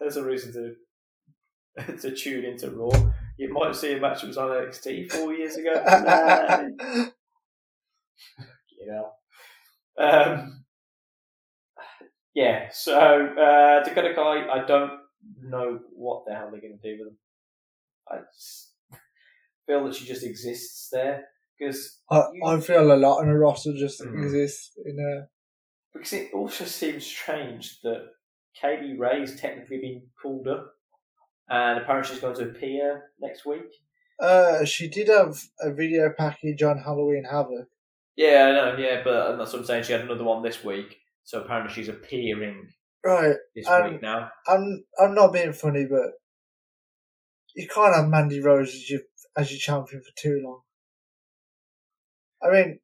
There's 0.00 0.16
a 0.16 0.24
reason 0.24 0.54
to 0.54 1.96
to 1.98 2.16
tune 2.16 2.46
into 2.46 2.70
Raw. 2.70 3.12
You 3.36 3.52
might 3.52 3.74
see 3.74 3.94
a 3.94 4.00
match 4.00 4.20
that 4.20 4.28
was 4.28 4.38
on 4.38 4.48
NXT 4.50 5.10
four 5.12 5.32
years 5.34 5.56
ago. 5.56 5.72
You 8.80 8.86
know. 8.92 9.12
Um, 9.98 10.64
yeah, 12.34 12.68
so 12.72 12.94
uh, 12.98 13.82
Dakota 13.84 14.12
Kai, 14.14 14.46
I 14.50 14.64
don't 14.66 14.90
know 15.42 15.78
what 15.94 16.24
the 16.26 16.34
hell 16.34 16.50
they're 16.50 16.60
going 16.60 16.78
to 16.82 16.96
do 16.96 16.98
with 17.02 17.08
them. 17.08 17.18
I 18.10 18.98
feel 19.66 19.84
that 19.86 19.94
she 19.94 20.04
just 20.04 20.24
exists 20.24 20.88
there 20.92 21.24
because 21.58 22.00
I, 22.10 22.24
I 22.44 22.60
feel 22.60 22.92
a 22.92 22.96
lot 22.96 23.22
in 23.22 23.28
a 23.30 23.38
roster 23.38 23.72
just 23.72 24.02
Mhm. 24.02 24.22
exists 24.22 24.72
in 24.84 24.98
a. 24.98 25.28
because 25.96 26.12
it 26.12 26.34
also 26.34 26.64
seems 26.66 27.06
strange 27.06 27.80
that 27.82 28.08
Kay 28.60 28.82
Lee 28.82 28.98
Ray's 28.98 29.40
technically 29.40 29.78
been 29.78 30.02
called 30.20 30.46
up, 30.48 30.74
and 31.48 31.78
apparently 31.80 32.12
she's 32.12 32.20
going 32.20 32.36
to 32.36 32.44
appear 32.44 33.10
next 33.20 33.44
week. 33.46 33.66
Uh, 34.20 34.64
she 34.64 34.88
did 34.88 35.08
have 35.08 35.36
a 35.60 35.72
video 35.72 36.10
package 36.16 36.62
on 36.62 36.78
Halloween 36.78 37.24
Havoc. 37.30 37.68
Yeah, 38.16 38.46
I 38.46 38.52
know. 38.52 38.76
Yeah, 38.78 39.02
but 39.02 39.36
that's 39.36 39.52
what 39.52 39.60
I'm 39.60 39.64
saying. 39.64 39.84
She 39.84 39.92
had 39.92 40.02
another 40.02 40.22
one 40.24 40.42
this 40.42 40.62
week, 40.62 40.98
so 41.24 41.40
apparently 41.42 41.72
she's 41.74 41.88
appearing 41.88 42.68
Right, 43.04 43.36
this 43.54 43.66
Um, 43.68 43.92
week 43.92 44.02
now. 44.02 44.30
I'm 44.46 44.84
I'm 44.98 45.14
not 45.14 45.32
being 45.32 45.52
funny, 45.52 45.84
but 45.90 46.12
you 47.54 47.68
can't 47.68 47.94
have 47.94 48.08
Mandy 48.08 48.40
Rose 48.40 48.68
as 48.74 48.88
your 48.88 49.00
as 49.36 49.50
your 49.50 49.58
champion 49.58 50.00
for 50.02 50.12
too 50.16 50.40
long. 50.44 50.60
I 52.42 52.50
mean, 52.52 52.78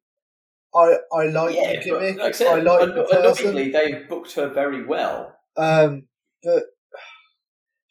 I 0.75 0.97
I 1.13 1.25
like 1.27 1.55
yeah, 1.55 1.75
the 1.77 1.83
gimmick. 1.83 2.17
like 2.17 2.27
I 2.27 2.31
said, 2.31 2.47
I 2.47 2.61
like 2.61 2.93
the 2.93 3.03
person. 3.03 3.55
they 3.71 4.03
booked 4.07 4.33
her 4.35 4.49
very 4.49 4.85
well. 4.85 5.35
Um, 5.57 6.07
but 6.43 6.63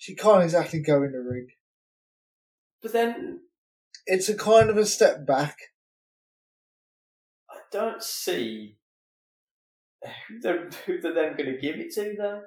she 0.01 0.15
can't 0.15 0.43
exactly 0.43 0.81
go 0.81 1.03
in 1.03 1.13
the 1.13 1.19
ring. 1.19 1.49
But 2.81 2.95
then 2.95 3.41
It's 4.07 4.31
a 4.31 4.35
kind 4.35 4.71
of 4.71 4.79
a 4.79 4.87
step 4.87 5.27
back. 5.27 5.57
I 7.51 7.59
don't 7.71 8.03
see 8.03 8.79
who 10.03 10.41
they're, 10.41 10.71
who 10.87 10.99
they're 11.03 11.13
then 11.13 11.37
going 11.37 11.55
to 11.55 11.61
give 11.61 11.77
it 11.77 11.93
to 11.97 12.15
though. 12.17 12.43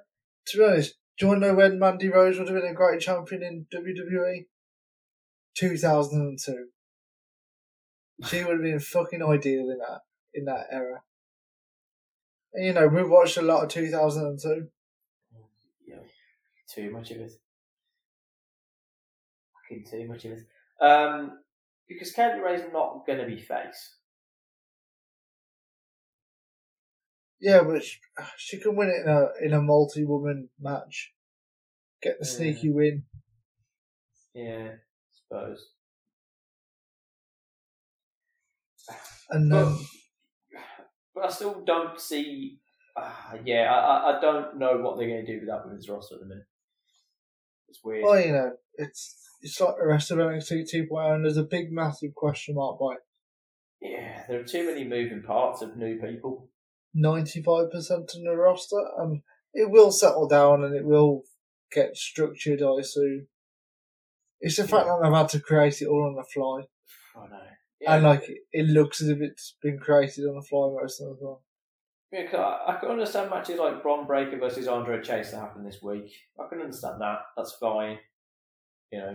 To 0.47 0.57
be 0.57 0.63
honest, 0.63 0.95
do 1.17 1.25
you 1.25 1.29
want 1.29 1.43
to 1.43 1.47
know 1.47 1.53
when 1.53 1.77
Mandy 1.77 2.09
Rose 2.09 2.39
would 2.39 2.49
have 2.49 2.59
been 2.59 2.71
a 2.71 2.73
great 2.73 2.99
champion 2.99 3.43
in 3.43 3.67
WWE? 3.71 4.45
2002. 5.55 6.65
She 8.27 8.43
would 8.43 8.53
have 8.53 8.61
been 8.63 8.79
fucking 8.79 9.21
ideal 9.21 9.69
in 9.69 9.77
that 9.77 10.01
in 10.33 10.45
that 10.45 10.65
era. 10.71 11.03
And 12.53 12.65
you 12.65 12.73
know, 12.73 12.87
we 12.87 13.03
watched 13.03 13.37
a 13.37 13.43
lot 13.43 13.63
of 13.63 13.69
2002. 13.69 14.69
Yeah, 15.87 15.97
too 16.67 16.89
much 16.89 17.11
of 17.11 17.17
it. 17.17 17.33
Too 19.81 20.07
much 20.07 20.25
of 20.25 20.31
it. 20.33 20.45
Um, 20.85 21.39
because 21.87 22.11
Kay 22.11 22.33
Lee 22.35 22.41
Ray's 22.41 22.63
not 22.71 23.05
going 23.07 23.19
to 23.19 23.25
be 23.25 23.39
face. 23.39 23.95
Yeah, 27.41 27.61
but 27.63 27.83
she, 27.83 27.97
she 28.37 28.59
can 28.59 28.75
win 28.75 28.89
it 28.89 29.05
in 29.05 29.09
a 29.09 29.27
in 29.45 29.53
a 29.53 29.61
multi 29.61 30.05
woman 30.05 30.49
match. 30.59 31.13
Get 32.01 32.19
the 32.19 32.25
Yeah. 32.25 32.31
sneaky 32.37 32.71
win. 32.71 33.03
Yeah, 34.33 34.69
I 34.75 35.11
suppose. 35.11 35.65
And 39.29 39.49
But, 39.51 39.77
but 41.15 41.25
I 41.25 41.29
still 41.29 41.63
don't 41.65 41.99
see. 41.99 42.59
Uh, 42.95 43.11
yeah, 43.43 43.73
I, 43.73 43.77
I- 44.11 44.17
I 44.17 44.21
don't 44.21 44.57
know 44.57 44.77
what 44.77 44.97
they're 44.97 45.07
going 45.07 45.25
to 45.25 45.31
do 45.33 45.39
with 45.39 45.49
that 45.49 45.65
women's 45.65 45.89
roster 45.89 46.15
at 46.15 46.21
the 46.21 46.27
minute. 46.27 46.45
It's 47.69 47.79
weird. 47.83 48.03
well, 48.03 48.19
you 48.19 48.31
know, 48.31 48.51
it's 48.75 49.15
it's 49.43 49.59
like 49.59 49.75
the 49.77 49.85
rest 49.85 50.09
of 50.09 50.17
NXT 50.17 50.65
2.0 50.73 51.15
and 51.15 51.25
there's 51.25 51.37
a 51.37 51.43
big 51.43 51.71
massive 51.71 52.15
question 52.15 52.55
mark 52.55 52.79
by 52.79 52.95
Yeah, 53.81 54.23
there 54.27 54.39
are 54.39 54.43
too 54.43 54.65
many 54.65 54.83
moving 54.85 55.21
parts 55.21 55.61
of 55.61 55.77
new 55.77 55.99
people. 55.99 56.49
95% 56.95 57.73
of 57.73 58.07
the 58.23 58.35
roster, 58.37 58.81
and 58.97 59.21
it 59.53 59.69
will 59.69 59.91
settle 59.91 60.27
down 60.27 60.63
and 60.63 60.75
it 60.75 60.85
will 60.85 61.23
get 61.71 61.95
structured, 61.97 62.61
I 62.61 62.79
assume. 62.79 63.27
It's 64.39 64.57
the 64.57 64.67
fact 64.67 64.87
that 64.87 64.99
they've 65.01 65.13
had 65.13 65.29
to 65.29 65.39
create 65.39 65.81
it 65.81 65.87
all 65.87 66.05
on 66.07 66.15
the 66.15 66.23
fly, 66.23 66.61
I 67.15 67.27
know. 67.29 67.43
Yeah, 67.79 67.95
and 67.95 68.03
like 68.03 68.23
it 68.51 68.67
looks 68.67 69.01
as 69.01 69.09
if 69.09 69.19
it's 69.21 69.55
been 69.61 69.79
created 69.79 70.25
on 70.25 70.35
the 70.35 70.41
fly 70.47 70.69
most 70.81 71.01
of 71.01 71.07
the 71.19 71.25
time. 71.25 71.37
yeah, 72.11 72.25
'cause 72.29 72.39
I, 72.39 72.73
I 72.73 72.79
can 72.79 72.89
understand 72.89 73.29
matches 73.29 73.59
like 73.59 73.81
Bron 73.81 74.05
Breakker 74.05 74.37
versus 74.37 74.67
Andre 74.67 75.01
Chase 75.01 75.31
that 75.31 75.39
happened 75.39 75.65
this 75.65 75.81
week. 75.81 76.11
I 76.39 76.47
can 76.47 76.61
understand 76.61 77.01
that. 77.01 77.19
That's 77.35 77.53
fine. 77.53 77.97
You 78.91 78.99
know, 78.99 79.13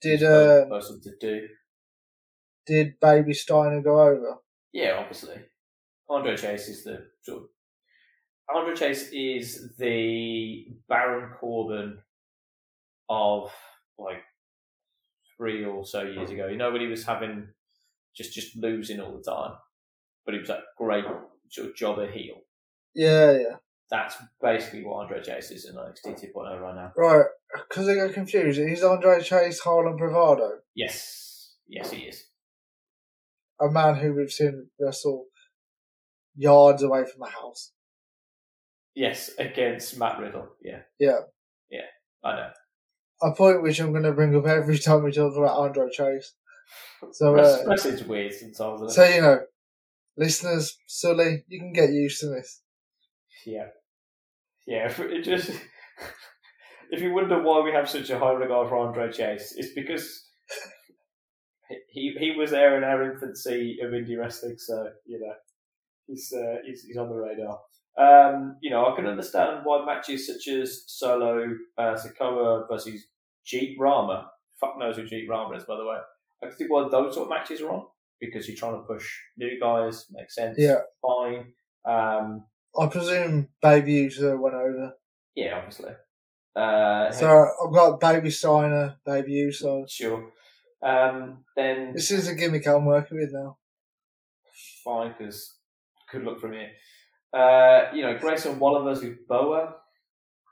Did 0.00 0.22
uh, 0.22 0.64
both 0.68 0.68
person 0.68 1.00
to 1.02 1.10
do. 1.20 1.48
did 2.66 3.00
Baby 3.00 3.34
Steiner 3.34 3.82
go 3.82 4.00
over? 4.00 4.36
Yeah, 4.72 4.96
obviously. 4.98 5.36
Andre 6.08 6.36
Chase 6.36 6.68
is 6.68 6.84
the 6.84 7.06
sort 7.22 7.42
of 7.42 7.48
Andre 8.54 8.74
Chase 8.74 9.10
is 9.12 9.72
the 9.78 10.66
Baron 10.88 11.30
Corbin 11.38 11.98
of 13.08 13.50
like 13.98 14.22
three 15.36 15.64
or 15.64 15.84
so 15.84 16.02
years 16.02 16.30
ago. 16.30 16.48
You 16.48 16.56
know 16.56 16.72
when 16.72 16.80
he 16.80 16.88
was 16.88 17.04
having 17.04 17.48
just 18.16 18.32
just 18.32 18.56
losing 18.56 19.00
all 19.00 19.16
the 19.16 19.30
time, 19.30 19.52
but 20.24 20.34
he 20.34 20.40
was 20.40 20.48
that 20.48 20.60
great 20.76 21.04
sort 21.48 21.68
of 21.68 21.76
jobber 21.76 22.10
heel. 22.10 22.36
Yeah, 22.94 23.32
yeah. 23.32 23.56
That's 23.90 24.16
basically 24.40 24.84
what 24.84 25.02
Andre 25.02 25.22
Chase 25.22 25.50
is 25.50 25.64
in 25.64 25.74
NXT 25.74 26.32
2.0 26.32 26.60
right 26.60 26.74
now. 26.74 26.92
Right, 26.96 27.26
because 27.68 27.88
I 27.88 27.94
got 27.94 28.14
confused. 28.14 28.58
Is 28.60 28.82
Andre 28.84 29.22
Chase 29.22 29.60
Harlem 29.60 29.96
Bravado 29.96 30.58
Yes, 30.74 31.54
yes, 31.68 31.90
he 31.90 32.02
is. 32.02 32.24
a 33.60 33.70
man 33.70 33.96
who 33.96 34.14
we've 34.14 34.30
seen 34.32 34.68
wrestle 34.80 35.26
yards 36.36 36.82
away 36.82 37.04
from 37.04 37.20
the 37.20 37.30
house? 37.30 37.72
Yes, 38.94 39.30
against 39.38 39.98
Matt 39.98 40.18
Riddle. 40.18 40.48
Yeah, 40.62 40.80
Yeah. 40.98 41.18
Yeah, 41.70 41.86
I 42.24 42.36
know. 42.36 42.50
A 43.22 43.32
point 43.34 43.62
which 43.62 43.78
I'm 43.80 43.92
going 43.92 44.02
to 44.02 44.12
bring 44.12 44.34
up 44.34 44.46
every 44.46 44.78
time 44.78 45.04
we 45.04 45.12
talk 45.12 45.36
about 45.36 45.58
Andre 45.58 45.88
Chase. 45.90 46.34
So, 47.12 47.36
uh, 47.36 47.64
Wrestling's 47.66 48.04
weird 48.04 48.32
sometimes. 48.32 48.94
so 48.94 49.04
you 49.04 49.20
know, 49.20 49.40
listeners, 50.16 50.76
Sully, 50.86 51.44
you 51.48 51.60
can 51.60 51.72
get 51.72 51.90
used 51.92 52.20
to 52.20 52.28
this. 52.28 52.62
Yeah. 53.46 53.68
Yeah, 54.66 54.92
it 54.98 55.22
just. 55.22 55.50
If 56.92 57.00
you 57.02 57.12
wonder 57.14 57.42
why 57.42 57.60
we 57.60 57.72
have 57.72 57.88
such 57.88 58.10
a 58.10 58.18
high 58.18 58.32
regard 58.32 58.68
for 58.68 58.76
Andre 58.76 59.10
Chase, 59.12 59.54
it's 59.56 59.72
because 59.74 60.26
he 61.88 62.14
he 62.18 62.32
was 62.36 62.50
there 62.50 62.76
in 62.76 62.84
our 62.84 63.12
infancy 63.12 63.78
of 63.82 63.90
indie 63.92 64.18
wrestling, 64.18 64.56
so, 64.58 64.88
you 65.06 65.20
know, 65.20 65.32
he's, 66.06 66.32
uh, 66.36 66.56
he's, 66.66 66.82
he's 66.84 66.96
on 66.96 67.08
the 67.08 67.14
radar. 67.14 67.58
Um, 67.98 68.56
you 68.60 68.70
know, 68.70 68.86
I 68.92 68.96
can 68.96 69.06
understand 69.06 69.60
why 69.64 69.84
matches 69.84 70.26
such 70.26 70.48
as 70.48 70.84
Solo 70.86 71.54
uh, 71.78 71.94
Sikoa 71.96 72.66
versus 72.70 73.06
Jeet 73.46 73.76
Rama, 73.78 74.30
fuck 74.58 74.78
knows 74.78 74.96
who 74.96 75.02
Jeet 75.04 75.28
Rama 75.28 75.56
is, 75.56 75.64
by 75.64 75.76
the 75.76 75.84
way. 75.84 75.98
I 76.42 76.46
can 76.46 76.56
see 76.56 76.66
why 76.68 76.88
those 76.90 77.14
sort 77.14 77.26
of 77.26 77.30
matches 77.30 77.60
are 77.60 77.70
on, 77.70 77.86
because 78.20 78.48
you're 78.48 78.56
trying 78.56 78.74
to 78.80 78.86
push 78.86 79.06
new 79.36 79.58
guys, 79.60 80.06
makes 80.10 80.34
sense, 80.34 80.56
Yeah. 80.58 80.80
fine. 81.02 81.52
Um, 81.84 82.46
I 82.78 82.86
presume 82.86 83.48
Baby 83.62 83.92
Uso 83.94 84.36
went 84.36 84.54
over. 84.54 84.92
Yeah, 85.34 85.56
obviously. 85.58 85.92
Uh, 86.56 87.10
So 87.12 87.46
I've 87.64 87.72
got 87.72 88.00
Baby 88.00 88.30
Steiner, 88.30 88.96
Baby 89.04 89.32
Uso. 89.32 89.84
sure. 89.88 90.32
Um, 90.82 91.44
then 91.56 91.92
This 91.94 92.10
is 92.10 92.26
a 92.28 92.34
gimmick 92.34 92.66
I'm 92.66 92.84
working 92.86 93.18
with 93.18 93.32
now. 93.32 93.58
fine 94.84 95.14
because 95.16 95.58
good 96.10 96.24
luck 96.24 96.40
from 96.40 96.52
here. 96.52 96.70
Uh, 97.32 97.90
you 97.94 98.02
know, 98.02 98.16
Grayson 98.18 98.58
Waller 98.58 98.82
versus 98.82 99.16
Boa. 99.28 99.76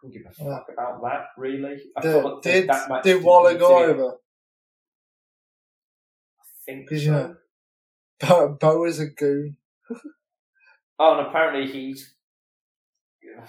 Couldn't 0.00 0.12
give 0.22 0.30
a 0.30 0.32
fuck 0.32 0.66
about 0.72 1.02
that 1.02 1.26
really. 1.36 1.82
I 1.96 2.00
Did, 2.02 2.24
like 2.24 2.42
did, 2.42 2.68
that 2.68 2.88
match 2.88 3.02
did 3.02 3.22
Waller 3.24 3.58
go 3.58 3.78
over? 3.84 4.18
I 6.40 6.44
think 6.64 6.88
'Cause, 6.88 6.98
so. 7.00 7.04
you 7.04 7.10
know- 7.10 7.36
Bo, 8.20 8.48
Bo 8.60 8.84
is 8.84 9.00
a 9.00 9.06
goon. 9.06 9.56
Oh, 10.98 11.18
and 11.18 11.26
apparently 11.28 11.70
he's 11.70 12.14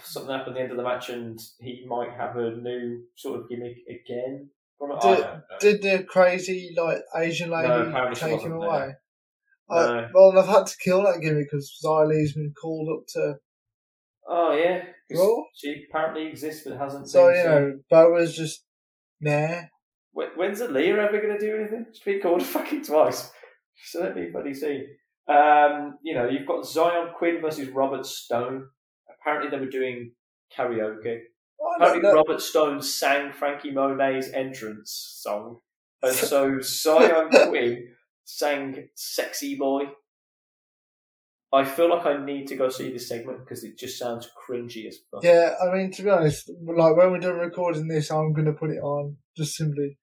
something 0.04 0.32
happened 0.32 0.56
at 0.56 0.60
the 0.60 0.62
end 0.62 0.72
of 0.72 0.78
the 0.78 0.84
match, 0.84 1.10
and 1.10 1.40
he 1.60 1.86
might 1.88 2.12
have 2.12 2.36
a 2.38 2.52
new 2.56 3.04
sort 3.16 3.40
of 3.40 3.50
gimmick 3.50 3.78
again. 3.90 4.50
From 4.78 4.92
it. 4.92 4.98
I 5.04 5.16
Did- 5.16 5.22
don't 5.22 5.34
know. 5.36 5.42
Did 5.60 5.82
the 5.82 6.04
crazy 6.06 6.74
like 6.78 7.00
Asian 7.16 7.50
lady 7.50 7.68
No, 7.68 8.12
take 8.14 8.42
him 8.42 8.54
away? 8.54 8.68
there. 8.68 9.00
Uh, 9.70 9.86
No. 10.02 10.10
well, 10.14 10.32
they've 10.32 10.46
had 10.56 10.66
to 10.68 10.78
kill 10.84 11.04
that 11.04 11.20
gimmick 11.22 11.46
because 11.52 11.78
Xia 11.84 12.08
Li's 12.08 12.34
been 12.34 12.54
called 12.60 12.88
up 12.98 13.06
to. 13.10 13.36
Oh 14.28 14.54
yeah, 14.54 14.84
Well- 15.12 15.48
she 15.56 15.86
apparently 15.90 16.28
exists 16.28 16.64
but 16.68 16.78
hasn't. 16.78 17.10
So 17.10 17.28
been 17.28 17.36
you 17.36 17.42
seen. 17.42 17.52
know, 17.52 17.80
Boa's 17.90 18.36
just 18.36 18.66
nah. 19.20 19.62
When, 20.12 20.30
when's 20.36 20.62
Aaliyah 20.62 20.98
ever 21.08 21.22
going 21.22 21.38
to 21.38 21.40
do 21.40 21.56
anything? 21.58 21.86
She's 21.92 22.04
been 22.04 22.22
called 22.22 22.42
fucking 22.56 22.84
twice. 22.84 23.32
Certainly 23.86 24.32
bloody 24.32 24.54
scene. 24.54 24.88
Um, 25.28 26.00
you 26.04 26.16
know, 26.16 26.28
you've 26.28 26.48
got 26.48 26.66
Zion 26.66 27.10
Quinn 27.18 27.40
versus 27.42 27.70
Robert 27.70 28.06
Stone. 28.06 28.68
Apparently 29.22 29.50
they 29.50 29.64
were 29.64 29.70
doing 29.70 30.12
karaoke. 30.56 31.20
Oh, 31.62 31.74
Apparently 31.76 32.02
no, 32.02 32.10
no. 32.10 32.16
Robert 32.16 32.42
Stone 32.42 32.82
sang 32.82 33.32
Franky 33.34 33.72
Monet's 33.72 34.30
entrance 34.34 35.18
song. 35.22 35.60
And 36.02 36.16
so 36.16 36.60
Zion 36.62 37.30
Quinn 37.30 37.88
sang 38.24 38.90
Sexy 38.96 39.56
Boy. 39.56 39.84
I 41.52 41.66
feel 41.66 41.90
like 41.90 42.06
I 42.06 42.24
need 42.24 42.46
to 42.48 42.56
go 42.56 42.70
see 42.70 42.92
this 42.92 43.10
segment 43.10 43.40
because 43.40 43.64
it 43.64 43.78
just 43.78 43.98
sounds 43.98 44.30
cringy 44.48 44.88
as 44.88 45.00
fuck. 45.10 45.24
Yeah, 45.24 45.56
I 45.62 45.76
mean 45.76 45.92
to 45.94 46.04
be 46.04 46.10
honest, 46.10 46.52
like 46.64 46.96
when 46.96 47.12
we're 47.12 47.20
done 47.20 47.38
recording 47.38 47.88
this, 47.88 48.12
I'm 48.12 48.34
gonna 48.34 48.54
put 48.54 48.70
it 48.70 48.80
on 48.80 49.18
just 49.36 49.56
simply 49.56 49.98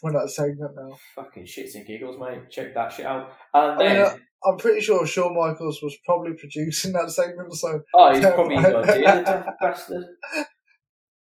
for 0.00 0.12
that 0.12 0.30
segment 0.30 0.76
now. 0.76 0.96
Fucking 1.16 1.44
shits 1.44 1.74
and 1.74 1.84
giggles, 1.84 2.18
mate. 2.20 2.48
Check 2.50 2.72
that 2.74 2.92
shit 2.92 3.06
out. 3.06 3.32
And 3.52 3.72
I 3.72 3.78
then, 3.78 4.02
mean, 4.02 4.20
I'm 4.44 4.56
pretty 4.56 4.80
sure 4.80 5.06
Shawn 5.06 5.36
Michaels 5.36 5.80
was 5.82 5.96
probably 6.04 6.32
producing 6.34 6.92
that 6.92 7.10
segment, 7.10 7.52
so 7.54 7.82
oh, 7.94 8.06
it's 8.08 8.20
probably 8.20 8.56
his 8.56 8.66
idea, 8.66 9.54
bastard. 9.60 10.04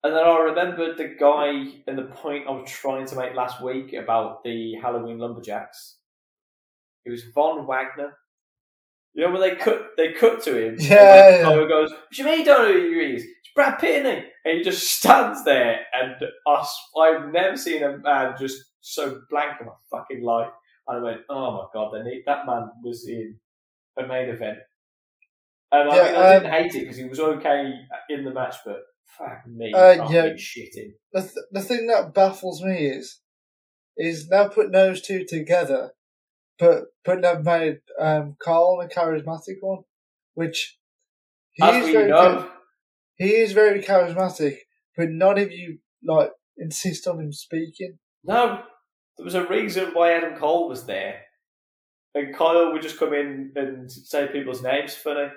And 0.01 0.15
then 0.15 0.23
I 0.23 0.37
remembered 0.39 0.97
the 0.97 1.15
guy 1.19 1.81
and 1.85 1.97
the 1.97 2.03
point 2.03 2.47
I 2.47 2.51
was 2.51 2.71
trying 2.71 3.05
to 3.07 3.17
make 3.17 3.35
last 3.35 3.61
week 3.61 3.93
about 3.93 4.43
the 4.45 4.75
Halloween 4.81 5.17
lumberjacks. 5.17 5.97
It 7.05 7.11
was 7.11 7.23
Von 7.35 7.67
Wagner. 7.67 8.13
You 9.13 9.25
know 9.25 9.31
when 9.33 9.41
they 9.41 9.55
cut 9.55 9.97
they 9.97 10.13
cut 10.13 10.41
to 10.43 10.55
him. 10.55 10.75
Yeah, 10.79 11.49
and 11.49 11.61
yeah. 11.61 11.67
Goes, 11.67 11.91
"What 11.91 12.11
do 12.11 12.21
you 12.21 12.29
mean 12.29 12.39
you 12.39 12.45
don't 12.45 12.63
know 12.63 12.73
who 12.73 12.99
he 12.99 13.15
is? 13.15 13.23
It's 13.23 13.51
Brad 13.55 13.79
Pitt, 13.79 14.05
he?" 14.05 14.11
and 14.45 14.57
he 14.57 14.63
just 14.63 14.87
stands 14.87 15.43
there, 15.43 15.79
and 15.91 16.15
us. 16.47 16.89
I've 16.97 17.31
never 17.33 17.57
seen 17.57 17.83
a 17.83 17.97
man 17.97 18.35
just 18.39 18.63
so 18.81 19.21
blank 19.29 19.59
in 19.59 19.67
my 19.67 19.73
fucking 19.91 20.23
life. 20.23 20.51
And 20.89 20.99
I 20.99 21.03
went, 21.03 21.21
oh 21.29 21.51
my 21.51 21.65
god, 21.73 21.91
they 21.93 22.03
need, 22.03 22.23
that 22.25 22.45
man 22.47 22.69
was 22.83 23.07
in 23.07 23.39
a 23.97 24.07
main 24.07 24.29
event. 24.29 24.57
And 25.71 25.89
I 25.89 25.95
Yeah, 25.95 26.03
mean, 26.03 26.15
I 26.15 26.25
um, 26.25 26.43
didn't 26.43 26.51
hate 26.51 26.75
it 26.75 26.81
because 26.81 26.97
he 26.97 27.05
was 27.05 27.19
okay 27.19 27.73
in 28.09 28.23
the 28.25 28.31
match, 28.33 28.55
but 28.65 28.77
fuck 29.05 29.45
me, 29.47 29.71
Uh, 29.73 29.95
yeah. 30.09 30.29
shitting. 30.35 30.93
the 31.13 31.21
th- 31.21 31.45
the 31.51 31.61
thing 31.61 31.87
that 31.87 32.13
baffles 32.13 32.63
me 32.63 32.87
is 32.87 33.21
is 33.97 34.27
now 34.29 34.47
putting 34.47 34.71
those 34.71 35.01
two 35.01 35.25
together, 35.25 35.91
but 36.57 36.85
but 37.05 37.21
they've 37.21 37.43
made 37.45 37.81
um, 37.99 38.35
Kyle 38.43 38.79
a 38.83 38.87
charismatic 38.87 39.57
one, 39.61 39.83
which 40.33 40.77
he 41.53 41.63
As 41.63 41.75
is 41.77 41.89
very 41.91 42.09
know, 42.09 42.49
he 43.17 43.35
is 43.35 43.51
very 43.53 43.81
charismatic, 43.81 44.57
but 44.97 45.09
not 45.09 45.37
if 45.37 45.51
you 45.51 45.79
like 46.03 46.31
insist 46.57 47.07
on 47.07 47.19
him 47.19 47.31
speaking. 47.31 47.99
no, 48.23 48.63
there 49.19 49.25
was 49.25 49.35
a 49.35 49.45
reason 49.47 49.89
why 49.93 50.13
Adam 50.13 50.37
Cole 50.37 50.69
was 50.69 50.85
there. 50.85 51.21
And 52.15 52.33
Kyle 52.33 52.71
would 52.71 52.81
just 52.81 52.97
come 52.97 53.13
in 53.13 53.51
and 53.55 53.91
say 53.91 54.27
people's 54.31 54.63
names 54.63 54.95
funny. 54.95 55.27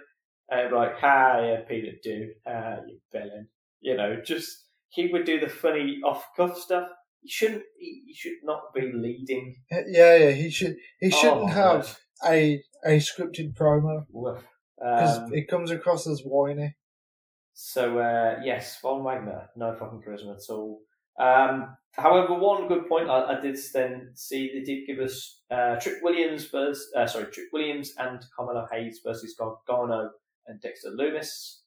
And 0.49 0.73
like, 0.73 0.99
hi, 0.99 1.49
yeah, 1.49 1.61
Peter 1.69 1.93
Dude, 2.03 2.31
hi, 2.47 2.79
you 2.87 2.99
villain. 3.13 3.49
You 3.81 3.97
know, 3.97 4.21
just, 4.25 4.67
he 4.89 5.09
would 5.09 5.25
do 5.25 5.41
the 5.41 5.49
funny 5.49 5.99
off 6.05 6.25
cuff 6.37 6.57
stuff. 6.57 6.89
He 7.23 7.29
shouldn't, 7.29 7.63
he, 7.77 8.03
he 8.07 8.15
should 8.15 8.39
not 8.45 8.73
be 8.75 8.93
leading. 8.93 9.57
Yeah, 9.71 10.17
yeah, 10.17 10.31
he 10.31 10.49
should 10.51 10.77
he 11.01 11.11
shouldn't 11.11 11.43
Oh, 11.43 11.47
have 11.47 11.99
a 12.27 12.63
a 12.85 12.99
scripted 12.99 13.55
promo 13.55 14.07
because 14.79 15.19
Um, 15.19 15.35
it 15.35 15.49
comes 15.49 15.71
across 15.71 16.07
as 16.07 16.23
whiny. 16.23 16.77
So 17.55 17.99
uh, 17.99 18.41
yes, 18.45 18.79
Von 18.81 19.05
Wagner, 19.05 19.49
no 19.57 19.75
fucking 19.75 20.03
charisma 20.07 20.37
at 20.37 20.51
all. 20.53 20.81
Um, 21.19 21.77
however, 21.93 22.35
one 22.35 22.69
good 22.69 22.89
point 22.89 23.11
I, 23.11 23.37
I 23.37 23.41
did 23.41 23.59
then 23.75 24.11
see 24.15 24.51
they 24.53 24.63
did 24.63 24.87
give 24.87 24.99
us 24.99 25.43
uh, 25.51 25.77
Trick 25.77 26.03
Williams 26.03 26.47
versus 26.47 26.91
uh, 26.97 27.07
sorry 27.07 27.27
Trick 27.27 27.49
Williams 27.53 27.93
and 27.99 28.25
Carmelo 28.35 28.67
Hayes 28.73 29.01
versus 29.05 29.35
Gargano 29.39 30.11
and 30.47 30.61
Dexter 30.61 30.91
Lumis. 30.91 31.59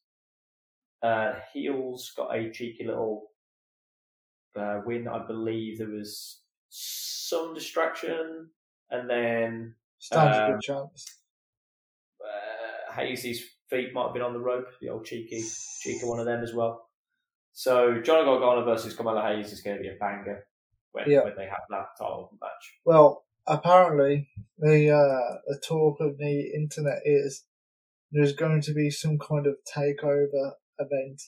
Uh, 1.02 1.34
heels 1.52 2.12
got 2.16 2.34
a 2.34 2.50
cheeky 2.50 2.84
little 2.84 3.28
uh, 4.58 4.80
win. 4.84 5.06
I 5.06 5.24
believe 5.26 5.78
there 5.78 5.88
was 5.88 6.40
some 6.68 7.54
distraction, 7.54 8.48
and 8.90 9.08
then 9.08 9.74
Stands 9.98 10.36
a 10.36 10.44
um, 10.44 10.52
good 10.52 10.60
chance. 10.60 11.04
uh, 12.20 12.92
Hayes' 12.94 13.44
feet 13.70 13.92
might 13.94 14.04
have 14.04 14.14
been 14.14 14.22
on 14.22 14.32
the 14.32 14.40
rope. 14.40 14.68
The 14.80 14.88
old 14.88 15.04
cheeky 15.04 15.44
cheeky 15.82 16.04
one 16.04 16.18
of 16.18 16.26
them 16.26 16.42
as 16.42 16.54
well. 16.54 16.85
So 17.58 18.02
John 18.02 18.26
Gargano 18.26 18.66
versus 18.66 18.94
Carmelo 18.94 19.22
Hayes 19.22 19.50
is 19.50 19.62
going 19.62 19.78
to 19.78 19.82
be 19.82 19.88
a 19.88 19.94
banger 19.98 20.46
when, 20.92 21.10
Yeah. 21.10 21.24
when 21.24 21.34
they 21.36 21.46
have 21.46 21.62
that 21.70 21.86
title 21.98 22.30
match. 22.38 22.74
Well, 22.84 23.24
apparently 23.46 24.28
the 24.58 24.90
uh, 24.90 25.38
the 25.46 25.58
talk 25.66 25.96
of 26.00 26.18
the 26.18 26.52
internet 26.54 26.98
is 27.06 27.46
there's 28.12 28.34
going 28.34 28.60
to 28.60 28.74
be 28.74 28.90
some 28.90 29.18
kind 29.18 29.46
of 29.46 29.56
takeover 29.74 30.52
event 30.78 31.22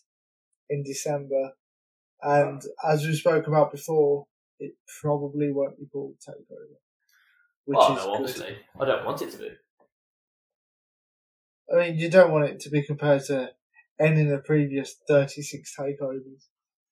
in 0.68 0.82
December, 0.82 1.52
and 2.20 2.60
as 2.86 3.06
we 3.06 3.14
spoke 3.14 3.46
about 3.46 3.72
before, 3.72 4.26
it 4.60 4.74
probably 5.00 5.50
won't 5.50 5.78
be 5.78 5.86
called 5.86 6.16
takeover, 6.20 6.76
which 7.64 7.78
well, 7.78 7.96
is 7.96 8.04
no, 8.04 8.04
good. 8.04 8.20
obviously, 8.20 8.56
I 8.78 8.84
don't 8.84 9.06
want 9.06 9.22
it 9.22 9.30
to 9.30 9.38
be. 9.38 9.50
I 11.72 11.76
mean, 11.78 11.98
you 11.98 12.10
don't 12.10 12.32
want 12.32 12.50
it 12.50 12.60
to 12.60 12.68
be 12.68 12.82
compared 12.82 13.24
to 13.28 13.52
any 14.00 14.22
of 14.22 14.28
the 14.28 14.38
previous 14.38 14.96
36 15.08 15.74
takeovers. 15.78 16.46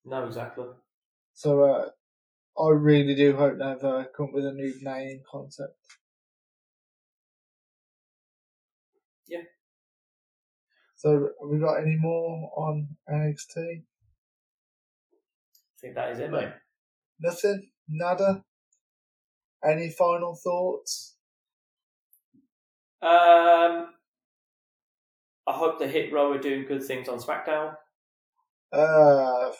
No, 0.04 0.24
exactly. 0.26 0.66
So 1.34 1.64
uh, 1.64 1.88
I 2.60 2.70
really 2.70 3.14
do 3.14 3.36
hope 3.36 3.58
they've 3.58 3.84
uh, 3.84 4.04
come 4.16 4.26
up 4.26 4.32
with 4.32 4.46
a 4.46 4.52
new 4.52 4.74
name 4.80 5.22
concept. 5.30 5.76
Yeah. 9.28 9.42
So 10.96 11.30
have 11.40 11.50
we 11.50 11.58
got 11.58 11.80
any 11.80 11.96
more 11.96 12.50
on 12.56 12.88
NXT? 13.10 13.56
I 13.58 13.82
think 15.80 15.94
that 15.94 16.12
is 16.12 16.18
it, 16.20 16.30
mate. 16.30 16.52
Nothing? 17.20 17.70
Nada? 17.88 18.44
Any 19.64 19.90
final 19.90 20.34
thoughts? 20.34 21.16
Um, 23.02 23.88
I 25.46 25.52
hope 25.52 25.78
the 25.78 25.86
Hit 25.86 26.12
Row 26.12 26.32
are 26.32 26.38
doing 26.38 26.64
good 26.66 26.82
things 26.82 27.08
on 27.08 27.18
SmackDown. 27.18 27.76
Uh, 28.72 29.52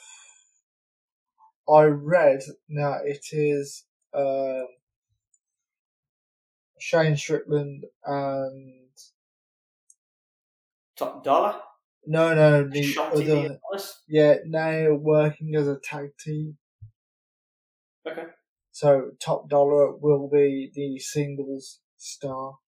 I 1.72 1.82
read 1.84 2.40
now 2.68 2.98
it 3.04 3.26
is 3.32 3.84
um, 4.12 4.66
Shane 6.78 7.16
Strickland 7.16 7.84
and 8.04 8.90
Top 10.96 11.22
Dollar, 11.22 11.60
no, 12.06 12.34
no, 12.34 12.68
the 12.68 12.94
Shanti 12.94 13.30
other, 13.30 13.58
yeah, 14.08 14.36
now 14.46 14.94
working 14.94 15.56
as 15.56 15.66
a 15.66 15.76
tag 15.76 16.10
team. 16.18 16.56
Okay. 18.08 18.26
So 18.70 19.10
Top 19.18 19.48
Dollar 19.48 19.96
will 19.96 20.28
be 20.32 20.70
the 20.72 20.98
singles 21.00 21.80
star 21.96 22.58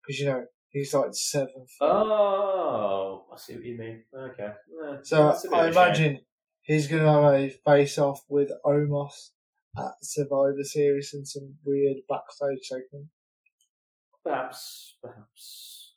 because 0.00 0.18
you 0.18 0.26
know 0.26 0.46
he's 0.76 0.94
like 0.94 1.08
seventh. 1.12 1.70
Oh, 1.80 3.24
I 3.32 3.38
see 3.38 3.54
what 3.54 3.64
you 3.64 3.78
mean. 3.78 4.02
Okay. 4.14 4.48
Eh, 4.48 4.96
so 5.02 5.28
that's 5.28 5.44
a 5.44 5.48
bit 5.48 5.58
I 5.58 5.68
imagine 5.68 6.20
he's 6.62 6.86
going 6.86 7.02
to 7.02 7.10
have 7.10 7.34
a 7.34 7.48
face 7.64 7.98
off 7.98 8.20
with 8.28 8.50
Omos 8.64 9.30
at 9.78 9.92
Survivor 10.02 10.62
Series 10.62 11.14
and 11.14 11.26
some 11.26 11.54
weird 11.64 11.96
backstage 12.08 12.64
segment. 12.64 13.06
Perhaps, 14.24 14.98
perhaps. 15.02 15.94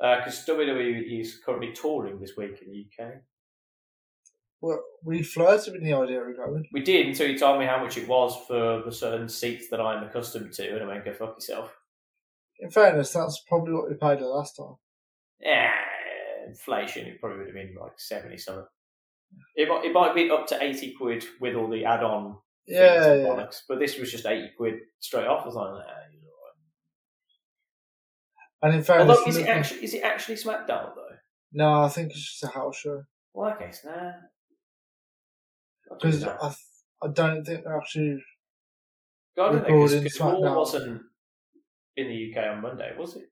Because 0.00 0.46
WWE 0.46 1.20
is 1.20 1.40
currently 1.44 1.72
touring 1.72 2.20
this 2.20 2.36
week 2.36 2.62
in 2.64 2.70
the 2.70 2.86
UK. 3.04 3.14
Well, 4.60 4.80
we 5.04 5.22
flirted 5.22 5.74
with 5.74 5.84
the 5.84 5.92
idea 5.92 6.20
of 6.20 6.36
going. 6.36 6.64
We 6.72 6.82
did 6.82 7.06
until 7.06 7.28
you 7.28 7.38
told 7.38 7.60
me 7.60 7.66
how 7.66 7.82
much 7.82 7.96
it 7.96 8.08
was 8.08 8.36
for 8.46 8.82
the 8.84 8.92
certain 8.92 9.28
seats 9.28 9.68
that 9.70 9.80
I'm 9.80 10.02
accustomed 10.04 10.52
to, 10.54 10.74
and 10.74 10.82
I 10.82 10.86
went, 10.86 11.04
go 11.04 11.12
fuck 11.12 11.36
yourself. 11.36 11.76
In 12.60 12.70
fairness, 12.70 13.12
that's 13.12 13.42
probably 13.48 13.74
what 13.74 13.88
we 13.88 13.94
paid 13.96 14.18
the 14.20 14.26
last 14.26 14.56
time. 14.56 14.74
Yeah, 15.40 15.70
inflation, 16.46 17.06
it 17.06 17.20
probably 17.20 17.38
would 17.38 17.46
have 17.46 17.54
been 17.54 17.76
like 17.80 17.92
70 17.98 18.36
something. 18.38 18.64
It 19.54 19.68
might, 19.68 19.84
it 19.84 19.92
might 19.92 20.14
be 20.14 20.30
up 20.30 20.46
to 20.48 20.62
80 20.62 20.94
quid 20.94 21.24
with 21.40 21.54
all 21.54 21.68
the 21.68 21.84
add 21.84 22.02
on 22.02 22.36
Yeah, 22.66 23.14
yeah. 23.14 23.24
bollocks, 23.26 23.60
but 23.68 23.78
this 23.78 23.98
was 23.98 24.10
just 24.10 24.26
80 24.26 24.50
quid 24.56 24.74
straight 24.98 25.26
off. 25.26 25.42
I 25.42 25.46
was 25.46 25.54
like, 25.54 25.70
nah, 25.70 25.78
you're 26.12 26.22
And 28.62 28.74
in 28.74 28.82
fairness, 28.82 29.18
Although, 29.18 29.28
is 29.30 29.36
it, 29.36 29.46
actually, 29.46 29.84
is 29.84 29.94
it 29.94 30.02
actually 30.02 30.34
SmackDown, 30.36 30.94
though? 30.96 31.04
no, 31.52 31.82
I 31.84 31.88
think 31.88 32.10
it's 32.10 32.20
just 32.38 32.42
a 32.44 32.48
house 32.48 32.76
show 32.76 33.04
Well, 33.34 33.52
okay, 33.52 33.70
so 33.70 33.88
nah. 33.90 34.12
Because. 35.90 36.24
I, 36.24 36.54
I 37.00 37.08
don't 37.08 37.44
think 37.44 37.62
they're 37.64 37.76
actually. 37.78 38.22
God, 39.36 39.50
I 39.50 39.52
don't 39.52 39.54
know, 39.54 39.68
recording 39.76 40.04
SmackDown. 40.04 40.56
wasn't 40.56 41.02
in 41.98 42.08
the 42.08 42.32
UK 42.32 42.46
on 42.56 42.62
Monday, 42.62 42.92
was 42.96 43.16
it? 43.16 43.28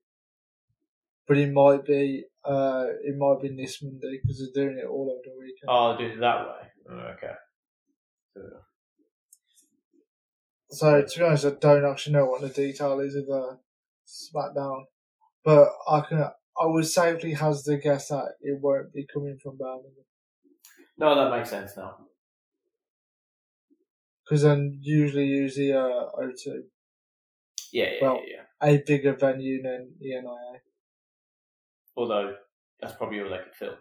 But 1.28 1.38
it 1.38 1.52
might 1.52 1.84
be. 1.84 2.24
Uh, 2.44 2.86
it 3.02 3.16
might 3.16 3.40
be 3.42 3.48
this 3.56 3.82
Monday 3.82 4.20
because 4.22 4.38
they're 4.38 4.64
doing 4.64 4.78
it 4.78 4.86
all 4.86 5.10
over 5.10 5.22
the 5.24 5.38
weekend. 5.38 5.68
Oh, 5.68 5.96
they 5.96 6.04
did 6.04 6.12
it 6.18 6.20
that 6.20 6.46
way. 6.46 6.62
Oh, 6.90 6.94
okay. 7.16 7.32
Fair. 8.34 8.62
So 10.70 11.02
to 11.02 11.18
be 11.18 11.24
honest, 11.24 11.44
I 11.46 11.50
don't 11.50 11.84
actually 11.90 12.12
know 12.14 12.26
what 12.26 12.40
the 12.42 12.48
detail 12.48 13.00
is 13.00 13.14
of 13.16 13.26
the 13.26 13.58
SmackDown, 14.06 14.84
but 15.44 15.68
I 15.88 16.00
can. 16.08 16.18
I 16.58 16.66
would 16.66 16.86
safely 16.86 17.34
hazard 17.34 17.74
a 17.74 17.78
guess 17.78 18.08
that 18.08 18.34
it 18.40 18.58
won't 18.60 18.92
be 18.92 19.06
coming 19.12 19.38
from 19.42 19.58
Birmingham 19.58 19.92
No, 20.96 21.14
that 21.14 21.36
makes 21.36 21.50
sense 21.50 21.76
now. 21.76 21.96
because 24.24 24.42
then 24.42 24.78
usually 24.82 25.26
use 25.26 25.54
the 25.56 25.74
uh, 25.74 26.10
O2, 26.18 26.62
Yeah, 27.72 27.84
yeah, 27.84 27.90
Well- 28.00 28.22
yeah, 28.26 28.36
yeah. 28.36 28.42
A 28.62 28.82
bigger 28.86 29.14
venue 29.14 29.62
than 29.62 29.92
the 30.00 30.08
NIA. 30.08 30.60
Although 31.96 32.34
that's 32.80 32.94
probably 32.94 33.20
all 33.20 33.30
they 33.30 33.38
could 33.38 33.54
fill. 33.58 33.76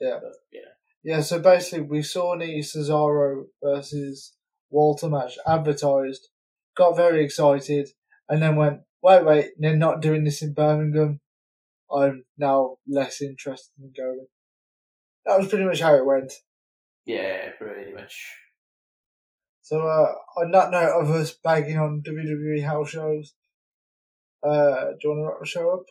Yeah. 0.00 0.18
But, 0.22 0.32
yeah. 0.52 0.60
Yeah, 1.02 1.20
so 1.20 1.38
basically 1.38 1.82
we 1.82 2.02
saw 2.02 2.36
the 2.36 2.60
Cesaro 2.60 3.44
versus 3.62 4.32
Walter 4.70 5.08
match 5.08 5.36
advertised, 5.46 6.28
got 6.76 6.96
very 6.96 7.22
excited, 7.22 7.90
and 8.28 8.42
then 8.42 8.56
went, 8.56 8.80
wait, 9.02 9.24
wait, 9.24 9.50
they're 9.58 9.76
not 9.76 10.00
doing 10.00 10.24
this 10.24 10.40
in 10.40 10.54
Birmingham. 10.54 11.20
I'm 11.94 12.24
now 12.38 12.76
less 12.88 13.20
interested 13.20 13.72
in 13.78 13.92
going. 13.94 14.26
That 15.26 15.38
was 15.38 15.48
pretty 15.48 15.64
much 15.64 15.80
how 15.80 15.94
it 15.94 16.06
went. 16.06 16.32
Yeah, 17.04 17.50
pretty 17.58 17.92
much. 17.92 18.18
So, 19.60 19.80
uh, 19.80 20.40
on 20.40 20.50
that 20.52 20.70
note 20.70 21.00
of 21.00 21.10
us 21.10 21.32
bagging 21.32 21.78
on 21.78 22.02
WWE 22.06 22.64
house 22.64 22.90
shows, 22.90 23.34
uh, 24.44 24.92
do 25.00 25.08
you 25.08 25.10
want 25.10 25.42
to 25.42 25.48
show 25.48 25.70
up? 25.70 25.86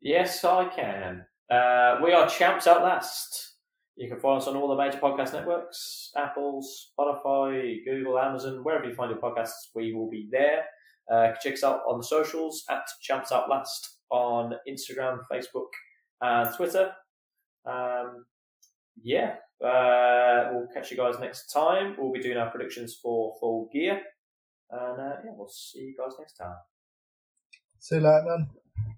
Yes, 0.00 0.44
I 0.44 0.66
can. 0.66 1.24
Uh, 1.50 1.98
we 2.02 2.12
are 2.12 2.28
champs 2.28 2.66
at 2.66 2.82
last. 2.82 3.54
You 3.96 4.08
can 4.08 4.18
find 4.18 4.40
us 4.40 4.48
on 4.48 4.56
all 4.56 4.68
the 4.68 4.76
major 4.76 4.98
podcast 4.98 5.32
networks 5.32 6.10
Apple, 6.16 6.62
Spotify, 6.62 7.76
Google, 7.84 8.18
Amazon, 8.18 8.64
wherever 8.64 8.84
you 8.84 8.94
find 8.94 9.10
your 9.10 9.20
podcasts, 9.20 9.70
we 9.74 9.94
will 9.94 10.10
be 10.10 10.28
there. 10.30 10.64
Uh, 11.10 11.32
check 11.42 11.54
us 11.54 11.64
out 11.64 11.82
on 11.88 11.98
the 11.98 12.04
socials 12.04 12.64
at 12.70 12.82
Champs 13.02 13.30
Outlast 13.30 13.98
on 14.10 14.54
Instagram, 14.68 15.20
Facebook, 15.30 15.68
and 16.20 16.54
Twitter. 16.56 16.92
Um, 17.66 18.24
yeah, 19.02 19.36
uh, 19.64 20.50
we'll 20.52 20.68
catch 20.72 20.90
you 20.90 20.96
guys 20.96 21.18
next 21.20 21.52
time. 21.52 21.94
We'll 21.98 22.12
be 22.12 22.22
doing 22.22 22.36
our 22.36 22.50
predictions 22.50 22.98
for 23.00 23.34
full 23.38 23.68
gear. 23.72 24.00
And 24.70 25.00
uh, 25.00 25.16
yeah, 25.24 25.30
we'll 25.36 25.48
see 25.48 25.80
you 25.80 25.94
guys 25.96 26.14
next 26.18 26.34
time. 26.34 26.56
See 27.84 27.96
you 27.96 28.00
later, 28.00 28.24
man. 28.24 28.48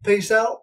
Peace 0.04 0.30
out. 0.30 0.62